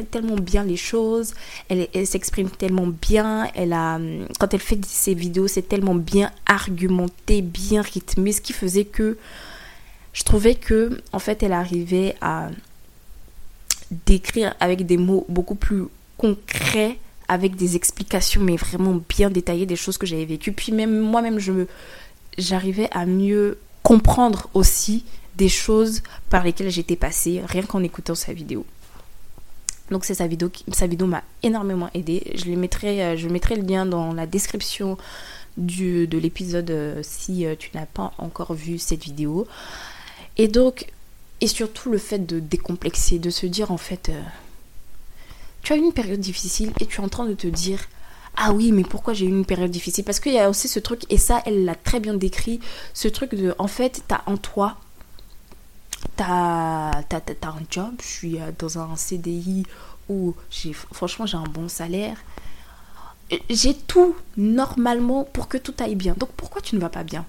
tellement 0.02 0.36
bien 0.36 0.64
les 0.64 0.78
choses, 0.78 1.34
elle, 1.70 1.88
elle 1.94 2.08
s'exprime 2.08 2.50
tellement 2.50 2.88
bien, 2.88 3.50
elle 3.54 3.74
a, 3.74 4.00
quand 4.40 4.54
elle 4.54 4.60
fait 4.60 4.84
ses 4.86 5.14
vidéos, 5.14 5.48
c'est 5.48 5.68
tellement 5.68 5.96
bien 5.96 6.32
argumenté, 6.48 7.42
bien 7.42 7.82
rythmé, 7.82 8.32
ce 8.32 8.42
qui 8.42 8.54
faisait 8.54 8.86
que 8.86 9.18
je 10.14 10.24
trouvais 10.24 10.56
que, 10.56 11.02
en 11.12 11.20
fait, 11.20 11.44
elle 11.44 11.54
arrivait 11.54 12.16
à 12.22 12.50
décrire 14.06 14.56
avec 14.60 14.86
des 14.86 14.98
mots 14.98 15.26
beaucoup 15.30 15.56
plus 15.56 15.84
concrets, 16.18 16.98
avec 17.28 17.56
des 17.56 17.76
explications, 17.76 18.42
mais 18.42 18.56
vraiment 18.56 19.02
bien 19.10 19.30
détaillées 19.30 19.66
des 19.66 19.76
choses 19.76 19.98
que 19.98 20.06
j'avais 20.06 20.26
vécues. 20.26 20.52
Puis 20.52 20.72
même 20.72 21.00
moi-même, 21.00 21.40
je 21.40 21.66
j'arrivais 22.38 22.90
à 22.92 23.06
mieux 23.06 23.60
comprendre 23.84 24.50
aussi 24.54 25.04
des 25.36 25.50
choses 25.50 26.02
par 26.30 26.44
lesquelles 26.44 26.70
j'étais 26.70 26.96
passée, 26.96 27.42
rien 27.46 27.64
qu'en 27.64 27.84
écoutant 27.84 28.16
sa 28.16 28.34
vidéo. 28.34 28.66
Donc 29.92 30.06
c'est 30.06 30.14
sa 30.14 30.28
vidéo, 30.28 30.50
sa 30.72 30.88
vidéo 30.88 31.08
m'a 31.08 31.24
énormément 31.44 31.90
aidé. 31.94 32.32
Je 32.36 32.50
mettrai, 32.52 33.04
euh, 33.04 33.18
je 33.18 33.28
le 33.28 33.68
lien 33.68 33.86
dans 33.86 34.14
la 34.14 34.26
description 34.26 34.98
de 35.58 36.18
l'épisode 36.18 36.72
euh, 36.72 37.00
si 37.04 37.46
euh, 37.46 37.56
tu 37.58 37.70
n'as 37.76 37.86
pas 37.86 38.14
encore 38.18 38.54
vu 38.54 38.80
cette 38.80 39.04
vidéo. 39.04 39.48
Et 40.38 40.48
donc, 40.48 40.88
et 41.42 41.48
surtout 41.48 41.92
le 41.92 41.98
fait 41.98 42.26
de 42.26 42.40
décomplexer, 42.40 43.20
de 43.20 43.30
se 43.30 43.46
dire 43.46 43.72
en 43.72 43.78
fait, 43.78 44.10
tu 45.62 45.74
as 45.74 45.76
eu 45.76 45.80
une 45.80 45.94
période 45.94 46.20
difficile 46.20 46.72
et 46.80 46.86
tu 46.86 47.02
es 47.02 47.04
en 47.04 47.10
train 47.10 47.26
de 47.26 47.34
te 47.34 47.48
dire, 47.48 47.80
ah 48.36 48.52
oui, 48.52 48.72
mais 48.72 48.84
pourquoi 48.84 49.14
j'ai 49.14 49.26
eu 49.26 49.30
une 49.30 49.46
période 49.46 49.70
difficile? 49.70 50.04
Parce 50.04 50.20
qu'il 50.20 50.34
y 50.34 50.40
a 50.40 50.50
aussi 50.50 50.68
ce 50.68 50.80
truc, 50.80 51.04
et 51.10 51.18
ça, 51.18 51.44
elle 51.46 51.66
l'a 51.66 51.76
très 51.76 52.00
bien 52.00 52.14
décrit, 52.14 52.60
ce 52.94 53.08
truc 53.08 53.36
de, 53.36 53.54
en 53.60 53.68
fait, 53.68 54.04
tu 54.08 54.16
as 54.16 54.24
en 54.26 54.38
toi 54.38 54.78
t'as 56.16 56.92
as, 56.92 57.48
un 57.48 57.64
job, 57.70 57.94
je 58.02 58.08
suis 58.08 58.40
euh, 58.40 58.52
dans 58.58 58.80
un 58.80 58.96
CDI 58.96 59.66
où 60.10 60.36
j'ai 60.50 60.74
franchement 60.74 61.26
j'ai 61.26 61.38
un 61.38 61.44
bon 61.44 61.70
salaire. 61.70 62.18
J'ai 63.50 63.74
tout 63.74 64.16
normalement 64.38 65.24
pour 65.24 65.48
que 65.48 65.58
tout 65.58 65.74
aille 65.80 65.96
bien. 65.96 66.14
Donc 66.18 66.30
pourquoi 66.38 66.62
tu 66.62 66.76
ne 66.76 66.82
vas 66.82 66.90
pas 66.90 67.04
bien? 67.04 67.26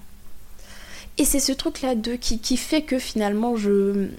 Et 1.17 1.25
c'est 1.25 1.39
ce 1.39 1.53
truc-là 1.53 1.95
de 1.95 2.15
qui, 2.15 2.39
qui, 2.39 2.57
fait 2.57 2.81
que 2.81 2.99
finalement 2.99 3.55
je, 3.55 4.09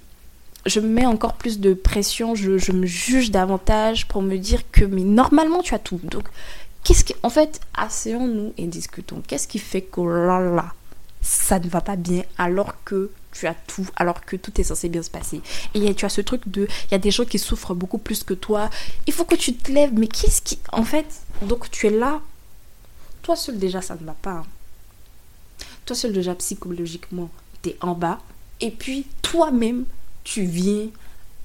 je 0.65 0.81
me 0.81 0.89
mets 0.89 1.07
encore 1.07 1.35
plus 1.35 1.61
de 1.61 1.75
pression, 1.75 2.35
je, 2.35 2.57
je, 2.57 2.73
me 2.73 2.87
juge 2.87 3.31
davantage 3.31 4.09
pour 4.09 4.23
me 4.23 4.37
dire 4.37 4.63
que 4.73 4.85
mais 4.85 5.03
normalement 5.03 5.63
tu 5.63 5.75
as 5.75 5.79
tout. 5.79 6.01
Donc 6.05 6.25
qu'est-ce 6.83 7.05
qui 7.05 7.15
en 7.23 7.31
fait 7.31 7.61
asseyons-nous 7.75 8.55
et 8.57 8.67
discutons. 8.67 9.23
Qu'est-ce 9.27 9.47
qui 9.47 9.59
fait 9.59 9.83
que 9.83 10.01
là 10.01 10.41
là 10.41 10.73
ça 11.21 11.59
ne 11.59 11.69
va 11.69 11.81
pas 11.81 11.97
bien 11.97 12.23
alors 12.39 12.73
que 12.85 13.11
tu 13.39 13.47
as 13.47 13.55
tout, 13.55 13.87
alors 13.97 14.24
que 14.24 14.37
tout 14.37 14.59
est 14.61 14.64
censé 14.64 14.89
bien 14.89 15.03
se 15.03 15.11
passer. 15.11 15.43
Et 15.74 15.95
tu 15.95 16.05
as 16.05 16.09
ce 16.09 16.20
truc 16.22 16.49
de, 16.49 16.66
il 16.87 16.93
y 16.93 16.95
a 16.95 16.99
des 16.99 17.11
gens 17.11 17.24
qui 17.24 17.39
souffrent 17.39 17.74
beaucoup 17.74 17.99
plus 17.99 18.24
que 18.24 18.34
toi. 18.34 18.70
Il 19.07 19.12
faut 19.12 19.24
que 19.24 19.34
tu 19.34 19.55
te 19.55 19.70
lèves, 19.70 19.93
mais 19.93 20.07
qu'est-ce 20.07 20.41
qui... 20.41 20.59
En 20.72 20.84
fait, 20.84 21.07
donc 21.43 21.70
tu 21.70 21.87
es 21.87 21.91
là. 21.91 22.20
Toi 23.22 23.37
seul 23.37 23.59
déjà, 23.59 23.82
ça 23.82 23.95
ne 23.95 24.07
va 24.07 24.14
pas. 24.14 24.30
Hein. 24.30 24.47
Toi 25.84 25.97
seul 25.97 26.12
déjà, 26.12 26.34
psychologiquement, 26.34 27.28
tu 27.62 27.70
es 27.70 27.76
en 27.80 27.93
bas. 27.93 28.20
Et 28.61 28.70
puis, 28.70 29.07
toi-même, 29.20 29.84
tu 30.24 30.45
viens 30.45 30.89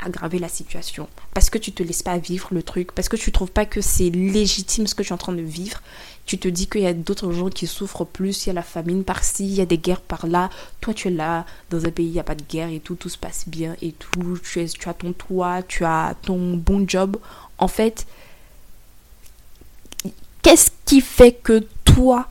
aggraver 0.01 0.39
la 0.39 0.49
situation. 0.49 1.07
Parce 1.33 1.49
que 1.49 1.57
tu 1.57 1.71
te 1.71 1.83
laisses 1.83 2.03
pas 2.03 2.17
vivre 2.17 2.49
le 2.51 2.63
truc, 2.63 2.91
parce 2.91 3.09
que 3.09 3.15
tu 3.15 3.31
trouves 3.31 3.51
pas 3.51 3.65
que 3.65 3.81
c'est 3.81 4.09
légitime 4.09 4.87
ce 4.87 4.95
que 4.95 5.03
tu 5.03 5.09
es 5.09 5.13
en 5.13 5.17
train 5.17 5.33
de 5.33 5.41
vivre. 5.41 5.81
Tu 6.25 6.37
te 6.37 6.47
dis 6.47 6.67
qu'il 6.67 6.81
y 6.81 6.87
a 6.87 6.93
d'autres 6.93 7.31
gens 7.31 7.49
qui 7.49 7.67
souffrent 7.67 8.05
plus, 8.05 8.45
il 8.45 8.47
y 8.47 8.49
a 8.51 8.53
la 8.53 8.63
famine 8.63 9.03
par-ci, 9.03 9.45
il 9.45 9.55
y 9.55 9.61
a 9.61 9.65
des 9.65 9.77
guerres 9.77 10.01
par-là. 10.01 10.49
Toi, 10.79 10.93
tu 10.93 11.07
es 11.07 11.11
là, 11.11 11.45
dans 11.69 11.85
un 11.85 11.91
pays, 11.91 12.07
il 12.07 12.13
n'y 12.13 12.19
a 12.19 12.23
pas 12.23 12.35
de 12.35 12.43
guerre 12.43 12.69
et 12.69 12.79
tout, 12.79 12.95
tout 12.95 13.09
se 13.09 13.17
passe 13.17 13.47
bien 13.47 13.75
et 13.81 13.91
tout. 13.91 14.37
Tu, 14.43 14.61
es, 14.61 14.67
tu 14.67 14.87
as 14.89 14.93
ton 14.93 15.13
toit, 15.13 15.63
tu 15.63 15.85
as 15.85 16.15
ton 16.21 16.55
bon 16.57 16.87
job. 16.87 17.17
En 17.57 17.67
fait, 17.67 18.05
qu'est-ce 20.41 20.71
qui 20.85 21.01
fait 21.01 21.33
que 21.33 21.65
toi, 21.85 22.29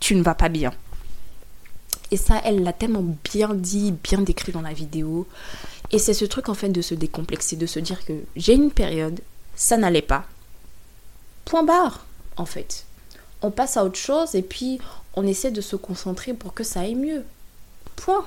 tu 0.00 0.14
ne 0.14 0.22
vas 0.22 0.34
pas 0.34 0.48
bien? 0.48 0.72
Et 2.10 2.16
ça, 2.16 2.40
elle 2.44 2.62
l'a 2.62 2.72
tellement 2.72 3.04
bien 3.32 3.54
dit, 3.54 3.92
bien 3.92 4.20
décrit 4.20 4.52
dans 4.52 4.60
la 4.60 4.72
vidéo. 4.72 5.26
Et 5.90 5.98
c'est 5.98 6.14
ce 6.14 6.24
truc 6.24 6.48
en 6.48 6.54
fait 6.54 6.70
de 6.70 6.82
se 6.82 6.94
décomplexer, 6.94 7.56
de 7.56 7.66
se 7.66 7.78
dire 7.78 8.04
que 8.04 8.12
j'ai 8.36 8.54
une 8.54 8.70
période, 8.70 9.20
ça 9.54 9.76
n'allait 9.76 10.02
pas. 10.02 10.24
Point 11.44 11.62
barre, 11.62 12.06
en 12.36 12.46
fait. 12.46 12.84
On 13.42 13.50
passe 13.50 13.76
à 13.76 13.84
autre 13.84 13.98
chose 13.98 14.34
et 14.34 14.42
puis 14.42 14.78
on 15.14 15.26
essaie 15.26 15.50
de 15.50 15.60
se 15.60 15.76
concentrer 15.76 16.34
pour 16.34 16.54
que 16.54 16.64
ça 16.64 16.80
aille 16.80 16.94
mieux. 16.94 17.22
Point. 17.96 18.26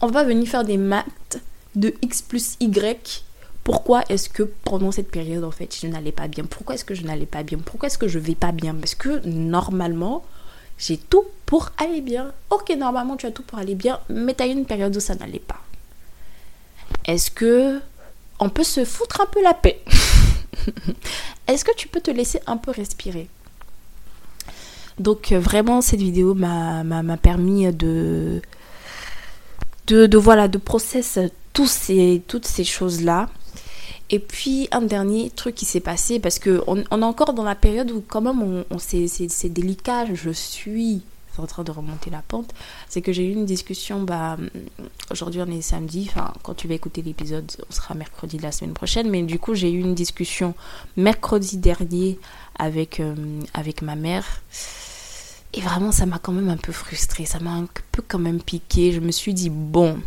On 0.00 0.08
va 0.08 0.24
venir 0.24 0.48
faire 0.48 0.64
des 0.64 0.76
maths 0.76 1.40
de 1.74 1.94
x 2.02 2.22
plus 2.22 2.56
y. 2.60 3.22
Pourquoi 3.64 4.02
est-ce 4.10 4.28
que 4.28 4.42
pendant 4.42 4.92
cette 4.92 5.10
période, 5.10 5.42
en 5.42 5.50
fait, 5.50 5.74
je 5.80 5.86
n'allais 5.86 6.12
pas 6.12 6.28
bien? 6.28 6.44
Pourquoi 6.44 6.74
est-ce 6.74 6.84
que 6.84 6.94
je 6.94 7.02
n'allais 7.02 7.24
pas 7.24 7.42
bien? 7.42 7.58
Pourquoi 7.58 7.86
est-ce 7.86 7.96
que 7.96 8.08
je 8.08 8.18
vais 8.18 8.34
pas 8.34 8.52
bien? 8.52 8.74
Parce 8.74 8.94
que 8.94 9.26
normalement, 9.26 10.22
j'ai 10.76 10.98
tout 10.98 11.24
pour 11.46 11.70
aller 11.78 12.02
bien. 12.02 12.32
Ok, 12.50 12.74
normalement 12.76 13.16
tu 13.16 13.24
as 13.24 13.30
tout 13.30 13.42
pour 13.42 13.58
aller 13.58 13.74
bien, 13.74 14.00
mais 14.10 14.34
tu 14.34 14.42
as 14.42 14.46
une 14.46 14.66
période 14.66 14.94
où 14.94 15.00
ça 15.00 15.14
n'allait 15.14 15.38
pas. 15.38 15.63
Est-ce 17.04 17.30
que 17.30 17.80
on 18.40 18.48
peut 18.48 18.64
se 18.64 18.84
foutre 18.84 19.20
un 19.20 19.26
peu 19.26 19.42
la 19.42 19.54
paix? 19.54 19.80
Est-ce 21.46 21.64
que 21.64 21.74
tu 21.76 21.88
peux 21.88 22.00
te 22.00 22.10
laisser 22.10 22.40
un 22.46 22.56
peu 22.56 22.70
respirer? 22.70 23.28
Donc 24.98 25.32
euh, 25.32 25.38
vraiment 25.38 25.80
cette 25.80 26.00
vidéo 26.00 26.34
m'a 26.34 27.16
permis 27.20 27.72
de, 27.72 28.40
de, 29.86 30.18
voilà 30.18 30.48
de 30.48 30.58
process 30.58 31.18
tous 31.52 31.70
ces, 31.70 32.22
toutes 32.26 32.46
ces 32.46 32.64
choses 32.64 33.02
là 33.02 33.28
et 34.10 34.18
puis 34.18 34.68
un 34.70 34.82
dernier 34.82 35.30
truc 35.30 35.54
qui 35.54 35.64
s'est 35.64 35.80
passé, 35.80 36.20
parce 36.20 36.38
qu'on 36.38 36.84
on 36.90 37.00
est 37.00 37.04
encore 37.04 37.32
dans 37.32 37.42
la 37.42 37.54
période 37.54 37.90
où 37.90 38.02
quand 38.06 38.20
même 38.20 38.42
on, 38.42 38.64
on 38.70 38.78
c'est 38.78 39.48
délicat, 39.48 40.06
je 40.14 40.30
suis 40.30 41.02
en 41.40 41.46
train 41.46 41.64
de 41.64 41.70
remonter 41.70 42.10
la 42.10 42.22
pente, 42.22 42.52
c'est 42.88 43.02
que 43.02 43.12
j'ai 43.12 43.26
eu 43.26 43.32
une 43.32 43.46
discussion, 43.46 44.02
bah, 44.02 44.36
aujourd'hui 45.10 45.40
on 45.42 45.50
est 45.50 45.62
samedi, 45.62 46.06
enfin 46.08 46.32
quand 46.42 46.54
tu 46.54 46.68
vas 46.68 46.74
écouter 46.74 47.02
l'épisode, 47.02 47.50
on 47.68 47.72
sera 47.72 47.94
mercredi 47.94 48.36
de 48.36 48.42
la 48.42 48.52
semaine 48.52 48.74
prochaine, 48.74 49.10
mais 49.10 49.22
du 49.22 49.38
coup 49.38 49.54
j'ai 49.54 49.70
eu 49.70 49.80
une 49.80 49.94
discussion 49.94 50.54
mercredi 50.96 51.56
dernier 51.56 52.18
avec, 52.58 53.00
euh, 53.00 53.14
avec 53.52 53.82
ma 53.82 53.96
mère. 53.96 54.42
Et 55.56 55.60
vraiment, 55.60 55.92
ça 55.92 56.04
m'a 56.04 56.18
quand 56.18 56.32
même 56.32 56.48
un 56.48 56.56
peu 56.56 56.72
frustrée, 56.72 57.26
ça 57.26 57.38
m'a 57.38 57.52
un 57.52 57.68
peu 57.92 58.02
quand 58.06 58.18
même 58.18 58.42
piqué. 58.42 58.90
Je 58.90 58.98
me 58.98 59.12
suis 59.12 59.34
dit, 59.34 59.50
bon, 59.50 60.00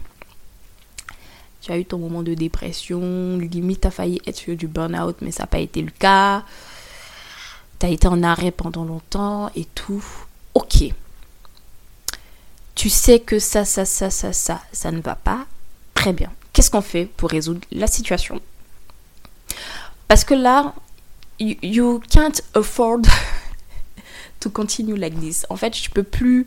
tu 1.61 1.71
as 1.71 1.77
eu 1.77 1.85
ton 1.85 1.97
moment 1.97 2.21
de 2.21 2.33
dépression, 2.33 3.37
limite 3.37 3.81
tu 3.81 3.87
as 3.87 3.91
failli 3.91 4.21
être 4.25 4.35
sur 4.35 4.57
du 4.57 4.67
burn-out, 4.67 5.17
mais 5.21 5.31
ça 5.31 5.43
n'a 5.43 5.47
pas 5.47 5.59
été 5.59 5.81
le 5.81 5.91
cas. 5.91 6.43
Tu 7.79 7.85
as 7.85 7.89
été 7.89 8.07
en 8.07 8.23
arrêt 8.23 8.51
pendant 8.51 8.83
longtemps 8.83 9.49
et 9.55 9.65
tout. 9.73 10.03
Ok. 10.53 10.93
Tu 12.77 12.91
sais 12.91 13.19
que 13.19 13.39
ça, 13.39 13.65
ça, 13.65 13.85
ça, 13.85 14.11
ça, 14.11 14.31
ça, 14.31 14.61
ça 14.71 14.91
ne 14.91 15.01
va 15.01 15.15
pas. 15.15 15.47
Très 15.95 16.13
bien. 16.13 16.31
Qu'est-ce 16.53 16.69
qu'on 16.69 16.81
fait 16.81 17.05
pour 17.17 17.31
résoudre 17.31 17.61
la 17.71 17.87
situation? 17.87 18.39
Parce 20.07 20.23
que 20.23 20.35
là, 20.35 20.75
you, 21.39 21.99
can't 22.11 22.39
afford 22.53 23.01
to 24.39 24.51
continue 24.51 24.95
like 24.95 25.19
this. 25.19 25.43
En 25.49 25.55
fait, 25.55 25.75
je 25.75 25.89
peux 25.89 26.03
plus 26.03 26.45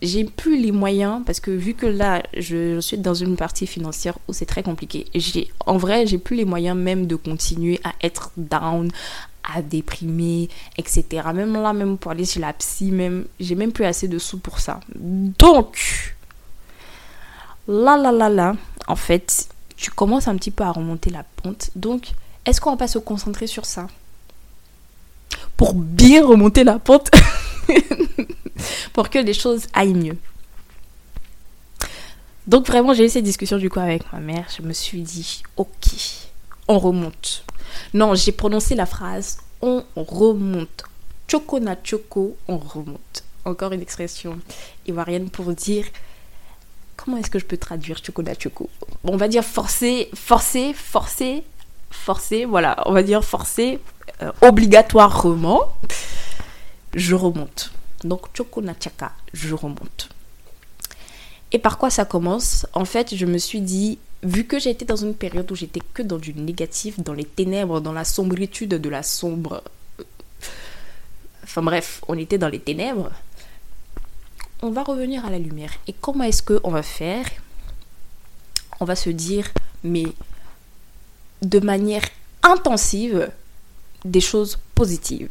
j'ai 0.00 0.24
plus 0.24 0.60
les 0.60 0.70
moyens 0.70 1.22
parce 1.24 1.40
que 1.40 1.50
vu 1.50 1.74
que 1.74 1.86
là 1.86 2.22
je, 2.36 2.78
suis 2.80 2.98
dans 2.98 3.14
une 3.14 3.36
partie 3.36 3.66
financière 3.66 4.18
où 4.28 4.34
c'est 4.34 4.44
très 4.44 4.62
compliqué 4.62 5.06
j'ai 5.14 5.50
en 5.64 5.78
vrai 5.78 6.06
j'ai 6.06 6.18
plus 6.18 6.36
les 6.36 6.44
moyens 6.44 6.76
même 6.76 7.06
de 7.06 7.16
continuer 7.16 7.80
à 7.84 7.94
être 8.02 8.30
down 8.36 8.90
à 9.52 9.62
déprimer, 9.62 10.48
etc. 10.76 11.04
Même 11.34 11.52
là, 11.54 11.72
même 11.72 11.98
pour 11.98 12.10
aller 12.10 12.24
chez 12.24 12.40
la 12.40 12.52
psy, 12.54 12.90
même, 12.90 13.26
j'ai 13.38 13.54
même 13.54 13.72
plus 13.72 13.84
assez 13.84 14.08
de 14.08 14.18
sous 14.18 14.38
pour 14.38 14.58
ça. 14.58 14.80
Donc, 14.94 16.14
là, 17.68 17.96
là, 17.96 18.10
là, 18.10 18.28
là, 18.28 18.56
en 18.88 18.96
fait, 18.96 19.48
tu 19.76 19.90
commences 19.90 20.28
un 20.28 20.36
petit 20.36 20.50
peu 20.50 20.64
à 20.64 20.72
remonter 20.72 21.10
la 21.10 21.24
pente. 21.42 21.70
Donc, 21.76 22.12
est-ce 22.44 22.60
qu'on 22.60 22.70
va 22.70 22.76
pas 22.76 22.88
se 22.88 22.98
concentrer 22.98 23.46
sur 23.46 23.64
ça? 23.64 23.86
Pour 25.56 25.74
bien 25.74 26.26
remonter 26.26 26.64
la 26.64 26.78
pente, 26.78 27.10
pour 28.92 29.10
que 29.10 29.18
les 29.18 29.34
choses 29.34 29.66
aillent 29.72 29.94
mieux. 29.94 30.16
Donc 32.46 32.66
vraiment, 32.66 32.92
j'ai 32.92 33.06
eu 33.06 33.08
cette 33.08 33.24
discussion 33.24 33.56
du 33.56 33.70
coup 33.70 33.80
avec 33.80 34.10
ma 34.12 34.20
mère. 34.20 34.46
Je 34.56 34.62
me 34.62 34.72
suis 34.72 35.00
dit, 35.00 35.42
ok, 35.56 35.68
on 36.68 36.78
remonte. 36.78 37.43
Non, 37.92 38.14
j'ai 38.14 38.32
prononcé 38.32 38.74
la 38.74 38.86
phrase, 38.86 39.38
on 39.62 39.84
remonte. 39.96 40.84
Choco 41.28 41.58
na 41.58 41.76
choco, 41.82 42.36
on 42.48 42.58
remonte. 42.58 43.24
Encore 43.44 43.72
une 43.72 43.82
expression 43.82 44.38
ivoirienne 44.86 45.30
pour 45.30 45.52
dire, 45.52 45.86
comment 46.96 47.16
est-ce 47.16 47.30
que 47.30 47.38
je 47.38 47.44
peux 47.44 47.56
traduire 47.56 47.98
choco 48.04 48.22
na 48.22 48.34
choco? 48.38 48.68
On 49.04 49.16
va 49.16 49.28
dire 49.28 49.44
forcer, 49.44 50.10
forcer, 50.14 50.74
forcer, 50.74 51.44
forcer, 51.90 52.44
voilà, 52.44 52.76
on 52.86 52.92
va 52.92 53.02
dire 53.02 53.24
forcer, 53.24 53.80
euh, 54.22 54.32
obligatoirement, 54.42 55.72
je 56.94 57.14
remonte. 57.14 57.72
Donc 58.02 58.26
choco 58.36 58.60
na 58.60 58.74
chaka, 58.78 59.12
je 59.32 59.54
remonte. 59.54 60.10
Et 61.52 61.58
par 61.58 61.78
quoi 61.78 61.88
ça 61.88 62.04
commence? 62.04 62.66
En 62.72 62.84
fait, 62.84 63.14
je 63.14 63.26
me 63.26 63.38
suis 63.38 63.60
dit, 63.60 63.98
vu 64.24 64.44
que 64.44 64.58
j'étais 64.58 64.84
dans 64.84 64.96
une 64.96 65.14
période 65.14 65.50
où 65.52 65.54
j'étais 65.54 65.80
que 65.92 66.02
dans 66.02 66.18
du 66.18 66.34
négatif, 66.34 66.98
dans 67.00 67.12
les 67.12 67.24
ténèbres, 67.24 67.80
dans 67.80 67.92
la 67.92 68.04
sombritude 68.04 68.70
de 68.70 68.88
la 68.88 69.02
sombre. 69.02 69.62
Enfin 71.42 71.62
bref, 71.62 72.00
on 72.08 72.18
était 72.18 72.38
dans 72.38 72.48
les 72.48 72.58
ténèbres. 72.58 73.10
On 74.62 74.70
va 74.70 74.82
revenir 74.82 75.24
à 75.26 75.30
la 75.30 75.38
lumière. 75.38 75.72
Et 75.86 75.92
comment 75.92 76.24
est-ce 76.24 76.42
qu'on 76.42 76.70
va 76.70 76.82
faire? 76.82 77.26
On 78.80 78.86
va 78.86 78.96
se 78.96 79.10
dire, 79.10 79.50
mais 79.82 80.06
de 81.42 81.60
manière 81.60 82.04
intensive, 82.42 83.30
des 84.04 84.20
choses 84.20 84.58
positives. 84.74 85.28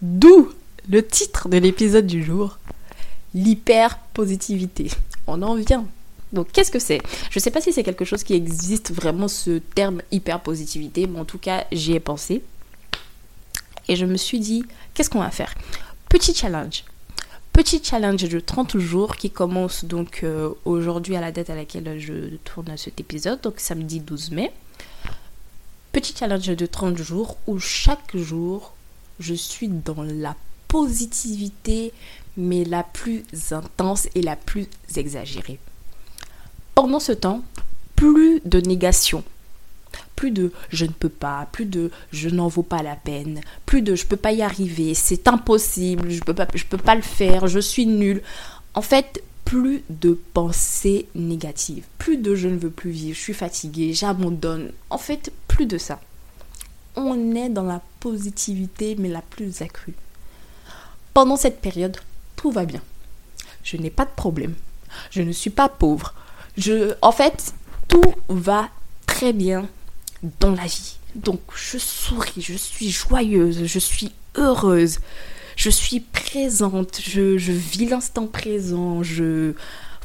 D'où 0.00 0.52
le 0.88 1.06
titre 1.06 1.48
de 1.48 1.58
l'épisode 1.58 2.06
du 2.06 2.24
jour, 2.24 2.58
l'hyper-positivité 3.34 4.90
on 5.26 5.42
en 5.42 5.54
vient. 5.54 5.86
Donc 6.32 6.52
qu'est-ce 6.52 6.70
que 6.70 6.78
c'est? 6.78 7.00
Je 7.30 7.38
ne 7.38 7.40
sais 7.40 7.50
pas 7.50 7.60
si 7.60 7.72
c'est 7.72 7.82
quelque 7.82 8.04
chose 8.04 8.22
qui 8.22 8.34
existe 8.34 8.92
vraiment 8.92 9.28
ce 9.28 9.58
terme 9.58 10.02
hyper 10.12 10.40
positivité, 10.40 11.06
mais 11.06 11.18
en 11.18 11.24
tout 11.24 11.38
cas 11.38 11.66
j'y 11.72 11.92
ai 11.92 12.00
pensé. 12.00 12.42
Et 13.88 13.96
je 13.96 14.06
me 14.06 14.16
suis 14.16 14.38
dit, 14.38 14.64
qu'est-ce 14.94 15.10
qu'on 15.10 15.20
va 15.20 15.30
faire? 15.30 15.54
Petit 16.08 16.34
challenge. 16.34 16.84
Petit 17.52 17.82
challenge 17.82 18.22
de 18.28 18.38
30 18.38 18.78
jours 18.78 19.16
qui 19.16 19.30
commence 19.30 19.84
donc 19.84 20.20
euh, 20.22 20.50
aujourd'hui 20.64 21.16
à 21.16 21.20
la 21.20 21.32
date 21.32 21.50
à 21.50 21.56
laquelle 21.56 21.98
je 21.98 22.36
tourne 22.44 22.76
cet 22.76 23.00
épisode, 23.00 23.40
donc 23.40 23.54
samedi 23.58 23.98
12 23.98 24.30
mai. 24.30 24.52
Petit 25.92 26.14
challenge 26.16 26.46
de 26.46 26.66
30 26.66 26.96
jours 26.98 27.36
où 27.48 27.58
chaque 27.58 28.16
jour 28.16 28.72
je 29.18 29.34
suis 29.34 29.68
dans 29.68 30.02
la 30.02 30.36
positivité, 30.68 31.92
mais 32.36 32.64
la 32.64 32.84
plus 32.84 33.24
intense 33.50 34.08
et 34.14 34.22
la 34.22 34.36
plus 34.36 34.68
exagérée. 34.96 35.58
Pendant 36.74 37.00
ce 37.00 37.12
temps, 37.12 37.42
plus 37.96 38.40
de 38.44 38.60
négation, 38.60 39.24
plus 40.16 40.30
de 40.30 40.52
je 40.70 40.84
ne 40.84 40.92
peux 40.92 41.08
pas, 41.08 41.48
plus 41.52 41.66
de 41.66 41.90
je 42.12 42.28
n'en 42.28 42.48
vaux 42.48 42.62
pas 42.62 42.82
la 42.82 42.96
peine, 42.96 43.40
plus 43.66 43.82
de 43.82 43.94
je 43.94 44.06
peux 44.06 44.16
pas 44.16 44.32
y 44.32 44.42
arriver, 44.42 44.94
c'est 44.94 45.28
impossible, 45.28 46.10
je 46.10 46.20
peux 46.20 46.34
peux 46.34 46.76
pas 46.78 46.94
le 46.94 47.02
faire, 47.02 47.46
je 47.46 47.58
suis 47.58 47.86
nul. 47.86 48.22
En 48.74 48.82
fait, 48.82 49.22
plus 49.44 49.82
de 49.90 50.18
pensées 50.32 51.06
négatives, 51.14 51.84
plus 51.98 52.16
de 52.16 52.34
je 52.34 52.48
ne 52.48 52.56
veux 52.56 52.70
plus 52.70 52.90
vivre, 52.90 53.16
je 53.16 53.20
suis 53.20 53.34
fatiguée, 53.34 53.94
j'abandonne. 53.94 54.72
En 54.90 54.98
fait, 54.98 55.32
plus 55.48 55.66
de 55.66 55.76
ça. 55.76 56.00
On 56.96 57.34
est 57.34 57.48
dans 57.48 57.64
la 57.64 57.80
positivité 57.98 58.96
mais 58.98 59.08
la 59.08 59.22
plus 59.22 59.62
accrue. 59.62 59.94
Pendant 61.14 61.36
cette 61.36 61.60
période, 61.60 61.96
tout 62.36 62.50
va 62.50 62.64
bien. 62.64 62.80
Je 63.64 63.76
n'ai 63.76 63.90
pas 63.90 64.04
de 64.04 64.10
problème. 64.14 64.54
Je 65.10 65.22
ne 65.22 65.32
suis 65.32 65.50
pas 65.50 65.68
pauvre. 65.68 66.14
Je, 66.56 66.94
en 67.02 67.12
fait, 67.12 67.54
tout 67.88 68.14
va 68.28 68.68
très 69.06 69.32
bien 69.32 69.68
dans 70.40 70.52
la 70.52 70.64
vie. 70.64 70.96
Donc, 71.14 71.40
je 71.54 71.78
souris, 71.78 72.40
je 72.40 72.54
suis 72.54 72.90
joyeuse, 72.90 73.64
je 73.64 73.78
suis 73.78 74.12
heureuse, 74.36 74.98
je 75.56 75.70
suis 75.70 76.00
présente, 76.00 77.00
je, 77.02 77.20
vis 77.20 77.86
l'instant 77.86 78.26
présent, 78.26 79.02
je... 79.02 79.54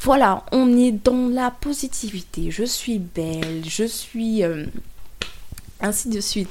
Voilà, 0.02 0.44
on 0.52 0.78
est 0.78 0.92
dans 0.92 1.30
la 1.30 1.52
positivité. 1.52 2.52
Je 2.52 2.64
suis 2.64 3.00
belle, 3.00 3.64
je 3.68 3.86
suis... 3.86 4.44
Euh, 4.44 4.66
ainsi 5.82 6.10
de 6.10 6.20
suite. 6.20 6.50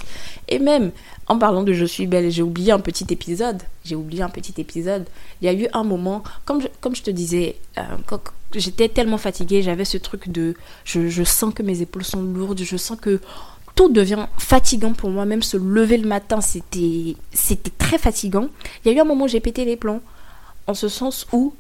Et 0.49 0.59
même, 0.59 0.93
en 1.27 1.39
parlant 1.39 1.63
de 1.63 1.73
Je 1.73 1.85
suis 1.85 2.07
belle, 2.07 2.31
j'ai 2.31 2.43
oublié 2.43 2.73
un 2.73 2.81
petit 2.81 3.07
épisode. 3.11 3.63
J'ai 3.85 3.97
oublié 3.97 4.23
un 4.23 4.29
petit 4.29 4.55
épisode. 4.61 5.07
Il 5.41 5.47
y 5.47 5.49
a 5.49 5.53
eu 5.53 5.69
un 5.73 5.85
moment, 5.85 6.23
comme 6.45 6.61
je, 6.61 6.69
comme 6.81 6.95
je 6.95 7.03
te 7.03 7.11
disais, 7.11 7.57
euh, 7.79 7.83
j'étais 8.55 8.89
tellement 8.89 9.19
fatiguée, 9.19 9.63
j'avais 9.63 9.85
ce 9.85 9.99
truc 9.99 10.29
de 10.29 10.55
je, 10.85 11.25
sens 11.25 11.53
que 11.55 11.63
mes 11.63 11.81
épaules 11.83 12.05
sont 12.05 12.23
lourdes, 12.23 12.61
je 12.63 12.77
sens 12.77 12.99
que 13.01 13.21
tout 13.75 13.89
devient 13.89 14.27
fatigant 14.39 14.93
pour 14.93 15.11
moi. 15.11 15.25
Même 15.25 15.43
se 15.43 15.57
lever 15.57 15.99
le 15.99 16.09
matin, 16.09 16.41
c'était, 16.41 17.17
c'était 17.33 17.73
très 17.77 17.99
fatigant. 17.99 18.49
Il 18.85 18.93
y 18.93 18.95
a 18.95 18.99
eu 18.99 19.01
un 19.01 19.05
moment 19.05 19.25
où 19.25 19.29
j'ai 19.29 19.41
pété 19.41 19.65
les 19.65 19.77
plombs, 19.77 20.01
en 20.67 20.75
ce 20.75 20.89
sens 20.89 21.27
où 21.33 21.55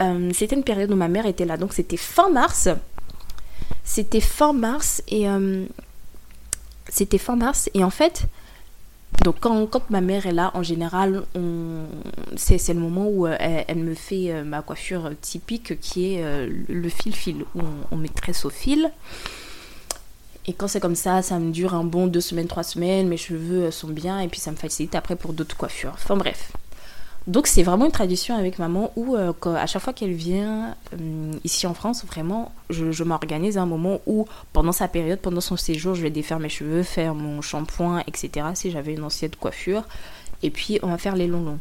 euh, 0.00 0.30
c'était 0.32 0.56
une 0.56 0.64
période 0.64 0.90
où 0.90 0.96
ma 0.96 1.08
mère 1.08 1.26
était 1.26 1.44
là. 1.44 1.56
Donc 1.56 1.72
c'était 1.74 1.96
fin 1.96 2.30
mars. 2.30 2.68
C'était 3.84 4.20
fin 4.20 4.52
mars 4.52 5.02
et 5.08 5.28
euh, 5.28 5.64
c'était 6.88 7.18
fin 7.18 7.36
mars. 7.36 7.70
Et 7.74 7.84
en 7.84 7.90
fait, 7.90 8.26
donc 9.24 9.36
quand, 9.40 9.66
quand, 9.66 9.90
ma 9.90 10.00
mère 10.00 10.26
est 10.26 10.32
là, 10.32 10.50
en 10.54 10.62
général, 10.62 11.24
c'est, 12.36 12.68
le 12.68 12.80
moment 12.80 13.08
où 13.08 13.26
euh, 13.26 13.36
elle, 13.38 13.78
me 13.78 13.94
fait 13.94 14.30
euh, 14.30 14.44
ma 14.44 14.62
coiffure 14.62 15.10
typique 15.20 15.80
qui 15.80 16.14
est 16.14 16.24
euh, 16.24 16.48
le 16.68 16.88
fil-fil, 16.88 17.44
où 17.54 17.60
on, 17.60 17.94
on, 17.94 17.96
met 17.96 18.08
tresse 18.08 18.44
au 18.44 18.50
fil. 18.50 18.92
Et 20.46 20.52
quand 20.52 20.68
c'est 20.68 20.80
comme 20.80 20.94
ça, 20.94 21.20
ça 21.22 21.38
me 21.38 21.50
dure 21.50 21.74
un 21.74 21.84
bon 21.84 22.06
deux 22.06 22.20
semaines, 22.20 22.46
trois 22.46 22.62
semaines, 22.62 23.08
mes 23.08 23.16
cheveux 23.16 23.70
sont 23.70 23.88
bien 23.88 24.20
et 24.20 24.28
puis 24.28 24.40
ça 24.40 24.50
me 24.50 24.56
facilite 24.56 24.94
après 24.94 25.16
pour 25.16 25.32
d'autres 25.32 25.56
coiffures. 25.56 25.92
Enfin 25.94 26.16
bref. 26.16 26.52
Donc 27.28 27.46
c'est 27.46 27.62
vraiment 27.62 27.84
une 27.84 27.92
tradition 27.92 28.34
avec 28.38 28.58
maman 28.58 28.90
où 28.96 29.14
euh, 29.14 29.34
à 29.44 29.66
chaque 29.66 29.82
fois 29.82 29.92
qu'elle 29.92 30.14
vient 30.14 30.74
euh, 30.94 31.32
ici 31.44 31.66
en 31.66 31.74
France, 31.74 32.06
vraiment, 32.06 32.52
je, 32.70 33.04
m'organise 33.04 33.58
à 33.58 33.62
un 33.62 33.66
moment 33.66 34.00
où 34.06 34.26
pendant 34.54 34.72
sa 34.72 34.88
période, 34.88 35.18
pendant 35.18 35.42
son 35.42 35.58
séjour, 35.58 35.94
je 35.94 36.00
vais 36.00 36.08
défaire 36.08 36.38
mes 36.38 36.48
cheveux, 36.48 36.82
faire 36.82 37.14
mon 37.14 37.42
shampoing, 37.42 38.02
etc. 38.06 38.46
Si 38.54 38.70
j'avais 38.70 38.94
une 38.94 39.04
ancienne 39.04 39.32
coiffure. 39.38 39.84
Et 40.42 40.48
puis 40.48 40.78
on 40.82 40.86
va 40.86 40.96
faire 40.96 41.16
les 41.16 41.26
longs 41.26 41.44
longs. 41.44 41.58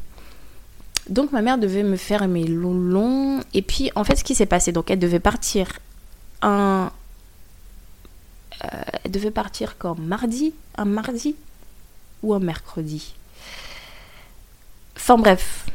Donc 1.10 1.34
ma 1.34 1.42
mère 1.42 1.58
devait 1.58 1.84
me 1.84 1.98
faire 1.98 2.26
mes 2.30 2.46
longs 2.46 2.74
longs. 2.74 3.42
Et 3.54 3.62
puis 3.62 3.92
en 3.96 4.06
fait 4.06 4.16
ce 4.16 4.24
qui 4.24 4.36
s'est 4.36 4.46
passé, 4.46 4.72
donc 4.72 4.90
elle 4.90 5.00
devait 5.00 5.20
partir 5.20 5.68
un... 6.44 6.92
Euh, 8.64 8.68
elle 9.04 9.12
devait 9.12 9.32
partir 9.32 9.78
quand 9.78 10.00
Mardi 10.00 10.54
Un 10.78 10.86
mardi 10.86 11.36
Ou 12.24 12.34
un 12.34 12.40
mercredi? 12.40 13.17
Enfin 15.10 15.22
bref, 15.22 15.66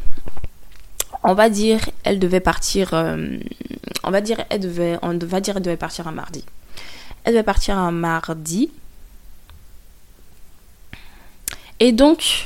on 1.23 1.33
va 1.33 1.49
dire, 1.49 1.81
elle 2.05 2.19
devait 2.19 2.41
partir. 2.41 2.93
Euh, 2.93 3.39
on 4.05 4.11
va 4.11 4.21
dire, 4.21 4.45
elle 4.51 4.61
devait, 4.61 4.99
partir 5.79 6.07
un 6.07 6.13
mardi. 6.13 6.45
Elle 7.25 7.33
devait 7.33 7.43
partir 7.43 7.79
un 7.79 7.93
mardi. 7.93 8.71
Et 11.81 11.93
donc, 11.93 12.45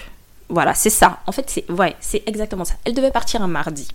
voilà, 0.48 0.74
c'est 0.74 0.90
ça. 0.90 1.18
En 1.26 1.32
fait, 1.32 1.50
c'est 1.50 1.68
ouais, 1.72 1.96
c'est 1.98 2.22
exactement 2.26 2.64
ça. 2.64 2.74
Elle 2.84 2.94
devait 2.94 3.10
partir 3.10 3.42
un 3.42 3.48
mardi. 3.48 3.88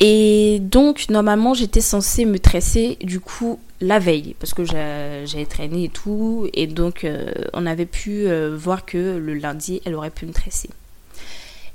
Et 0.00 0.58
donc, 0.62 1.08
normalement, 1.10 1.54
j'étais 1.54 1.80
censée 1.80 2.24
me 2.24 2.40
tresser, 2.40 2.98
du 3.04 3.20
coup, 3.20 3.60
la 3.80 4.00
veille, 4.00 4.34
parce 4.40 4.52
que 4.52 4.64
j'avais 4.64 5.46
traîné 5.48 5.84
et 5.84 5.90
tout. 5.90 6.48
Et 6.54 6.66
donc, 6.66 7.04
euh, 7.04 7.30
on 7.52 7.66
avait 7.66 7.86
pu 7.86 8.26
euh, 8.26 8.56
voir 8.56 8.84
que 8.84 9.16
le 9.16 9.34
lundi, 9.34 9.80
elle 9.84 9.94
aurait 9.94 10.10
pu 10.10 10.26
me 10.26 10.32
tresser. 10.32 10.70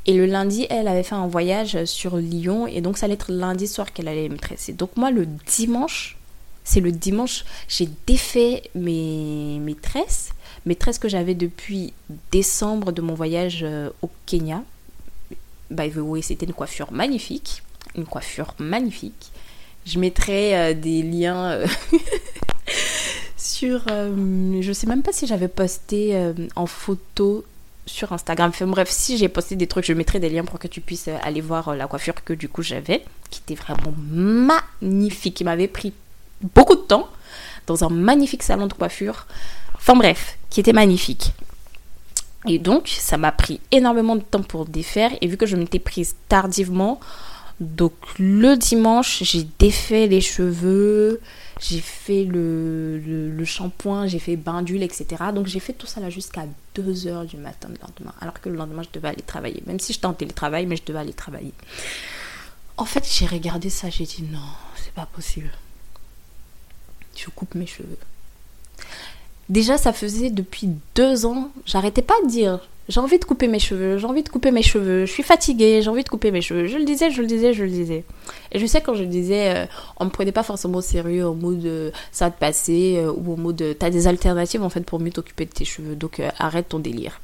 Et 0.09 0.13
le 0.13 0.25
lundi, 0.25 0.65
elle 0.71 0.87
avait 0.87 1.03
fait 1.03 1.13
un 1.13 1.27
voyage 1.27 1.85
sur 1.85 2.17
Lyon 2.17 2.65
et 2.65 2.81
donc 2.81 2.97
ça 2.97 3.05
allait 3.05 3.13
être 3.13 3.31
lundi 3.31 3.67
soir 3.67 3.93
qu'elle 3.93 4.07
allait 4.07 4.27
me 4.27 4.39
tresser. 4.39 4.73
Donc 4.73 4.97
moi, 4.97 5.11
le 5.11 5.27
dimanche, 5.27 6.17
c'est 6.63 6.79
le 6.79 6.91
dimanche, 6.91 7.45
j'ai 7.67 7.87
défait 8.07 8.63
mes, 8.73 9.59
mes 9.59 9.75
tresses, 9.75 10.31
mes 10.65 10.73
tresses 10.73 10.97
que 10.97 11.07
j'avais 11.07 11.35
depuis 11.35 11.93
décembre 12.31 12.91
de 12.91 13.03
mon 13.03 13.13
voyage 13.13 13.59
euh, 13.61 13.91
au 14.01 14.09
Kenya. 14.25 14.63
By 15.69 15.91
the 15.91 15.97
way, 15.97 16.23
c'était 16.23 16.47
une 16.47 16.53
coiffure 16.53 16.91
magnifique, 16.91 17.61
une 17.93 18.05
coiffure 18.05 18.55
magnifique. 18.57 19.31
Je 19.85 19.99
mettrai 19.99 20.57
euh, 20.57 20.73
des 20.73 21.03
liens 21.03 21.51
euh, 21.51 21.67
sur. 23.37 23.85
Euh, 23.91 24.59
je 24.59 24.73
sais 24.73 24.87
même 24.87 25.03
pas 25.03 25.13
si 25.13 25.27
j'avais 25.27 25.47
posté 25.47 26.19
en 26.55 26.65
photo 26.65 27.45
sur 27.89 28.13
Instagram. 28.13 28.49
Enfin, 28.49 28.67
bref, 28.67 28.89
si 28.89 29.17
j'ai 29.17 29.29
posté 29.29 29.55
des 29.55 29.67
trucs, 29.67 29.85
je 29.85 29.93
mettrai 29.93 30.19
des 30.19 30.29
liens 30.29 30.45
pour 30.45 30.59
que 30.59 30.67
tu 30.67 30.81
puisses 30.81 31.07
euh, 31.07 31.17
aller 31.23 31.41
voir 31.41 31.75
la 31.75 31.87
coiffure 31.87 32.23
que 32.23 32.33
du 32.33 32.49
coup 32.49 32.61
j'avais, 32.61 33.03
qui 33.29 33.41
était 33.41 33.55
vraiment 33.61 33.93
magnifique. 33.97 35.35
qui 35.35 35.43
m'avait 35.43 35.67
pris 35.67 35.93
beaucoup 36.55 36.75
de 36.75 36.81
temps 36.81 37.09
dans 37.67 37.83
un 37.83 37.89
magnifique 37.89 38.43
salon 38.43 38.67
de 38.67 38.73
coiffure. 38.73 39.27
Enfin 39.75 39.95
bref, 39.95 40.37
qui 40.49 40.59
était 40.59 40.73
magnifique. 40.73 41.33
Et 42.47 42.57
donc, 42.57 42.87
ça 42.87 43.17
m'a 43.17 43.31
pris 43.31 43.59
énormément 43.71 44.15
de 44.15 44.21
temps 44.21 44.41
pour 44.41 44.65
défaire. 44.65 45.11
Et 45.21 45.27
vu 45.27 45.35
que 45.35 45.45
je 45.45 45.55
m'étais 45.55 45.79
prise 45.79 46.15
tardivement, 46.29 46.99
donc 47.59 47.93
le 48.17 48.55
dimanche, 48.55 49.23
j'ai 49.23 49.45
défait 49.59 50.07
les 50.07 50.21
cheveux, 50.21 51.19
j'ai 51.59 51.81
fait 51.81 52.23
le, 52.23 52.97
le, 52.97 53.45
shampoing, 53.45 54.07
j'ai 54.07 54.19
fait 54.19 54.37
bain 54.37 54.61
d'huile, 54.61 54.83
etc. 54.83 55.05
Donc 55.33 55.47
j'ai 55.47 55.59
fait 55.59 55.73
tout 55.73 55.87
ça 55.87 55.99
là 55.99 56.09
jusqu'à 56.09 56.45
2h 56.77 57.25
du 57.25 57.37
matin 57.37 57.67
le 57.67 57.77
lendemain. 57.81 58.13
Alors 58.21 58.39
que 58.39 58.47
le 58.47 58.55
lendemain, 58.55 58.83
je 58.83 58.89
devais 58.93 59.09
aller 59.09 59.21
travailler. 59.21 59.61
Même 59.65 59.79
si 59.79 59.91
j'étais 59.91 60.05
en 60.05 60.13
télétravail, 60.13 60.65
mais 60.65 60.77
je 60.77 60.83
devais 60.85 60.99
aller 60.99 61.13
travailler. 61.13 61.53
En 62.77 62.85
fait, 62.85 63.05
j'ai 63.11 63.25
regardé 63.25 63.69
ça, 63.69 63.89
j'ai 63.89 64.05
dit 64.05 64.23
non, 64.31 64.39
c'est 64.77 64.93
pas 64.93 65.05
possible. 65.05 65.51
Je 67.17 67.29
coupe 67.29 67.55
mes 67.55 67.65
cheveux. 67.65 67.97
Déjà, 69.49 69.77
ça 69.77 69.91
faisait 69.91 70.29
depuis 70.29 70.69
deux 70.95 71.25
ans, 71.25 71.51
j'arrêtais 71.65 72.03
pas 72.03 72.13
de 72.23 72.29
dire 72.29 72.59
j'ai 72.89 72.99
envie 72.99 73.19
de 73.19 73.23
couper 73.23 73.47
mes 73.47 73.59
cheveux, 73.59 73.99
j'ai 73.99 74.05
envie 74.07 74.23
de 74.23 74.29
couper 74.29 74.49
mes 74.49 74.63
cheveux, 74.63 75.05
je 75.05 75.11
suis 75.11 75.21
fatiguée, 75.21 75.81
j'ai 75.83 75.89
envie 75.89 76.03
de 76.03 76.09
couper 76.09 76.31
mes 76.31 76.41
cheveux. 76.41 76.65
Je 76.65 76.77
le 76.77 76.85
disais, 76.85 77.11
je 77.11 77.21
le 77.21 77.27
disais, 77.27 77.53
je 77.53 77.63
le 77.63 77.69
disais. 77.69 78.03
Et 78.51 78.57
je 78.57 78.65
sais 78.65 78.81
quand 78.81 78.95
je 78.95 79.03
le 79.03 79.09
disais, 79.09 79.55
euh, 79.55 79.65
on 79.97 80.05
me 80.05 80.09
prenait 80.09 80.31
pas 80.31 80.41
forcément 80.41 80.79
au 80.79 80.81
sérieux 80.81 81.27
en 81.27 81.35
mode 81.35 81.63
euh, 81.65 81.91
ça 82.11 82.25
va 82.25 82.31
te 82.31 82.39
passer 82.39 82.95
euh, 82.97 83.13
ou 83.15 83.33
en 83.33 83.37
mode 83.37 83.63
t'as 83.77 83.91
des 83.91 84.07
alternatives 84.07 84.63
en 84.63 84.69
fait 84.69 84.81
pour 84.81 84.99
mieux 84.99 85.11
t'occuper 85.11 85.45
de 85.45 85.51
tes 85.51 85.65
cheveux. 85.65 85.95
Donc 85.95 86.19
arrête 86.39 86.69
ton 86.69 86.79
délire. 86.79 87.21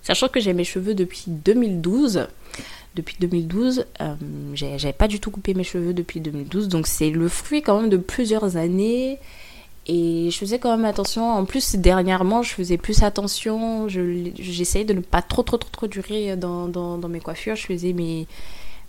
Sachant 0.00 0.28
que 0.28 0.40
j'ai 0.40 0.54
mes 0.54 0.64
cheveux 0.64 0.94
depuis 0.94 1.24
2012. 1.28 2.26
Depuis 2.94 3.16
2012, 3.20 3.86
j'avais 4.52 4.92
pas 4.92 5.08
du 5.08 5.18
tout 5.18 5.30
coupé 5.30 5.54
mes 5.54 5.64
cheveux 5.64 5.94
depuis 5.94 6.20
2012. 6.20 6.68
Donc 6.68 6.86
c'est 6.86 7.08
le 7.08 7.28
fruit 7.28 7.62
quand 7.62 7.80
même 7.80 7.88
de 7.88 7.96
plusieurs 7.96 8.56
années 8.58 9.18
et 9.86 10.30
je 10.30 10.38
faisais 10.38 10.58
quand 10.58 10.76
même 10.76 10.84
attention. 10.84 11.28
En 11.28 11.44
plus, 11.44 11.74
dernièrement, 11.74 12.42
je 12.42 12.52
faisais 12.54 12.76
plus 12.76 13.02
attention. 13.02 13.88
J'essayais 13.88 14.84
de 14.84 14.94
ne 14.94 15.00
pas 15.00 15.22
trop, 15.22 15.42
trop, 15.42 15.56
trop, 15.58 15.70
trop 15.70 15.86
durer 15.88 16.36
dans, 16.36 16.68
dans, 16.68 17.08
mes 17.08 17.20
coiffures. 17.20 17.56
Je 17.56 17.66
faisais 17.66 17.92
mes, 17.92 18.28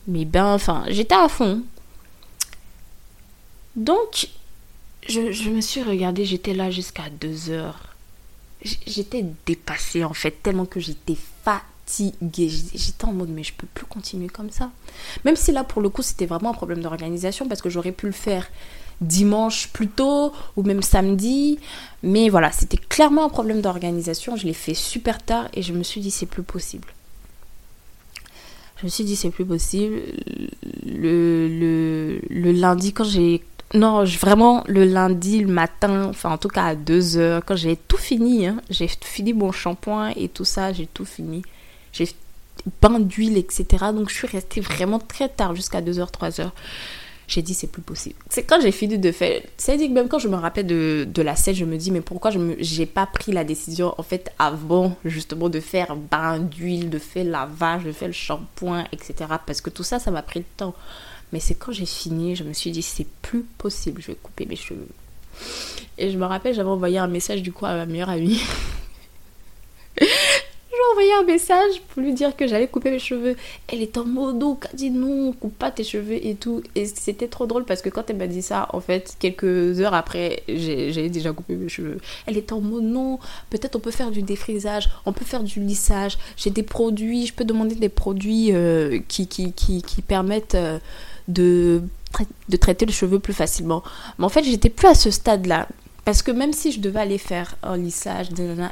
mes 0.07 0.25
bains. 0.25 0.53
Enfin, 0.53 0.83
j'étais 0.89 1.15
à 1.15 1.27
fond. 1.29 1.63
Donc, 3.75 4.29
je, 5.07 5.31
je 5.31 5.49
me 5.49 5.61
suis 5.61 5.81
regardée. 5.81 6.25
J'étais 6.25 6.53
là 6.53 6.69
jusqu'à 6.69 7.09
2 7.09 7.49
heures. 7.49 7.95
J'étais 8.61 9.25
dépassée, 9.47 10.03
en 10.03 10.13
fait, 10.13 10.43
tellement 10.43 10.65
que 10.65 10.79
j'étais 10.79 11.17
fatiguée. 11.43 12.49
J'étais 12.49 13.05
en 13.05 13.13
mode, 13.13 13.29
mais 13.29 13.43
je 13.43 13.53
peux 13.53 13.67
plus 13.73 13.87
continuer 13.87 14.27
comme 14.27 14.51
ça. 14.51 14.69
Même 15.25 15.35
si 15.35 15.51
là, 15.51 15.63
pour 15.63 15.81
le 15.81 15.89
coup, 15.89 16.03
c'était 16.03 16.27
vraiment 16.27 16.51
un 16.51 16.53
problème 16.53 16.81
d'organisation 16.81 17.47
parce 17.47 17.63
que 17.63 17.71
j'aurais 17.71 17.91
pu 17.91 18.05
le 18.05 18.11
faire 18.11 18.47
dimanche 19.03 19.69
plus 19.69 19.87
tôt 19.87 20.33
ou 20.55 20.63
même 20.63 20.81
samedi. 20.81 21.59
Mais 22.01 22.29
voilà, 22.29 22.51
c'était 22.51 22.77
clairement 22.77 23.25
un 23.25 23.29
problème 23.29 23.61
d'organisation. 23.61 24.35
Je 24.35 24.45
l'ai 24.45 24.53
fait 24.53 24.73
super 24.73 25.21
tard 25.21 25.47
et 25.53 25.61
je 25.61 25.73
me 25.73 25.83
suis 25.83 26.01
dit 26.01 26.11
c'est 26.11 26.25
plus 26.25 26.43
possible. 26.43 26.87
Je 28.77 28.85
me 28.85 28.89
suis 28.89 29.05
dit 29.05 29.15
c'est 29.15 29.29
plus 29.29 29.45
possible. 29.45 30.01
Le, 30.85 31.47
le, 31.47 32.19
le 32.29 32.51
lundi 32.51 32.93
quand 32.93 33.05
j'ai... 33.05 33.43
Non, 33.73 34.03
vraiment 34.03 34.63
le 34.67 34.85
lundi, 34.85 35.39
le 35.39 35.47
matin, 35.47 36.05
enfin 36.07 36.29
en 36.29 36.37
tout 36.37 36.47
cas 36.47 36.65
à 36.65 36.75
2 36.75 37.17
heures, 37.17 37.43
quand 37.43 37.55
j'ai 37.55 37.75
tout 37.75 37.97
fini, 37.97 38.45
hein, 38.45 38.61
j'ai 38.69 38.87
fini 38.87 39.33
mon 39.33 39.51
shampoing 39.51 40.09
et 40.09 40.29
tout 40.29 40.45
ça, 40.45 40.71
j'ai 40.73 40.85
tout 40.85 41.05
fini. 41.05 41.41
J'ai 41.91 42.07
bain 42.81 42.99
d'huile, 42.99 43.37
etc. 43.37 43.65
Donc 43.91 44.09
je 44.09 44.15
suis 44.15 44.27
restée 44.27 44.61
vraiment 44.61 44.99
très 44.99 45.27
tard, 45.27 45.55
jusqu'à 45.55 45.81
2h, 45.81 46.11
3h 46.11 46.51
j'ai 47.28 47.41
dit 47.41 47.53
c'est 47.53 47.67
plus 47.67 47.82
possible. 47.82 48.15
C'est 48.30 48.43
quand 48.43 48.59
j'ai 48.61 48.71
fini 48.71 48.97
de 48.97 49.11
faire. 49.11 49.41
C'est 49.57 49.78
dit 49.78 49.88
que 49.88 49.93
même 49.93 50.07
quand 50.07 50.19
je 50.19 50.28
me 50.28 50.36
rappelle 50.36 50.67
de, 50.67 51.07
de 51.11 51.21
la 51.21 51.36
scène, 51.36 51.55
je 51.55 51.65
me 51.65 51.78
dis 51.78 51.91
mais 51.91 52.01
pourquoi 52.01 52.32
je 52.32 52.39
n'ai 52.39 52.86
pas 52.86 53.05
pris 53.05 53.32
la 53.32 53.43
décision 53.43 53.95
en 53.97 54.03
fait 54.03 54.32
avant 54.39 54.95
justement 55.05 55.49
de 55.49 55.59
faire 55.59 55.95
bain 55.95 56.39
d'huile, 56.39 56.89
de 56.89 56.99
faire 56.99 57.26
lavage, 57.26 57.84
de 57.84 57.91
faire 57.91 58.09
le 58.09 58.13
shampoing, 58.13 58.86
etc. 58.91 59.15
Parce 59.45 59.61
que 59.61 59.69
tout 59.69 59.84
ça, 59.84 59.99
ça 59.99 60.11
m'a 60.11 60.21
pris 60.21 60.39
le 60.39 60.45
temps. 60.57 60.76
Mais 61.32 61.39
c'est 61.39 61.55
quand 61.55 61.71
j'ai 61.71 61.86
fini, 61.86 62.36
je 62.36 62.43
me 62.43 62.53
suis 62.53 62.71
dit 62.71 62.82
c'est 62.82 63.07
plus 63.21 63.43
possible, 63.57 64.01
je 64.01 64.07
vais 64.07 64.17
couper 64.21 64.45
mes 64.45 64.55
cheveux. 64.55 64.88
Et 65.97 66.11
je 66.11 66.17
me 66.17 66.26
rappelle, 66.26 66.53
j'avais 66.53 66.69
envoyé 66.69 66.97
un 66.97 67.07
message 67.07 67.41
du 67.41 67.51
coup 67.51 67.65
à 67.65 67.74
ma 67.74 67.86
meilleure 67.86 68.09
amie. 68.09 68.39
Envoyé 70.93 71.13
un 71.13 71.23
message 71.23 71.81
pour 71.89 72.01
lui 72.01 72.13
dire 72.13 72.35
que 72.35 72.47
j'allais 72.47 72.67
couper 72.67 72.91
mes 72.91 72.99
cheveux. 72.99 73.35
Elle 73.67 73.81
est 73.81 73.97
en 73.97 74.05
mode, 74.05 74.43
a 74.43 74.75
dit 74.75 74.91
non, 74.91 75.33
coupe 75.33 75.57
pas 75.57 75.71
tes 75.71 75.83
cheveux 75.83 76.25
et 76.25 76.35
tout. 76.35 76.61
Et 76.75 76.85
c'était 76.85 77.27
trop 77.27 77.45
drôle 77.45 77.65
parce 77.65 77.81
que 77.81 77.89
quand 77.89 78.09
elle 78.09 78.17
m'a 78.17 78.27
dit 78.27 78.41
ça, 78.41 78.67
en 78.73 78.79
fait, 78.79 79.15
quelques 79.19 79.79
heures 79.81 79.93
après, 79.93 80.43
j'ai 80.47 81.09
déjà 81.09 81.31
coupé 81.33 81.55
mes 81.55 81.69
cheveux. 81.69 81.97
Elle 82.27 82.37
est 82.37 82.51
en 82.51 82.61
mode 82.61 82.83
non, 82.83 83.19
peut-être 83.49 83.75
on 83.75 83.79
peut 83.79 83.91
faire 83.91 84.11
du 84.11 84.21
défrisage, 84.21 84.89
on 85.05 85.13
peut 85.13 85.25
faire 85.25 85.43
du 85.43 85.59
lissage. 85.59 86.17
J'ai 86.37 86.51
des 86.51 86.63
produits, 86.63 87.25
je 87.25 87.33
peux 87.33 87.45
demander 87.45 87.75
des 87.75 87.89
produits 87.89 88.53
euh, 88.53 88.99
qui, 89.07 89.27
qui, 89.27 89.51
qui, 89.53 89.81
qui, 89.81 90.01
permettent 90.01 90.55
euh, 90.55 90.79
de 91.27 91.81
de 92.49 92.57
traiter 92.57 92.85
les 92.85 92.93
cheveux 92.93 93.17
plus 93.17 93.33
facilement. 93.33 93.81
Mais 94.19 94.25
en 94.25 94.29
fait, 94.29 94.43
j'étais 94.43 94.69
plus 94.69 94.87
à 94.87 94.93
ce 94.93 95.09
stade-là. 95.09 95.67
Parce 96.05 96.21
que 96.21 96.31
même 96.31 96.53
si 96.53 96.71
je 96.71 96.79
devais 96.79 96.99
aller 96.99 97.17
faire 97.17 97.55
un 97.63 97.77
lissage, 97.77 98.27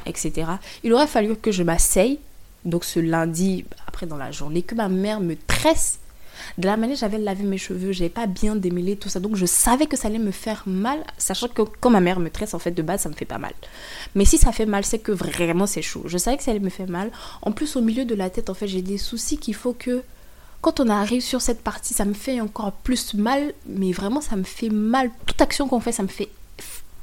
etc., 0.06 0.52
il 0.84 0.92
aurait 0.92 1.06
fallu 1.06 1.36
que 1.36 1.50
je 1.50 1.62
m'asseye, 1.62 2.18
donc 2.64 2.84
ce 2.84 3.00
lundi, 3.00 3.64
après 3.86 4.06
dans 4.06 4.16
la 4.16 4.30
journée, 4.30 4.62
que 4.62 4.74
ma 4.74 4.88
mère 4.88 5.20
me 5.20 5.36
tresse. 5.46 5.98
De 6.58 6.66
la 6.66 6.76
manière 6.76 6.96
j'avais 6.96 7.18
lavé 7.18 7.44
mes 7.44 7.58
cheveux, 7.58 7.92
j'avais 7.92 8.10
pas 8.10 8.26
bien 8.26 8.56
démêlé 8.56 8.96
tout 8.96 9.08
ça, 9.08 9.20
donc 9.20 9.36
je 9.36 9.46
savais 9.46 9.86
que 9.86 9.96
ça 9.96 10.08
allait 10.08 10.18
me 10.18 10.30
faire 10.30 10.62
mal, 10.66 10.98
sachant 11.16 11.48
que 11.48 11.62
quand 11.62 11.90
ma 11.90 12.00
mère 12.00 12.20
me 12.20 12.30
tresse, 12.30 12.52
en 12.52 12.58
fait, 12.58 12.72
de 12.72 12.82
base, 12.82 13.02
ça 13.02 13.08
me 13.08 13.14
fait 13.14 13.24
pas 13.24 13.38
mal. 13.38 13.52
Mais 14.14 14.24
si 14.24 14.38
ça 14.38 14.52
fait 14.52 14.66
mal, 14.66 14.84
c'est 14.84 14.98
que 14.98 15.12
vraiment 15.12 15.66
c'est 15.66 15.82
chaud. 15.82 16.02
Je 16.06 16.18
savais 16.18 16.36
que 16.36 16.42
ça 16.42 16.50
allait 16.50 16.60
me 16.60 16.68
faire 16.70 16.88
mal. 16.88 17.10
En 17.42 17.52
plus, 17.52 17.76
au 17.76 17.80
milieu 17.80 18.04
de 18.04 18.14
la 18.14 18.28
tête, 18.28 18.50
en 18.50 18.54
fait, 18.54 18.66
j'ai 18.66 18.82
des 18.82 18.98
soucis 18.98 19.38
qu'il 19.38 19.54
faut 19.54 19.72
que 19.72 20.02
quand 20.62 20.78
on 20.78 20.88
arrive 20.88 21.22
sur 21.22 21.42
cette 21.42 21.60
partie, 21.60 21.92
ça 21.92 22.04
me 22.04 22.14
fait 22.14 22.40
encore 22.40 22.72
plus 22.72 23.14
mal, 23.14 23.52
mais 23.66 23.90
vraiment 23.92 24.20
ça 24.20 24.36
me 24.36 24.44
fait 24.44 24.68
mal. 24.68 25.10
Toute 25.26 25.40
action 25.42 25.66
qu'on 25.68 25.80
fait, 25.80 25.92
ça 25.92 26.04
me 26.04 26.08
fait 26.08 26.28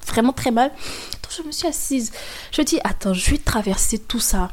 vraiment 0.10 0.34
très 0.34 0.51
mal. 0.51 0.70
Donc 0.70 1.32
je 1.38 1.43
me 1.43 1.51
suis 1.51 1.68
assise. 1.68 2.12
Je 2.51 2.62
me 2.62 2.66
dis, 2.66 2.80
attends, 2.84 3.14
je 3.14 3.32
vais 3.32 3.38
traverser 3.38 3.99
tout 3.99 4.20
ça. 4.20 4.51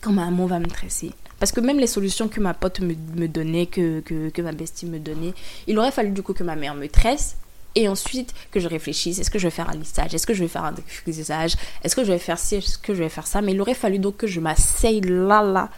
Quand 0.00 0.12
ma 0.12 0.26
maman 0.26 0.46
va 0.46 0.58
me 0.58 0.66
tresser. 0.66 1.12
Parce 1.38 1.52
que 1.52 1.60
même 1.60 1.78
les 1.78 1.86
solutions 1.86 2.28
que 2.28 2.40
ma 2.40 2.54
pote 2.54 2.80
me, 2.80 3.26
donnait, 3.28 3.66
que, 3.66 4.00
que, 4.00 4.42
ma 4.42 4.52
bestie 4.52 4.86
me 4.86 4.98
donnait, 4.98 5.34
il 5.66 5.78
aurait 5.78 5.92
fallu 5.92 6.10
du 6.10 6.22
coup 6.22 6.32
que 6.32 6.42
ma 6.42 6.56
mère 6.56 6.74
me 6.74 6.88
tresse. 6.88 7.36
Et 7.74 7.88
ensuite, 7.88 8.34
que 8.50 8.58
je 8.58 8.66
réfléchisse, 8.66 9.18
est-ce 9.20 9.30
que 9.30 9.38
je 9.38 9.46
vais 9.46 9.52
faire 9.52 9.70
un 9.70 9.76
lissage, 9.76 10.12
est-ce 10.12 10.26
que 10.26 10.34
je 10.34 10.42
vais 10.42 10.48
faire 10.48 10.64
un 10.64 10.72
défrisage, 10.72 11.54
est-ce 11.84 11.94
que 11.94 12.02
je 12.02 12.10
vais 12.10 12.18
faire 12.18 12.38
ci, 12.38 12.56
est-ce 12.56 12.78
que 12.78 12.92
je 12.92 13.02
vais 13.04 13.08
faire 13.08 13.26
ça? 13.26 13.40
Mais 13.40 13.52
il 13.52 13.60
aurait 13.60 13.74
fallu 13.74 14.00
donc 14.00 14.16
que 14.16 14.26
je 14.26 14.40
m'asseye 14.40 15.00
là, 15.02 15.42
là, 15.42 15.70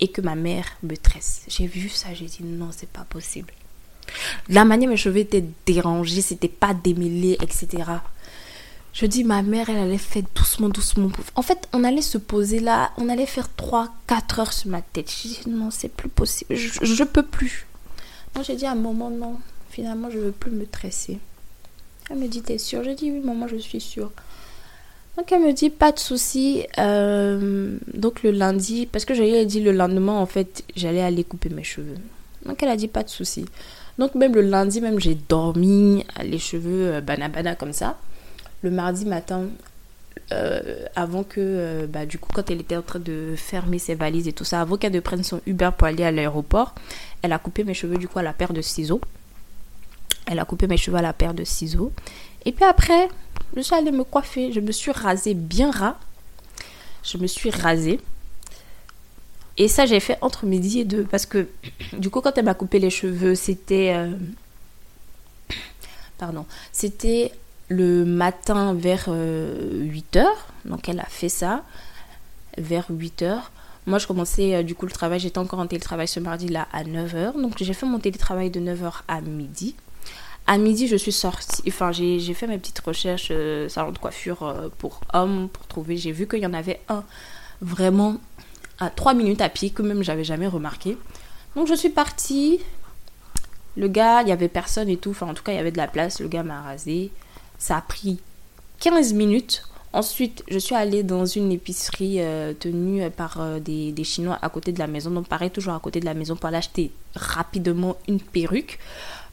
et 0.00 0.08
que 0.08 0.20
ma 0.20 0.34
mère 0.34 0.66
me 0.82 0.96
tresse. 0.96 1.42
J'ai 1.48 1.66
vu 1.66 1.88
ça, 1.88 2.08
j'ai 2.12 2.26
dit 2.26 2.42
non, 2.42 2.70
c'est 2.76 2.88
pas 2.90 3.06
possible. 3.08 3.52
La 4.48 4.64
manière 4.64 4.88
mes 4.88 4.96
cheveux 4.96 5.18
étaient 5.18 5.44
dérangés, 5.66 6.20
c'était 6.20 6.48
pas 6.48 6.74
démêlé, 6.74 7.36
etc. 7.40 7.84
Je 8.92 9.06
dis, 9.06 9.24
ma 9.24 9.42
mère, 9.42 9.68
elle 9.68 9.76
allait 9.76 9.98
faire 9.98 10.22
doucement, 10.34 10.68
doucement. 10.68 11.10
En 11.34 11.42
fait, 11.42 11.68
on 11.72 11.84
allait 11.84 12.02
se 12.02 12.16
poser 12.18 12.60
là, 12.60 12.92
on 12.96 13.08
allait 13.08 13.26
faire 13.26 13.48
3-4 13.58 14.40
heures 14.40 14.52
sur 14.52 14.70
ma 14.70 14.80
tête. 14.80 15.10
Je 15.10 15.28
dis, 15.28 15.40
non, 15.48 15.70
c'est 15.70 15.90
plus 15.90 16.08
possible, 16.08 16.54
je, 16.54 16.84
je 16.84 17.04
peux 17.04 17.22
plus. 17.22 17.66
Moi, 18.34 18.42
j'ai 18.42 18.56
dit 18.56 18.66
à 18.66 18.72
un 18.72 18.76
moment, 18.76 19.10
non, 19.10 19.38
finalement, 19.70 20.10
je 20.10 20.18
veux 20.18 20.32
plus 20.32 20.50
me 20.50 20.66
tresser. 20.66 21.18
Elle 22.08 22.18
me 22.18 22.28
dit, 22.28 22.42
t'es 22.42 22.58
sûre? 22.58 22.84
J'ai 22.84 22.94
dit, 22.94 23.10
oui, 23.10 23.20
maman, 23.20 23.48
je 23.48 23.56
suis 23.56 23.80
sûre. 23.80 24.12
Donc 25.16 25.32
elle 25.32 25.40
me 25.40 25.52
dit 25.52 25.70
pas 25.70 25.92
de 25.92 25.98
souci. 25.98 26.66
Euh, 26.78 27.78
donc 27.94 28.22
le 28.22 28.30
lundi, 28.30 28.86
parce 28.86 29.04
que 29.04 29.14
j'avais 29.14 29.46
dit 29.46 29.60
le 29.60 29.72
lendemain 29.72 30.12
en 30.12 30.26
fait, 30.26 30.62
j'allais 30.76 31.02
aller 31.02 31.24
couper 31.24 31.48
mes 31.48 31.64
cheveux. 31.64 31.96
Donc 32.44 32.62
elle 32.62 32.68
a 32.68 32.76
dit 32.76 32.88
pas 32.88 33.02
de 33.02 33.08
souci. 33.08 33.46
Donc 33.98 34.14
même 34.14 34.34
le 34.34 34.42
lundi, 34.42 34.80
même 34.80 35.00
j'ai 35.00 35.14
dormi, 35.14 36.04
les 36.22 36.38
cheveux 36.38 36.94
euh, 36.94 37.00
banabana 37.00 37.54
comme 37.54 37.72
ça. 37.72 37.96
Le 38.62 38.70
mardi 38.70 39.06
matin, 39.06 39.46
euh, 40.32 40.84
avant 40.96 41.22
que, 41.22 41.40
euh, 41.40 41.86
bah, 41.86 42.04
du 42.04 42.18
coup, 42.18 42.30
quand 42.34 42.50
elle 42.50 42.60
était 42.60 42.76
en 42.76 42.82
train 42.82 42.98
de 42.98 43.34
fermer 43.36 43.78
ses 43.78 43.94
valises 43.94 44.26
et 44.28 44.32
tout 44.32 44.44
ça, 44.44 44.60
avant 44.60 44.76
qu'elle 44.76 44.92
ne 44.92 45.00
prenne 45.00 45.22
son 45.22 45.40
Uber 45.46 45.70
pour 45.76 45.86
aller 45.86 46.04
à 46.04 46.10
l'aéroport, 46.10 46.74
elle 47.22 47.32
a 47.32 47.38
coupé 47.38 47.64
mes 47.64 47.74
cheveux 47.74 47.96
du 47.96 48.08
coup 48.08 48.18
à 48.18 48.22
la 48.22 48.32
paire 48.32 48.52
de 48.52 48.60
ciseaux. 48.60 49.00
Elle 50.26 50.40
a 50.40 50.44
coupé 50.44 50.66
mes 50.66 50.76
cheveux 50.76 50.96
à 50.96 51.02
la 51.02 51.12
paire 51.12 51.34
de 51.34 51.44
ciseaux. 51.44 51.92
Et 52.44 52.52
puis 52.52 52.64
après, 52.64 53.08
je 53.56 53.60
suis 53.60 53.74
allée 53.74 53.92
me 53.92 54.04
coiffer. 54.04 54.52
Je 54.52 54.60
me 54.60 54.72
suis 54.72 54.90
rasée 54.90 55.34
bien 55.34 55.70
ras. 55.70 55.96
Je 57.04 57.18
me 57.18 57.28
suis 57.28 57.50
rasée. 57.50 58.00
Et 59.58 59.68
ça, 59.68 59.86
j'ai 59.86 60.00
fait 60.00 60.18
entre 60.20 60.44
midi 60.46 60.80
et 60.80 60.84
deux. 60.84 61.04
Parce 61.04 61.26
que, 61.26 61.48
du 61.92 62.10
coup, 62.10 62.20
quand 62.20 62.36
elle 62.36 62.44
m'a 62.44 62.54
coupé 62.54 62.78
les 62.78 62.90
cheveux, 62.90 63.34
c'était. 63.34 63.94
Euh, 63.94 64.12
pardon. 66.18 66.46
C'était 66.72 67.32
le 67.68 68.04
matin 68.04 68.74
vers 68.74 69.08
8h. 69.08 70.24
Donc 70.64 70.88
elle 70.88 71.00
a 71.00 71.06
fait 71.06 71.28
ça 71.28 71.64
vers 72.58 72.86
8h. 72.90 73.40
Moi, 73.86 73.98
je 73.98 74.06
commençais 74.06 74.64
du 74.64 74.74
coup 74.74 74.86
le 74.86 74.92
travail, 74.92 75.20
j'étais 75.20 75.38
encore 75.38 75.60
en 75.60 75.66
télétravail 75.66 76.08
ce 76.08 76.20
mardi-là 76.20 76.66
à 76.72 76.84
9h. 76.84 77.40
Donc 77.40 77.54
j'ai 77.58 77.72
fait 77.72 77.86
mon 77.86 77.98
télétravail 77.98 78.50
de 78.50 78.60
9h 78.60 79.02
à 79.08 79.20
midi. 79.20 79.74
À 80.48 80.58
midi, 80.58 80.86
je 80.86 80.94
suis 80.94 81.12
sortie, 81.12 81.62
enfin 81.66 81.90
j'ai 81.90 82.34
fait 82.34 82.46
mes 82.46 82.56
petites 82.58 82.78
recherches 82.78 83.32
salon 83.68 83.90
de 83.90 83.98
coiffure 83.98 84.70
pour 84.78 85.00
hommes, 85.12 85.48
pour 85.48 85.66
trouver, 85.66 85.96
j'ai 85.96 86.12
vu 86.12 86.28
qu'il 86.28 86.38
y 86.38 86.46
en 86.46 86.54
avait 86.54 86.80
un 86.88 87.02
vraiment 87.60 88.18
à 88.78 88.90
3 88.90 89.14
minutes 89.14 89.40
à 89.40 89.48
pied 89.48 89.70
que 89.70 89.82
même 89.82 90.02
j'avais 90.02 90.24
jamais 90.24 90.46
remarqué. 90.46 90.96
Donc 91.54 91.66
je 91.66 91.74
suis 91.74 91.90
partie. 91.90 92.60
Le 93.76 93.88
gars, 93.88 94.22
il 94.22 94.28
y 94.28 94.32
avait 94.32 94.48
personne 94.48 94.88
et 94.88 94.96
tout. 94.96 95.10
Enfin, 95.10 95.26
en 95.26 95.34
tout 95.34 95.42
cas, 95.42 95.52
il 95.52 95.56
y 95.56 95.58
avait 95.58 95.72
de 95.72 95.76
la 95.76 95.88
place. 95.88 96.20
Le 96.20 96.28
gars 96.28 96.42
m'a 96.42 96.62
rasé. 96.62 97.10
Ça 97.58 97.76
a 97.76 97.80
pris 97.80 98.20
15 98.80 99.12
minutes. 99.12 99.64
Ensuite, 99.92 100.44
je 100.48 100.58
suis 100.58 100.74
allée 100.74 101.02
dans 101.02 101.24
une 101.24 101.52
épicerie 101.52 102.16
euh, 102.20 102.52
tenue 102.52 103.08
par 103.10 103.40
euh, 103.40 103.60
des, 103.60 104.04
Chinois 104.04 104.38
à 104.42 104.48
côté 104.50 104.72
de 104.72 104.78
la 104.78 104.86
maison. 104.86 105.10
Donc, 105.10 105.28
pareil, 105.28 105.50
toujours 105.50 105.74
à 105.74 105.80
côté 105.80 106.00
de 106.00 106.04
la 106.04 106.14
maison 106.14 106.36
pour 106.36 106.46
aller 106.46 106.58
acheter 106.58 106.90
rapidement 107.14 107.96
une 108.08 108.20
perruque. 108.20 108.78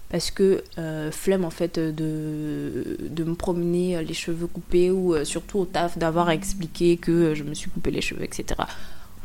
Parce 0.09 0.29
que 0.29 0.63
euh, 0.77 1.11
flemme 1.11 1.43
en 1.43 1.49
fait 1.49 1.79
de 1.79 3.23
me 3.23 3.33
promener 3.33 4.03
les 4.03 4.13
cheveux 4.13 4.45
coupés 4.45 4.91
ou 4.91 5.15
surtout 5.25 5.59
au 5.59 5.65
taf 5.65 5.97
d'avoir 5.97 6.29
expliqué 6.29 6.97
que 6.97 7.33
je 7.33 7.43
me 7.43 7.55
suis 7.55 7.71
coupé 7.71 7.89
les 7.89 8.01
cheveux, 8.01 8.23
etc 8.23 8.55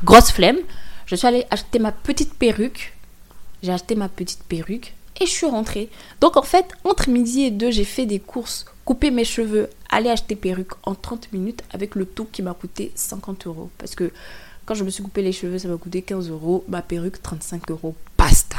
grosse 0.04 0.30
flemme. 0.30 0.58
Je 1.06 1.16
suis 1.16 1.26
allée 1.26 1.46
acheter 1.50 1.78
ma 1.78 1.92
petite 1.92 2.34
perruque. 2.34 2.94
J'ai 3.62 3.72
acheté 3.72 3.94
ma 3.94 4.08
petite 4.08 4.42
perruque 4.44 4.94
et 5.20 5.26
je 5.26 5.30
suis 5.30 5.46
rentrée. 5.46 5.88
Donc 6.20 6.36
en 6.36 6.42
fait, 6.42 6.66
entre 6.84 7.08
midi 7.10 7.44
et 7.44 7.50
deux, 7.50 7.70
j'ai 7.70 7.84
fait 7.84 8.06
des 8.06 8.20
courses, 8.20 8.66
couper 8.84 9.10
mes 9.10 9.24
cheveux, 9.24 9.68
aller 9.90 10.10
acheter 10.10 10.36
perruque 10.36 10.72
en 10.84 10.94
30 10.94 11.32
minutes 11.32 11.62
avec 11.72 11.94
le 11.94 12.06
tout 12.06 12.26
qui 12.30 12.42
m'a 12.42 12.54
coûté 12.54 12.92
50 12.94 13.46
euros. 13.46 13.70
Parce 13.78 13.94
que 13.94 14.12
quand 14.66 14.74
je 14.74 14.84
me 14.84 14.90
suis 14.90 15.02
coupé 15.02 15.22
les 15.22 15.32
cheveux, 15.32 15.58
ça 15.58 15.68
m'a 15.68 15.76
coûté 15.76 16.02
15 16.02 16.30
euros. 16.30 16.64
Ma 16.68 16.82
perruque, 16.82 17.22
35 17.22 17.70
euros. 17.70 17.96
Basta. 18.16 18.58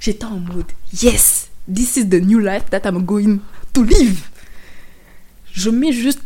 J'étais 0.00 0.24
en 0.24 0.38
mode, 0.38 0.70
yes, 1.02 1.48
this 1.72 1.96
is 1.96 2.08
the 2.08 2.20
new 2.20 2.38
life 2.38 2.68
that 2.70 2.82
I'm 2.84 3.04
going 3.04 3.38
to 3.72 3.82
live. 3.84 4.28
Je 5.52 5.70
mets 5.70 5.92
juste 5.92 6.20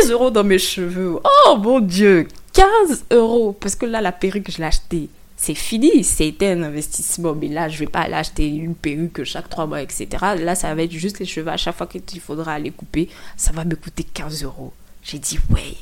15 0.00 0.10
euros 0.10 0.30
dans 0.30 0.44
mes 0.44 0.58
cheveux. 0.58 1.18
Oh 1.46 1.56
mon 1.56 1.80
dieu, 1.80 2.26
15 2.52 3.04
euros. 3.10 3.56
Parce 3.58 3.74
que 3.74 3.86
là, 3.86 4.00
la 4.00 4.12
perruque, 4.12 4.50
je 4.50 4.58
l'ai 4.58 4.64
achetée. 4.64 5.08
C'est 5.36 5.54
fini, 5.54 6.04
c'était 6.04 6.52
un 6.52 6.62
investissement. 6.62 7.34
Mais 7.34 7.48
là, 7.48 7.68
je 7.68 7.78
vais 7.78 7.86
pas 7.86 8.00
aller 8.00 8.14
acheter 8.14 8.46
une 8.46 8.74
perruque 8.74 9.24
chaque 9.24 9.48
3 9.48 9.66
mois, 9.66 9.82
etc. 9.82 10.06
Là, 10.38 10.54
ça 10.54 10.74
va 10.74 10.82
être 10.82 10.92
juste 10.92 11.18
les 11.18 11.26
cheveux. 11.26 11.50
À 11.50 11.56
chaque 11.56 11.76
fois 11.76 11.86
qu'il 11.86 12.20
faudra 12.20 12.52
aller 12.52 12.70
couper, 12.70 13.08
ça 13.36 13.52
va 13.52 13.64
me 13.64 13.74
coûter 13.74 14.04
15 14.04 14.44
euros. 14.44 14.72
J'ai 15.02 15.18
dit, 15.18 15.38
ouais. 15.50 15.76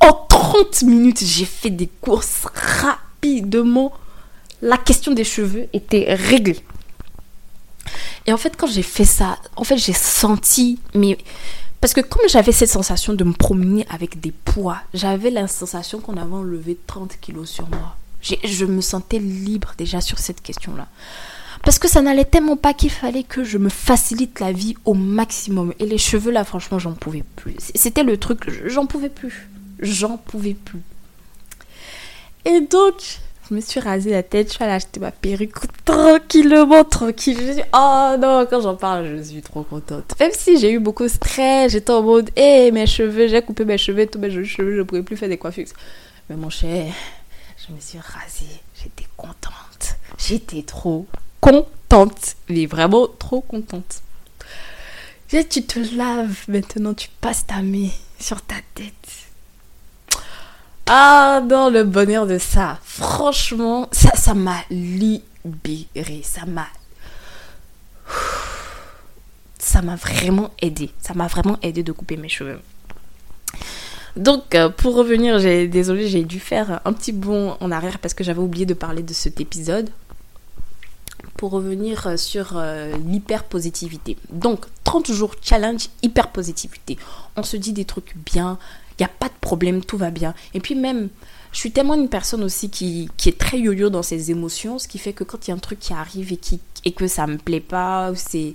En 0.00 0.12
30 0.12 0.82
minutes, 0.84 1.22
j'ai 1.22 1.44
fait 1.44 1.70
des 1.70 1.88
courses 2.00 2.46
rapidement. 2.80 3.92
La 4.62 4.76
question 4.76 5.12
des 5.12 5.24
cheveux 5.24 5.68
était 5.72 6.14
réglée. 6.14 6.58
Et 8.26 8.32
en 8.32 8.36
fait, 8.36 8.56
quand 8.56 8.66
j'ai 8.66 8.82
fait 8.82 9.04
ça, 9.04 9.38
en 9.56 9.64
fait, 9.64 9.78
j'ai 9.78 9.92
senti, 9.92 10.78
mais 10.94 11.16
parce 11.80 11.94
que 11.94 12.00
comme 12.00 12.28
j'avais 12.28 12.52
cette 12.52 12.70
sensation 12.70 13.14
de 13.14 13.24
me 13.24 13.32
promener 13.32 13.86
avec 13.90 14.20
des 14.20 14.32
poids, 14.32 14.78
j'avais 14.94 15.30
la 15.30 15.46
sensation 15.46 16.00
qu'on 16.00 16.16
avait 16.16 16.34
enlevé 16.34 16.76
30 16.86 17.18
kilos 17.20 17.48
sur 17.48 17.68
moi. 17.68 17.96
Je 18.20 18.64
me 18.64 18.80
sentais 18.80 19.20
libre 19.20 19.74
déjà 19.78 20.00
sur 20.00 20.18
cette 20.18 20.42
question-là. 20.42 20.88
Parce 21.62 21.78
que 21.78 21.88
ça 21.88 22.02
n'allait 22.02 22.24
tellement 22.24 22.56
pas 22.56 22.74
qu'il 22.74 22.90
fallait 22.90 23.22
que 23.22 23.44
je 23.44 23.58
me 23.58 23.68
facilite 23.68 24.40
la 24.40 24.52
vie 24.52 24.76
au 24.84 24.94
maximum. 24.94 25.72
Et 25.78 25.86
les 25.86 25.98
cheveux, 25.98 26.30
là, 26.30 26.44
franchement, 26.44 26.78
j'en 26.78 26.92
pouvais 26.92 27.24
plus. 27.36 27.54
C'était 27.74 28.04
le 28.04 28.16
truc, 28.16 28.50
j'en 28.66 28.86
pouvais 28.86 29.08
plus. 29.08 29.48
J'en 29.80 30.16
pouvais 30.16 30.54
plus. 30.54 30.82
Et 32.44 32.60
donc, 32.60 33.20
je 33.48 33.54
me 33.54 33.60
suis 33.60 33.80
rasé 33.80 34.10
la 34.10 34.22
tête, 34.22 34.48
je 34.48 34.54
suis 34.54 34.64
allée 34.64 34.74
acheter 34.74 35.00
ma 35.00 35.10
perruque 35.10 35.54
tranquillement, 35.84 36.84
tranquille. 36.84 37.38
Je 37.40 37.52
suis, 37.52 37.62
oh 37.72 38.14
non, 38.18 38.46
quand 38.48 38.60
j'en 38.60 38.76
parle, 38.76 39.16
je 39.16 39.22
suis 39.22 39.42
trop 39.42 39.62
contente. 39.62 40.14
Même 40.20 40.32
si 40.34 40.58
j'ai 40.58 40.72
eu 40.72 40.78
beaucoup 40.78 41.04
de 41.04 41.08
stress, 41.08 41.72
j'étais 41.72 41.90
en 41.90 42.02
mode, 42.02 42.30
hé, 42.36 42.70
mes 42.72 42.86
cheveux, 42.86 43.28
j'ai 43.28 43.40
coupé 43.40 43.64
mes 43.64 43.78
cheveux, 43.78 44.06
tous 44.06 44.18
mes 44.18 44.30
cheveux, 44.30 44.74
je 44.74 44.78
ne 44.78 44.82
pouvais 44.82 45.02
plus 45.02 45.16
faire 45.16 45.28
des 45.28 45.38
coiffures. 45.38 45.66
Mais 46.28 46.36
mon 46.36 46.50
cher, 46.50 46.92
je 47.56 47.72
me 47.72 47.80
suis 47.80 47.98
rasée, 47.98 48.60
j'étais 48.82 49.06
contente. 49.16 49.96
J'étais 50.18 50.62
trop 50.62 51.06
contente, 51.40 52.36
mais 52.50 52.66
vraiment 52.66 53.06
trop 53.18 53.40
contente. 53.40 54.02
tu 55.30 55.62
te 55.62 55.96
laves, 55.96 56.44
maintenant 56.48 56.92
tu 56.92 57.08
passes 57.20 57.46
ta 57.46 57.62
main 57.62 57.88
sur 58.18 58.42
ta 58.42 58.56
tête 58.74 59.17
ah 60.90 61.42
non, 61.44 61.68
le 61.68 61.84
bonheur 61.84 62.26
de 62.26 62.38
ça. 62.38 62.78
Franchement, 62.82 63.90
ça, 63.92 64.32
m'a 64.32 64.56
libéré. 64.70 66.22
Ça 66.24 66.46
m'a. 66.46 66.66
Ça 69.58 69.82
m'a 69.82 69.96
vraiment 69.96 70.50
aidé. 70.62 70.90
Ça 70.98 71.12
m'a 71.12 71.26
vraiment 71.26 71.58
aidé 71.60 71.82
de 71.82 71.92
couper 71.92 72.16
mes 72.16 72.30
cheveux. 72.30 72.60
Donc, 74.16 74.54
euh, 74.54 74.70
pour 74.70 74.94
revenir, 74.94 75.38
j'ai, 75.38 75.68
désolé, 75.68 76.08
j'ai 76.08 76.24
dû 76.24 76.40
faire 76.40 76.80
un 76.86 76.94
petit 76.94 77.12
bond 77.12 77.58
en 77.60 77.70
arrière 77.70 77.98
parce 77.98 78.14
que 78.14 78.24
j'avais 78.24 78.40
oublié 78.40 78.64
de 78.64 78.72
parler 78.72 79.02
de 79.02 79.12
cet 79.12 79.42
épisode. 79.42 79.90
Pour 81.36 81.50
revenir 81.50 82.18
sur 82.18 82.56
euh, 82.56 82.96
l'hyper-positivité. 82.96 84.16
Donc, 84.30 84.64
30 84.84 85.12
jours 85.12 85.34
challenge 85.42 85.88
hyper-positivité. 86.02 86.96
On 87.36 87.42
se 87.42 87.58
dit 87.58 87.74
des 87.74 87.84
trucs 87.84 88.16
bien, 88.16 88.58
il 88.98 89.02
n'y 89.02 89.06
a 89.06 89.08
pas 89.08 89.28
de 89.28 89.38
problème, 89.40 89.84
tout 89.84 89.96
va 89.96 90.10
bien. 90.10 90.34
Et 90.54 90.60
puis 90.60 90.74
même, 90.74 91.08
je 91.52 91.58
suis 91.58 91.70
tellement 91.70 91.94
une 91.94 92.08
personne 92.08 92.42
aussi 92.42 92.68
qui, 92.68 93.08
est 93.26 93.38
très 93.38 93.58
yo-yo 93.58 93.90
dans 93.90 94.02
ses 94.02 94.30
émotions, 94.30 94.78
ce 94.78 94.88
qui 94.88 94.98
fait 94.98 95.12
que 95.12 95.24
quand 95.24 95.46
il 95.46 95.50
y 95.50 95.52
a 95.52 95.56
un 95.56 95.60
truc 95.60 95.78
qui 95.78 95.92
arrive 95.92 96.32
et, 96.84 96.92
que 96.92 97.06
ça 97.06 97.26
me 97.26 97.38
plaît 97.38 97.60
pas, 97.60 98.12
c'est, 98.14 98.54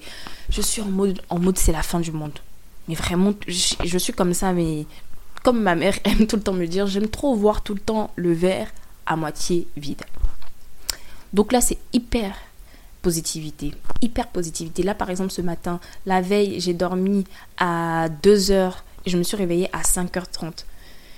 je 0.50 0.62
suis 0.62 0.82
en 0.82 0.90
mode, 0.90 1.58
c'est 1.58 1.72
la 1.72 1.84
fin 1.84 2.00
du 2.00 2.12
monde. 2.12 2.38
Mais 2.88 2.96
vraiment, 2.96 3.34
je, 3.48 3.76
je 3.84 3.98
suis 3.98 4.14
comme 4.14 4.34
ça, 4.34 4.52
mais 4.52 4.86
comme 5.44 5.62
ma 5.62 5.76
mère 5.76 5.98
aime 6.04 6.28
tout 6.28 6.36
le 6.36 6.42
temps 6.42 6.54
me 6.54 6.66
dire, 6.66 6.88
j'aime 6.88 7.08
trop 7.08 7.36
voir 7.36 7.62
tout 7.62 7.74
le 7.74 7.80
temps 7.80 8.12
le 8.16 8.34
verre 8.34 8.68
à 9.06 9.16
moitié 9.16 9.68
vide. 9.78 10.04
Donc 11.34 11.52
là, 11.52 11.62
c'est 11.62 11.78
hyper 11.94 12.36
positivité, 13.02 13.74
hyper 14.02 14.28
positivité. 14.28 14.84
Là, 14.84 14.96
par 14.96 15.10
exemple, 15.10 15.32
ce 15.32 15.42
matin, 15.42 15.80
la 16.06 16.22
veille, 16.22 16.60
j'ai 16.62 16.74
dormi 16.74 17.26
à 17.58 18.08
2 18.22 18.52
heures 18.52 18.84
je 19.06 19.18
me 19.18 19.24
suis 19.24 19.38
réveillée 19.38 19.70
à 19.74 19.82
5h30. 19.82 20.66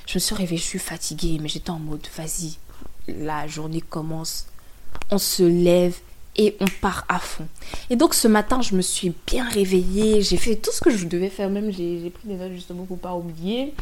Je 0.08 0.16
me 0.16 0.20
suis 0.20 0.36
réveillée, 0.36 0.62
je 0.62 0.68
suis 0.68 0.80
fatiguée, 0.80 1.38
mais 1.42 1.50
j'étais 1.50 1.72
en 1.72 1.80
mode, 1.80 2.06
vas-y, 2.16 2.58
la 3.08 3.48
journée 3.48 3.82
commence, 3.82 4.48
on 5.10 5.18
se 5.18 5.44
lève 5.44 5.98
et 6.38 6.56
on 6.60 6.66
part 6.82 7.06
à 7.10 7.20
fond. 7.20 7.48
Et 7.90 7.96
donc 7.96 8.14
ce 8.14 8.28
matin, 8.28 8.62
je 8.62 8.76
me 8.76 8.82
suis 8.82 9.14
bien 9.26 9.48
réveillée, 9.50 10.22
j'ai 10.22 10.38
fait 10.38 10.56
tout 10.56 10.72
ce 10.72 10.82
que 10.82 10.90
je 10.90 11.08
devais 11.08 11.30
faire, 11.30 11.50
même 11.50 11.72
j'ai 11.72 12.10
pris 12.10 12.28
des 12.28 12.36
notes 12.36 12.54
justement 12.54 12.86
pour 12.86 13.00
pas 13.00 13.16
oublier. 13.16 13.74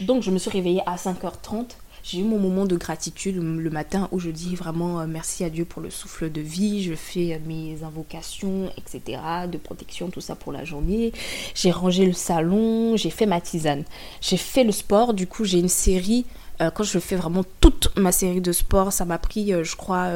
Donc 0.00 0.22
je 0.22 0.30
me 0.30 0.38
suis 0.38 0.50
réveillée 0.50 0.82
à 0.84 0.96
5h30 0.96 1.68
j'ai 2.08 2.20
eu 2.20 2.22
mon 2.22 2.38
moment 2.38 2.66
de 2.66 2.76
gratitude 2.76 3.34
le 3.36 3.70
matin 3.70 4.08
où 4.12 4.20
je 4.20 4.30
dis 4.30 4.54
vraiment 4.54 5.00
euh, 5.00 5.06
merci 5.08 5.42
à 5.42 5.50
Dieu 5.50 5.64
pour 5.64 5.82
le 5.82 5.90
souffle 5.90 6.30
de 6.30 6.40
vie. 6.40 6.84
Je 6.84 6.94
fais 6.94 7.34
euh, 7.34 7.38
mes 7.44 7.82
invocations, 7.82 8.70
etc., 8.76 9.20
de 9.50 9.58
protection, 9.58 10.08
tout 10.08 10.20
ça 10.20 10.36
pour 10.36 10.52
la 10.52 10.64
journée. 10.64 11.12
J'ai 11.56 11.72
rangé 11.72 12.06
le 12.06 12.12
salon, 12.12 12.96
j'ai 12.96 13.10
fait 13.10 13.26
ma 13.26 13.40
tisane. 13.40 13.82
J'ai 14.20 14.36
fait 14.36 14.62
le 14.62 14.70
sport, 14.70 15.14
du 15.14 15.26
coup 15.26 15.44
j'ai 15.44 15.58
une 15.58 15.68
série 15.68 16.26
euh, 16.60 16.70
quand 16.70 16.84
je 16.84 16.98
fais 17.00 17.16
vraiment 17.16 17.44
toute 17.60 17.90
ma 17.98 18.12
série 18.12 18.40
de 18.40 18.52
sport, 18.52 18.92
ça 18.92 19.04
m'a 19.04 19.18
pris, 19.18 19.52
je 19.62 19.76
crois, 19.76 20.10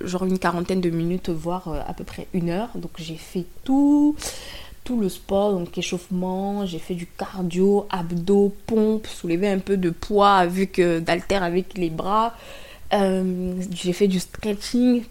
genre 0.00 0.24
une 0.24 0.38
quarantaine 0.38 0.80
de 0.80 0.90
minutes, 0.90 1.28
voire 1.28 1.84
à 1.86 1.92
peu 1.92 2.02
près 2.02 2.28
une 2.32 2.48
heure. 2.48 2.70
Donc 2.74 2.92
j'ai 2.96 3.14
fait 3.14 3.44
tout 3.62 4.16
le 4.98 5.08
sport, 5.08 5.52
donc 5.52 5.76
échauffement, 5.76 6.64
j'ai 6.66 6.78
fait 6.78 6.94
du 6.94 7.06
cardio, 7.06 7.86
abdos, 7.90 8.54
pompe, 8.66 9.06
soulever 9.06 9.48
un 9.48 9.58
peu 9.58 9.76
de 9.76 9.90
poids 9.90 10.36
avec 10.36 10.80
d'alter 10.80 11.36
avec 11.36 11.76
les 11.76 11.90
bras. 11.90 12.34
Euh, 12.92 13.54
j'ai 13.72 13.92
fait 13.92 14.08
du 14.08 14.18
stretching. 14.20 15.04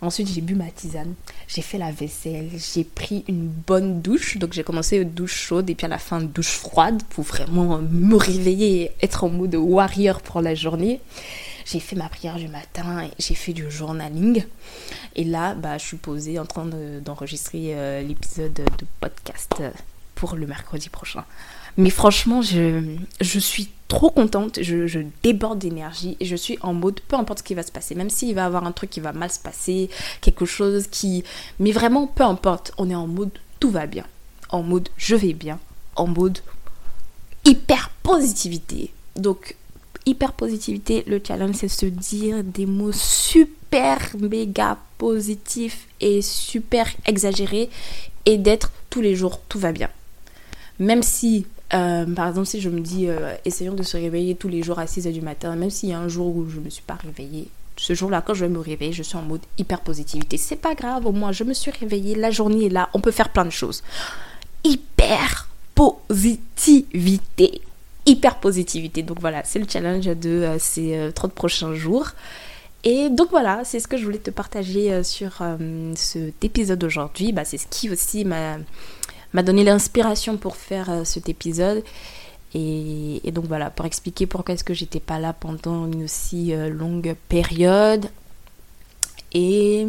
Ensuite, 0.00 0.28
j'ai 0.28 0.42
bu 0.42 0.54
ma 0.54 0.70
tisane. 0.70 1.14
J'ai 1.48 1.62
fait 1.62 1.78
la 1.78 1.90
vaisselle. 1.90 2.50
J'ai 2.54 2.84
pris 2.84 3.24
une 3.28 3.48
bonne 3.48 4.02
douche. 4.02 4.36
Donc, 4.36 4.52
j'ai 4.52 4.62
commencé 4.62 4.98
une 4.98 5.10
douche 5.10 5.34
chaude 5.34 5.70
et 5.70 5.74
puis 5.74 5.86
à 5.86 5.88
la 5.88 5.98
fin, 5.98 6.20
douche 6.20 6.50
froide 6.50 7.02
pour 7.10 7.24
vraiment 7.24 7.78
me 7.78 8.16
réveiller 8.16 8.82
et 8.82 8.90
être 9.02 9.24
en 9.24 9.30
mode 9.30 9.54
warrior 9.54 10.20
pour 10.20 10.42
la 10.42 10.54
journée. 10.54 11.00
J'ai 11.64 11.80
fait 11.80 11.96
ma 11.96 12.08
prière 12.08 12.36
du 12.36 12.48
matin, 12.48 13.08
j'ai 13.18 13.34
fait 13.34 13.52
du 13.52 13.70
journaling. 13.70 14.44
Et 15.16 15.24
là, 15.24 15.54
bah, 15.54 15.78
je 15.78 15.84
suis 15.84 15.96
posée 15.96 16.38
en 16.38 16.46
train 16.46 16.66
d'enregistrer 17.02 17.74
euh, 17.74 18.02
l'épisode 18.02 18.52
de 18.52 18.86
podcast 19.00 19.62
pour 20.14 20.36
le 20.36 20.46
mercredi 20.46 20.88
prochain. 20.88 21.24
Mais 21.76 21.90
franchement, 21.90 22.40
je, 22.40 22.96
je 23.20 23.38
suis 23.38 23.68
trop 23.88 24.10
contente, 24.10 24.60
je, 24.62 24.86
je 24.86 25.00
déborde 25.22 25.58
d'énergie 25.58 26.16
et 26.20 26.24
je 26.24 26.36
suis 26.36 26.58
en 26.62 26.72
mode 26.72 27.00
peu 27.00 27.16
importe 27.16 27.40
ce 27.40 27.44
qui 27.44 27.54
va 27.54 27.62
se 27.62 27.72
passer, 27.72 27.94
même 27.94 28.10
s'il 28.10 28.34
va 28.34 28.42
y 28.42 28.44
avoir 28.44 28.64
un 28.64 28.72
truc 28.72 28.90
qui 28.90 29.00
va 29.00 29.12
mal 29.12 29.30
se 29.30 29.40
passer, 29.40 29.90
quelque 30.20 30.44
chose 30.44 30.86
qui... 30.86 31.24
Mais 31.58 31.72
vraiment, 31.72 32.06
peu 32.06 32.22
importe, 32.22 32.72
on 32.78 32.88
est 32.90 32.94
en 32.94 33.06
mode 33.06 33.30
tout 33.58 33.70
va 33.70 33.86
bien. 33.86 34.04
en 34.50 34.62
mode 34.62 34.88
je 34.96 35.16
vais 35.16 35.32
bien, 35.32 35.58
en 35.96 36.06
mode 36.06 36.38
hyper 37.44 37.90
positivité. 38.02 38.92
Donc, 39.16 39.56
hyper 40.06 40.32
positivité, 40.32 41.04
le 41.06 41.20
challenge, 41.26 41.56
c'est 41.56 41.68
se 41.68 41.86
dire 41.86 42.42
des 42.44 42.66
mots 42.66 42.92
super 42.92 44.14
méga 44.18 44.78
positifs 44.98 45.88
et 46.00 46.22
super 46.22 46.86
exagérés 47.06 47.70
et 48.26 48.38
d'être 48.38 48.70
tous 48.90 49.00
les 49.00 49.14
jours, 49.14 49.40
tout 49.48 49.58
va 49.58 49.72
bien. 49.72 49.88
Même 50.78 51.02
si, 51.02 51.46
euh, 51.72 52.06
par 52.06 52.28
exemple, 52.28 52.46
si 52.46 52.60
je 52.60 52.68
me 52.68 52.80
dis, 52.80 53.08
euh, 53.08 53.34
essayons 53.44 53.74
de 53.74 53.82
se 53.82 53.96
réveiller 53.96 54.34
tous 54.34 54.48
les 54.48 54.62
jours 54.62 54.78
à 54.78 54.86
6h 54.86 55.12
du 55.12 55.20
matin, 55.20 55.56
même 55.56 55.70
s'il 55.70 55.90
y 55.90 55.92
a 55.92 55.98
un 55.98 56.08
jour 56.08 56.34
où 56.36 56.48
je 56.48 56.58
ne 56.58 56.64
me 56.64 56.70
suis 56.70 56.82
pas 56.82 56.94
réveillée, 56.94 57.48
ce 57.76 57.94
jour-là, 57.94 58.22
quand 58.22 58.34
je 58.34 58.44
vais 58.44 58.50
me 58.50 58.60
réveiller, 58.60 58.92
je 58.92 59.02
suis 59.02 59.16
en 59.16 59.22
mode 59.22 59.40
hyper 59.58 59.80
positivité. 59.80 60.36
C'est 60.36 60.56
pas 60.56 60.74
grave, 60.74 61.06
au 61.06 61.12
moins, 61.12 61.32
je 61.32 61.44
me 61.44 61.54
suis 61.54 61.70
réveillée, 61.70 62.14
la 62.14 62.30
journée 62.30 62.66
est 62.66 62.70
là, 62.70 62.88
on 62.94 63.00
peut 63.00 63.10
faire 63.10 63.30
plein 63.30 63.44
de 63.44 63.50
choses. 63.50 63.82
Hyper 64.62 65.48
positivité. 65.74 67.60
Hyper 68.06 68.36
positivité. 68.36 69.02
Donc 69.02 69.20
voilà, 69.20 69.42
c'est 69.44 69.58
le 69.58 69.66
challenge 69.68 70.06
de 70.06 70.30
euh, 70.30 70.58
ces 70.58 71.10
30 71.14 71.32
prochains 71.32 71.74
jours. 71.74 72.10
Et 72.84 73.08
donc 73.08 73.30
voilà, 73.30 73.62
c'est 73.64 73.80
ce 73.80 73.88
que 73.88 73.96
je 73.96 74.04
voulais 74.04 74.18
te 74.18 74.30
partager 74.30 75.02
sur 75.02 75.42
cet 75.94 76.44
épisode 76.44 76.78
d'aujourd'hui. 76.78 77.32
Bah, 77.32 77.46
c'est 77.46 77.56
ce 77.56 77.66
qui 77.70 77.88
aussi 77.88 78.26
m'a 78.26 78.58
donné 79.42 79.64
l'inspiration 79.64 80.36
pour 80.36 80.56
faire 80.56 80.90
euh, 80.90 81.04
cet 81.04 81.28
épisode. 81.28 81.82
Et, 82.56 83.20
donc 83.32 83.46
voilà, 83.46 83.70
pour 83.70 83.84
expliquer 83.84 84.26
pourquoi 84.26 84.54
est-ce 84.54 84.62
que 84.62 84.74
j'étais 84.74 85.00
pas 85.00 85.18
là 85.18 85.32
pendant 85.32 85.90
une 85.90 86.04
aussi 86.04 86.54
euh, 86.54 86.68
longue 86.68 87.16
période. 87.28 88.06
Et 89.32 89.88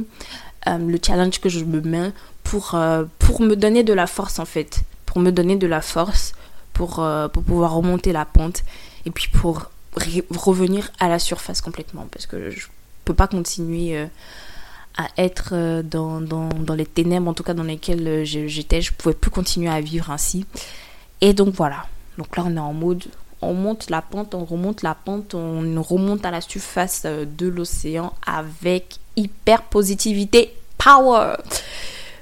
euh, 0.67 0.77
le 0.77 0.99
challenge 1.05 1.39
que 1.39 1.49
je 1.49 1.63
me 1.63 1.79
mets 1.81 2.11
pour, 2.43 2.75
pour 3.19 3.41
me 3.41 3.55
donner 3.55 3.83
de 3.83 3.93
la 3.93 4.07
force 4.07 4.39
en 4.39 4.45
fait. 4.45 4.81
Pour 5.05 5.19
me 5.19 5.31
donner 5.31 5.55
de 5.55 5.67
la 5.67 5.81
force 5.81 6.33
pour, 6.75 7.03
pour 7.33 7.43
pouvoir 7.43 7.73
remonter 7.73 8.11
la 8.11 8.25
pente. 8.25 8.63
Et 9.07 9.11
puis 9.11 9.29
pour 9.29 9.71
revenir 9.95 10.91
à 10.99 11.09
la 11.09 11.17
surface 11.17 11.61
complètement. 11.61 12.07
Parce 12.11 12.27
que 12.27 12.51
je 12.51 12.67
peux 13.03 13.15
pas 13.15 13.27
continuer 13.27 14.07
à 14.97 15.07
être 15.17 15.49
euh, 15.51 15.83
dans, 15.83 16.75
les 16.75 16.85
ténèbres, 16.85 17.29
en 17.29 17.33
tout 17.33 17.43
cas 17.43 17.53
dans 17.53 17.63
lesquelles 17.63 18.07
euh, 18.07 18.23
j'étais. 18.23 18.81
Je 18.81 18.93
pouvais 18.93 19.15
plus 19.15 19.31
continuer 19.31 19.69
à 19.69 19.81
vivre 19.81 20.11
ainsi. 20.11 20.45
Et 21.21 21.33
donc 21.33 21.53
voilà. 21.53 21.85
Donc 22.17 22.37
là, 22.37 22.43
on 22.45 22.55
est 22.55 22.59
en 22.59 22.73
mode, 22.73 23.03
on 23.41 23.53
monte 23.53 23.89
la 23.89 24.01
pente, 24.01 24.33
on 24.35 24.45
remonte 24.45 24.83
la 24.83 24.95
pente, 24.95 25.33
on 25.33 25.81
remonte 25.81 26.25
à 26.25 26.31
la 26.31 26.41
surface 26.41 27.03
euh, 27.05 27.25
de 27.25 27.47
l'océan 27.47 28.13
avec 28.25 28.99
hyper 29.17 29.63
positivité, 29.63 30.55
power. 30.77 31.35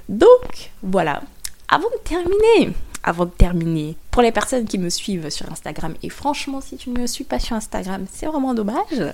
Donc 0.08 0.70
voilà. 0.82 1.22
Avant 1.68 1.88
de 1.90 1.98
terminer, 2.04 2.74
avant 3.04 3.26
de 3.26 3.30
terminer, 3.30 3.96
pour 4.10 4.22
les 4.22 4.32
personnes 4.32 4.66
qui 4.66 4.78
me 4.78 4.88
suivent 4.88 5.30
sur 5.30 5.50
Instagram, 5.52 5.94
et 6.02 6.08
franchement, 6.08 6.60
si 6.60 6.76
tu 6.76 6.90
ne 6.90 7.00
me 7.00 7.06
suis 7.06 7.24
pas 7.24 7.38
sur 7.38 7.54
Instagram, 7.54 8.06
c'est 8.12 8.26
vraiment 8.26 8.54
dommage 8.54 9.12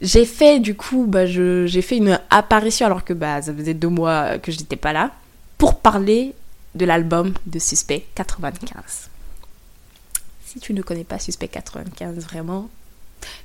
j'ai 0.00 0.26
fait 0.26 0.60
du 0.60 0.74
coup, 0.74 1.06
bah, 1.08 1.26
j'ai 1.26 1.82
fait 1.82 1.96
une 1.96 2.20
apparition 2.30 2.86
alors 2.86 3.04
que 3.04 3.12
bah, 3.12 3.40
ça 3.42 3.54
faisait 3.54 3.74
deux 3.74 3.88
mois 3.88 4.38
que 4.38 4.52
je 4.52 4.58
n'étais 4.58 4.76
pas 4.76 4.92
là 4.92 5.12
pour 5.58 5.80
parler 5.80 6.34
de 6.74 6.84
l'album 6.84 7.32
de 7.46 7.58
Suspect 7.58 8.06
95. 8.14 9.08
Si 10.44 10.60
tu 10.60 10.74
ne 10.74 10.82
connais 10.82 11.04
pas 11.04 11.18
Suspect 11.18 11.48
95 11.48 12.18
vraiment, 12.24 12.68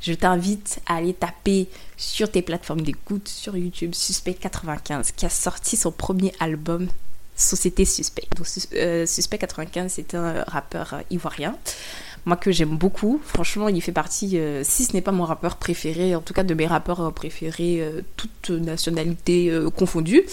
je 0.01 0.13
t'invite 0.13 0.81
à 0.85 0.95
aller 0.95 1.13
taper 1.13 1.69
sur 1.95 2.29
tes 2.29 2.41
plateformes 2.41 2.81
d'écoute 2.81 3.29
sur 3.29 3.55
YouTube 3.55 3.93
Suspect 3.93 4.33
95 4.33 5.13
qui 5.13 5.25
a 5.25 5.29
sorti 5.29 5.77
son 5.77 5.91
premier 5.91 6.33
album 6.39 6.87
Société 7.35 7.85
Suspect. 7.85 8.27
Donc 8.35 8.47
euh, 8.73 9.05
Suspect 9.05 9.37
95 9.37 9.91
c'est 9.93 10.15
un 10.15 10.43
rappeur 10.47 10.93
euh, 10.93 11.01
ivoirien 11.09 11.57
moi 12.25 12.35
que 12.35 12.51
j'aime 12.51 12.77
beaucoup. 12.77 13.19
Franchement, 13.23 13.67
il 13.67 13.81
fait 13.81 13.91
partie, 13.91 14.37
euh, 14.37 14.63
si 14.63 14.85
ce 14.85 14.93
n'est 14.93 15.01
pas 15.01 15.11
mon 15.11 15.25
rappeur 15.25 15.57
préféré, 15.57 16.15
en 16.15 16.21
tout 16.21 16.33
cas 16.33 16.43
de 16.43 16.53
mes 16.53 16.67
rappeurs 16.67 17.01
euh, 17.01 17.11
préférés, 17.11 17.77
euh, 17.81 18.01
toutes 18.15 18.49
nationalités 18.51 19.51
confondues. 19.75 20.23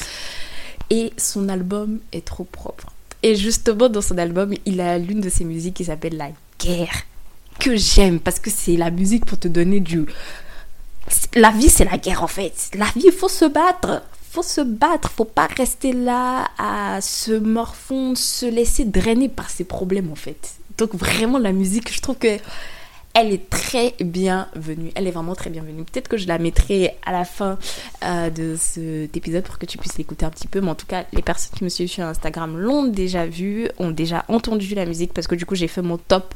Et 0.90 1.12
son 1.16 1.48
album 1.48 1.98
est 2.12 2.24
trop 2.24 2.44
propre. 2.44 2.86
Et 3.22 3.34
justement, 3.34 3.88
dans 3.88 4.00
son 4.00 4.16
album, 4.16 4.54
il 4.64 4.80
a 4.80 4.98
l'une 4.98 5.20
de 5.20 5.28
ses 5.28 5.44
musiques 5.44 5.74
qui 5.74 5.84
s'appelle 5.84 6.16
La 6.16 6.30
guerre, 6.58 7.02
que 7.58 7.76
j'aime 7.76 8.20
parce 8.20 8.38
que 8.38 8.50
c'est 8.50 8.76
la 8.76 8.90
musique 8.90 9.26
pour 9.26 9.38
te 9.38 9.48
donner 9.48 9.80
du. 9.80 10.06
La 11.34 11.50
vie, 11.50 11.68
c'est 11.68 11.84
la 11.84 11.98
guerre 11.98 12.22
en 12.22 12.28
fait. 12.28 12.70
La 12.74 12.86
vie, 12.86 13.04
il 13.06 13.12
faut 13.12 13.28
se 13.28 13.44
battre 13.44 14.02
faut 14.30 14.42
se 14.42 14.60
battre, 14.60 15.10
faut 15.10 15.24
pas 15.24 15.46
rester 15.46 15.92
là 15.92 16.48
à 16.58 17.00
se 17.00 17.32
morfondre, 17.32 18.18
se 18.18 18.46
laisser 18.46 18.84
drainer 18.84 19.28
par 19.28 19.50
ses 19.50 19.64
problèmes 19.64 20.10
en 20.12 20.16
fait. 20.16 20.54
Donc 20.76 20.94
vraiment 20.94 21.38
la 21.38 21.52
musique, 21.52 21.92
je 21.92 22.00
trouve 22.00 22.16
que 22.16 22.38
elle 23.14 23.32
est 23.32 23.50
très 23.50 23.94
bienvenue. 24.00 24.92
Elle 24.94 25.08
est 25.08 25.10
vraiment 25.10 25.34
très 25.34 25.50
bienvenue. 25.50 25.82
Peut-être 25.82 26.06
que 26.06 26.16
je 26.16 26.28
la 26.28 26.38
mettrai 26.38 26.94
à 27.04 27.10
la 27.10 27.24
fin 27.24 27.58
euh, 28.04 28.30
de 28.30 28.54
cet 28.56 29.16
épisode 29.16 29.42
pour 29.42 29.58
que 29.58 29.66
tu 29.66 29.76
puisses 29.76 29.98
l'écouter 29.98 30.24
un 30.24 30.30
petit 30.30 30.46
peu. 30.46 30.60
Mais 30.60 30.70
en 30.70 30.76
tout 30.76 30.86
cas, 30.86 31.04
les 31.12 31.22
personnes 31.22 31.56
qui 31.56 31.64
me 31.64 31.68
suivent 31.68 31.88
sur 31.88 32.04
Instagram 32.04 32.56
l'ont 32.56 32.84
déjà 32.84 33.26
vu, 33.26 33.68
ont 33.78 33.90
déjà 33.90 34.24
entendu 34.28 34.74
la 34.74 34.86
musique 34.86 35.12
parce 35.12 35.26
que 35.26 35.34
du 35.34 35.46
coup, 35.46 35.56
j'ai 35.56 35.66
fait 35.66 35.82
mon 35.82 35.98
top 35.98 36.32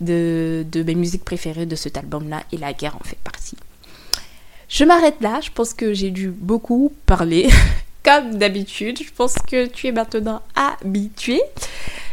de, 0.00 0.64
de 0.70 0.82
mes 0.84 0.94
musiques 0.94 1.24
préférées 1.24 1.66
de 1.66 1.74
cet 1.74 1.96
album-là 1.96 2.44
et 2.52 2.58
la 2.58 2.74
guerre 2.74 2.94
en 2.94 3.04
fait 3.04 3.18
partie. 3.24 3.56
Je 4.70 4.84
m'arrête 4.84 5.20
là. 5.20 5.40
Je 5.42 5.50
pense 5.50 5.74
que 5.74 5.92
j'ai 5.92 6.10
dû 6.10 6.30
beaucoup 6.30 6.92
parler. 7.04 7.50
Comme 8.02 8.36
d'habitude, 8.36 9.02
je 9.02 9.10
pense 9.14 9.34
que 9.34 9.66
tu 9.66 9.88
es 9.88 9.92
maintenant 9.92 10.40
habitué. 10.54 11.42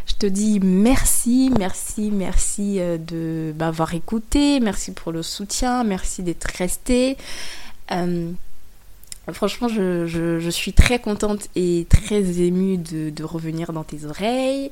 Je 0.07 0.15
te 0.15 0.25
dis 0.25 0.59
merci, 0.59 1.51
merci, 1.57 2.09
merci 2.11 2.79
euh, 2.79 2.97
de 2.97 3.53
m'avoir 3.57 3.93
écouté, 3.93 4.59
merci 4.59 4.91
pour 4.91 5.11
le 5.11 5.21
soutien, 5.21 5.83
merci 5.83 6.23
d'être 6.23 6.45
resté. 6.57 7.17
Euh, 7.91 8.31
franchement, 9.31 9.67
je, 9.67 10.49
suis 10.49 10.73
très 10.73 10.99
contente 10.99 11.47
et 11.55 11.85
très 11.89 12.41
émue 12.41 12.77
de, 12.77 13.23
revenir 13.23 13.71
dans 13.71 13.83
tes 13.83 14.05
oreilles. 14.05 14.71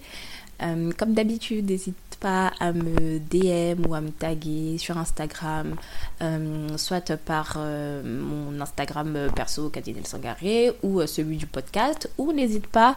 Euh, 0.61 0.91
comme 0.97 1.13
d'habitude, 1.13 1.69
n'hésite 1.69 1.95
pas 2.19 2.51
à 2.59 2.71
me 2.71 3.19
DM 3.19 3.85
ou 3.87 3.93
à 3.93 4.01
me 4.01 4.09
taguer 4.09 4.77
sur 4.77 4.97
Instagram, 4.97 5.75
euh, 6.21 6.77
soit 6.77 7.17
par 7.17 7.55
euh, 7.57 8.01
mon 8.03 8.61
Instagram 8.61 9.27
perso 9.35 9.69
Kadinel 9.69 10.07
Sangaré 10.07 10.71
ou 10.81 11.05
celui 11.05 11.35
du 11.37 11.45
podcast, 11.45 12.09
ou 12.17 12.31
n'hésite 12.31 12.67
pas 12.67 12.95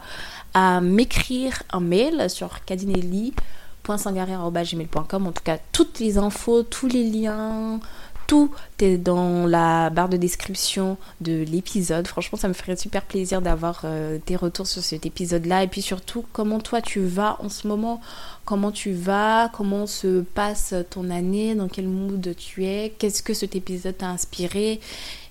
à 0.54 0.80
m'écrire 0.80 1.64
un 1.72 1.80
mail 1.80 2.30
sur 2.30 2.64
kadinelli.sangaré.gmail.com. 2.64 5.26
En 5.26 5.32
tout 5.32 5.42
cas, 5.42 5.58
toutes 5.72 5.98
les 5.98 6.16
infos, 6.18 6.62
tous 6.62 6.86
les 6.86 7.02
liens, 7.04 7.80
tout 8.28 8.52
est 8.78 8.98
dans 8.98 9.46
la 9.46 9.88
barre 9.90 10.10
de 10.10 10.18
description 10.18 10.98
de 11.22 11.42
l'épisode. 11.42 12.06
Franchement, 12.06 12.38
ça 12.38 12.46
me 12.46 12.52
ferait 12.52 12.76
super 12.76 13.02
plaisir 13.02 13.40
d'avoir 13.40 13.80
euh, 13.84 14.18
tes 14.24 14.36
retours 14.36 14.66
sur 14.66 14.84
cet 14.84 15.06
épisode-là. 15.06 15.64
Et 15.64 15.66
puis 15.66 15.80
surtout, 15.80 16.24
comment 16.34 16.60
toi 16.60 16.82
tu 16.82 17.00
vas 17.00 17.38
en 17.40 17.48
ce 17.48 17.66
moment? 17.66 18.02
Comment 18.44 18.70
tu 18.70 18.92
vas? 18.92 19.50
Comment 19.54 19.86
se 19.86 20.20
passe 20.20 20.74
ton 20.90 21.08
année? 21.08 21.54
Dans 21.54 21.68
quel 21.68 21.88
mood 21.88 22.34
tu 22.36 22.66
es? 22.66 22.92
Qu'est-ce 22.98 23.22
que 23.22 23.32
cet 23.32 23.56
épisode 23.56 23.96
t'a 23.96 24.08
inspiré? 24.08 24.78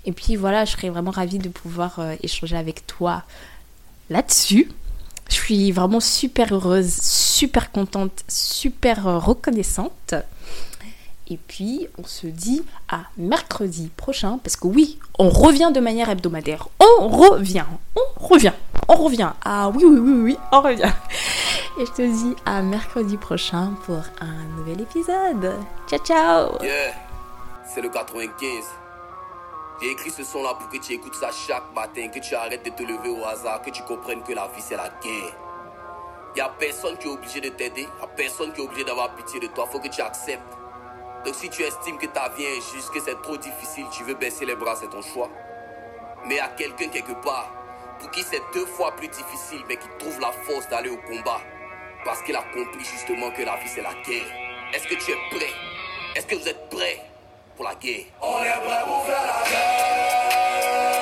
Et 0.05 0.11
puis 0.11 0.35
voilà, 0.35 0.65
je 0.65 0.71
serais 0.71 0.89
vraiment 0.89 1.11
ravie 1.11 1.37
de 1.37 1.49
pouvoir 1.49 1.99
euh, 1.99 2.15
échanger 2.23 2.57
avec 2.57 2.87
toi 2.87 3.23
là-dessus. 4.09 4.71
Je 5.29 5.35
suis 5.35 5.71
vraiment 5.71 5.99
super 5.99 6.51
heureuse, 6.51 6.95
super 6.99 7.71
contente, 7.71 8.23
super 8.27 9.07
euh, 9.07 9.19
reconnaissante. 9.19 10.15
Et 11.29 11.37
puis, 11.37 11.87
on 11.97 12.05
se 12.05 12.25
dit 12.25 12.63
à 12.87 13.01
mercredi 13.17 13.89
prochain, 13.97 14.39
parce 14.41 14.55
que 14.55 14.67
oui, 14.67 14.97
on 15.19 15.29
revient 15.29 15.71
de 15.73 15.81
manière 15.81 16.09
hebdomadaire. 16.09 16.69
On 16.79 17.09
revient, 17.09 17.65
on 17.95 18.27
revient, 18.27 18.53
on 18.87 18.95
revient. 18.95 19.31
Ah 19.43 19.69
oui, 19.69 19.83
oui, 19.83 19.99
oui, 19.99 20.21
oui, 20.23 20.37
on 20.53 20.61
revient. 20.61 20.93
Et 21.79 21.85
je 21.85 21.91
te 21.91 22.01
dis 22.01 22.33
à 22.45 22.61
mercredi 22.61 23.17
prochain 23.17 23.73
pour 23.85 24.01
un 24.21 24.57
nouvel 24.57 24.81
épisode. 24.81 25.55
Ciao, 25.87 25.99
ciao 25.99 26.63
Yeah, 26.63 26.93
c'est 27.65 27.81
le 27.81 27.89
95. 27.89 28.63
J'ai 29.81 29.91
écrit 29.91 30.09
ce 30.09 30.23
son-là 30.23 30.53
pour 30.53 30.69
que 30.69 30.77
tu 30.77 30.93
écoutes 30.93 31.15
ça 31.15 31.29
chaque 31.31 31.75
matin, 31.75 32.07
que 32.07 32.19
tu 32.19 32.35
arrêtes 32.35 32.65
de 32.65 32.71
te 32.71 32.83
lever 32.83 33.09
au 33.09 33.25
hasard, 33.25 33.61
que 33.61 33.69
tu 33.69 33.83
comprennes 33.83 34.23
que 34.23 34.33
la 34.33 34.47
vie 34.55 34.61
c'est 34.61 34.77
la 34.77 34.89
guerre. 35.03 35.35
Y 36.35 36.39
a 36.39 36.49
personne 36.57 36.97
qui 36.97 37.07
est 37.07 37.11
obligé 37.11 37.41
de 37.41 37.49
t'aider, 37.49 37.81
y 37.81 38.03
a 38.03 38.07
personne 38.07 38.53
qui 38.53 38.61
est 38.61 38.63
obligé 38.63 38.85
d'avoir 38.85 39.13
pitié 39.15 39.39
de 39.39 39.47
toi, 39.47 39.67
faut 39.71 39.79
que 39.79 39.89
tu 39.89 40.01
acceptes. 40.01 40.57
Donc 41.27 41.35
si 41.35 41.49
tu 41.49 41.61
estimes 41.61 41.97
que 41.97 42.05
ta 42.05 42.29
vie 42.29 42.45
est 42.45 42.57
injuste, 42.57 42.89
que 42.89 43.01
c'est 43.01 43.21
trop 43.21 43.35
difficile, 43.35 43.85
tu 43.91 44.05
veux 44.05 44.13
baisser 44.13 44.45
les 44.45 44.55
bras, 44.55 44.77
c'est 44.77 44.89
ton 44.89 45.01
choix. 45.01 45.29
Mais 46.25 46.39
a 46.39 46.47
quelqu'un 46.47 46.87
quelque 46.87 47.11
part 47.21 47.51
pour 47.99 48.09
qui 48.11 48.23
c'est 48.23 48.41
deux 48.53 48.65
fois 48.65 48.95
plus 48.95 49.09
difficile, 49.09 49.61
mais 49.67 49.75
qui 49.75 49.89
trouve 49.99 50.17
la 50.21 50.31
force 50.31 50.69
d'aller 50.69 50.89
au 50.89 50.95
combat. 50.95 51.41
Parce 52.05 52.21
qu'il 52.21 52.33
a 52.33 52.43
compris 52.53 52.85
justement 52.85 53.29
que 53.31 53.41
la 53.41 53.57
vie 53.57 53.67
c'est 53.67 53.81
la 53.81 53.93
guerre. 54.05 54.23
Est-ce 54.73 54.87
que 54.87 54.95
tu 54.95 55.11
es 55.11 55.17
prêt? 55.29 55.51
Est-ce 56.15 56.27
que 56.27 56.35
vous 56.35 56.47
êtes 56.47 56.69
prêts 56.69 57.01
pour 57.57 57.65
la 57.65 57.75
guerre? 57.75 58.05
On 58.21 58.41
est 58.41 58.65
prêt 58.65 58.83
pour 58.85 59.05
faire 59.05 59.21
la 59.21 59.49
guerre. 59.49 60.96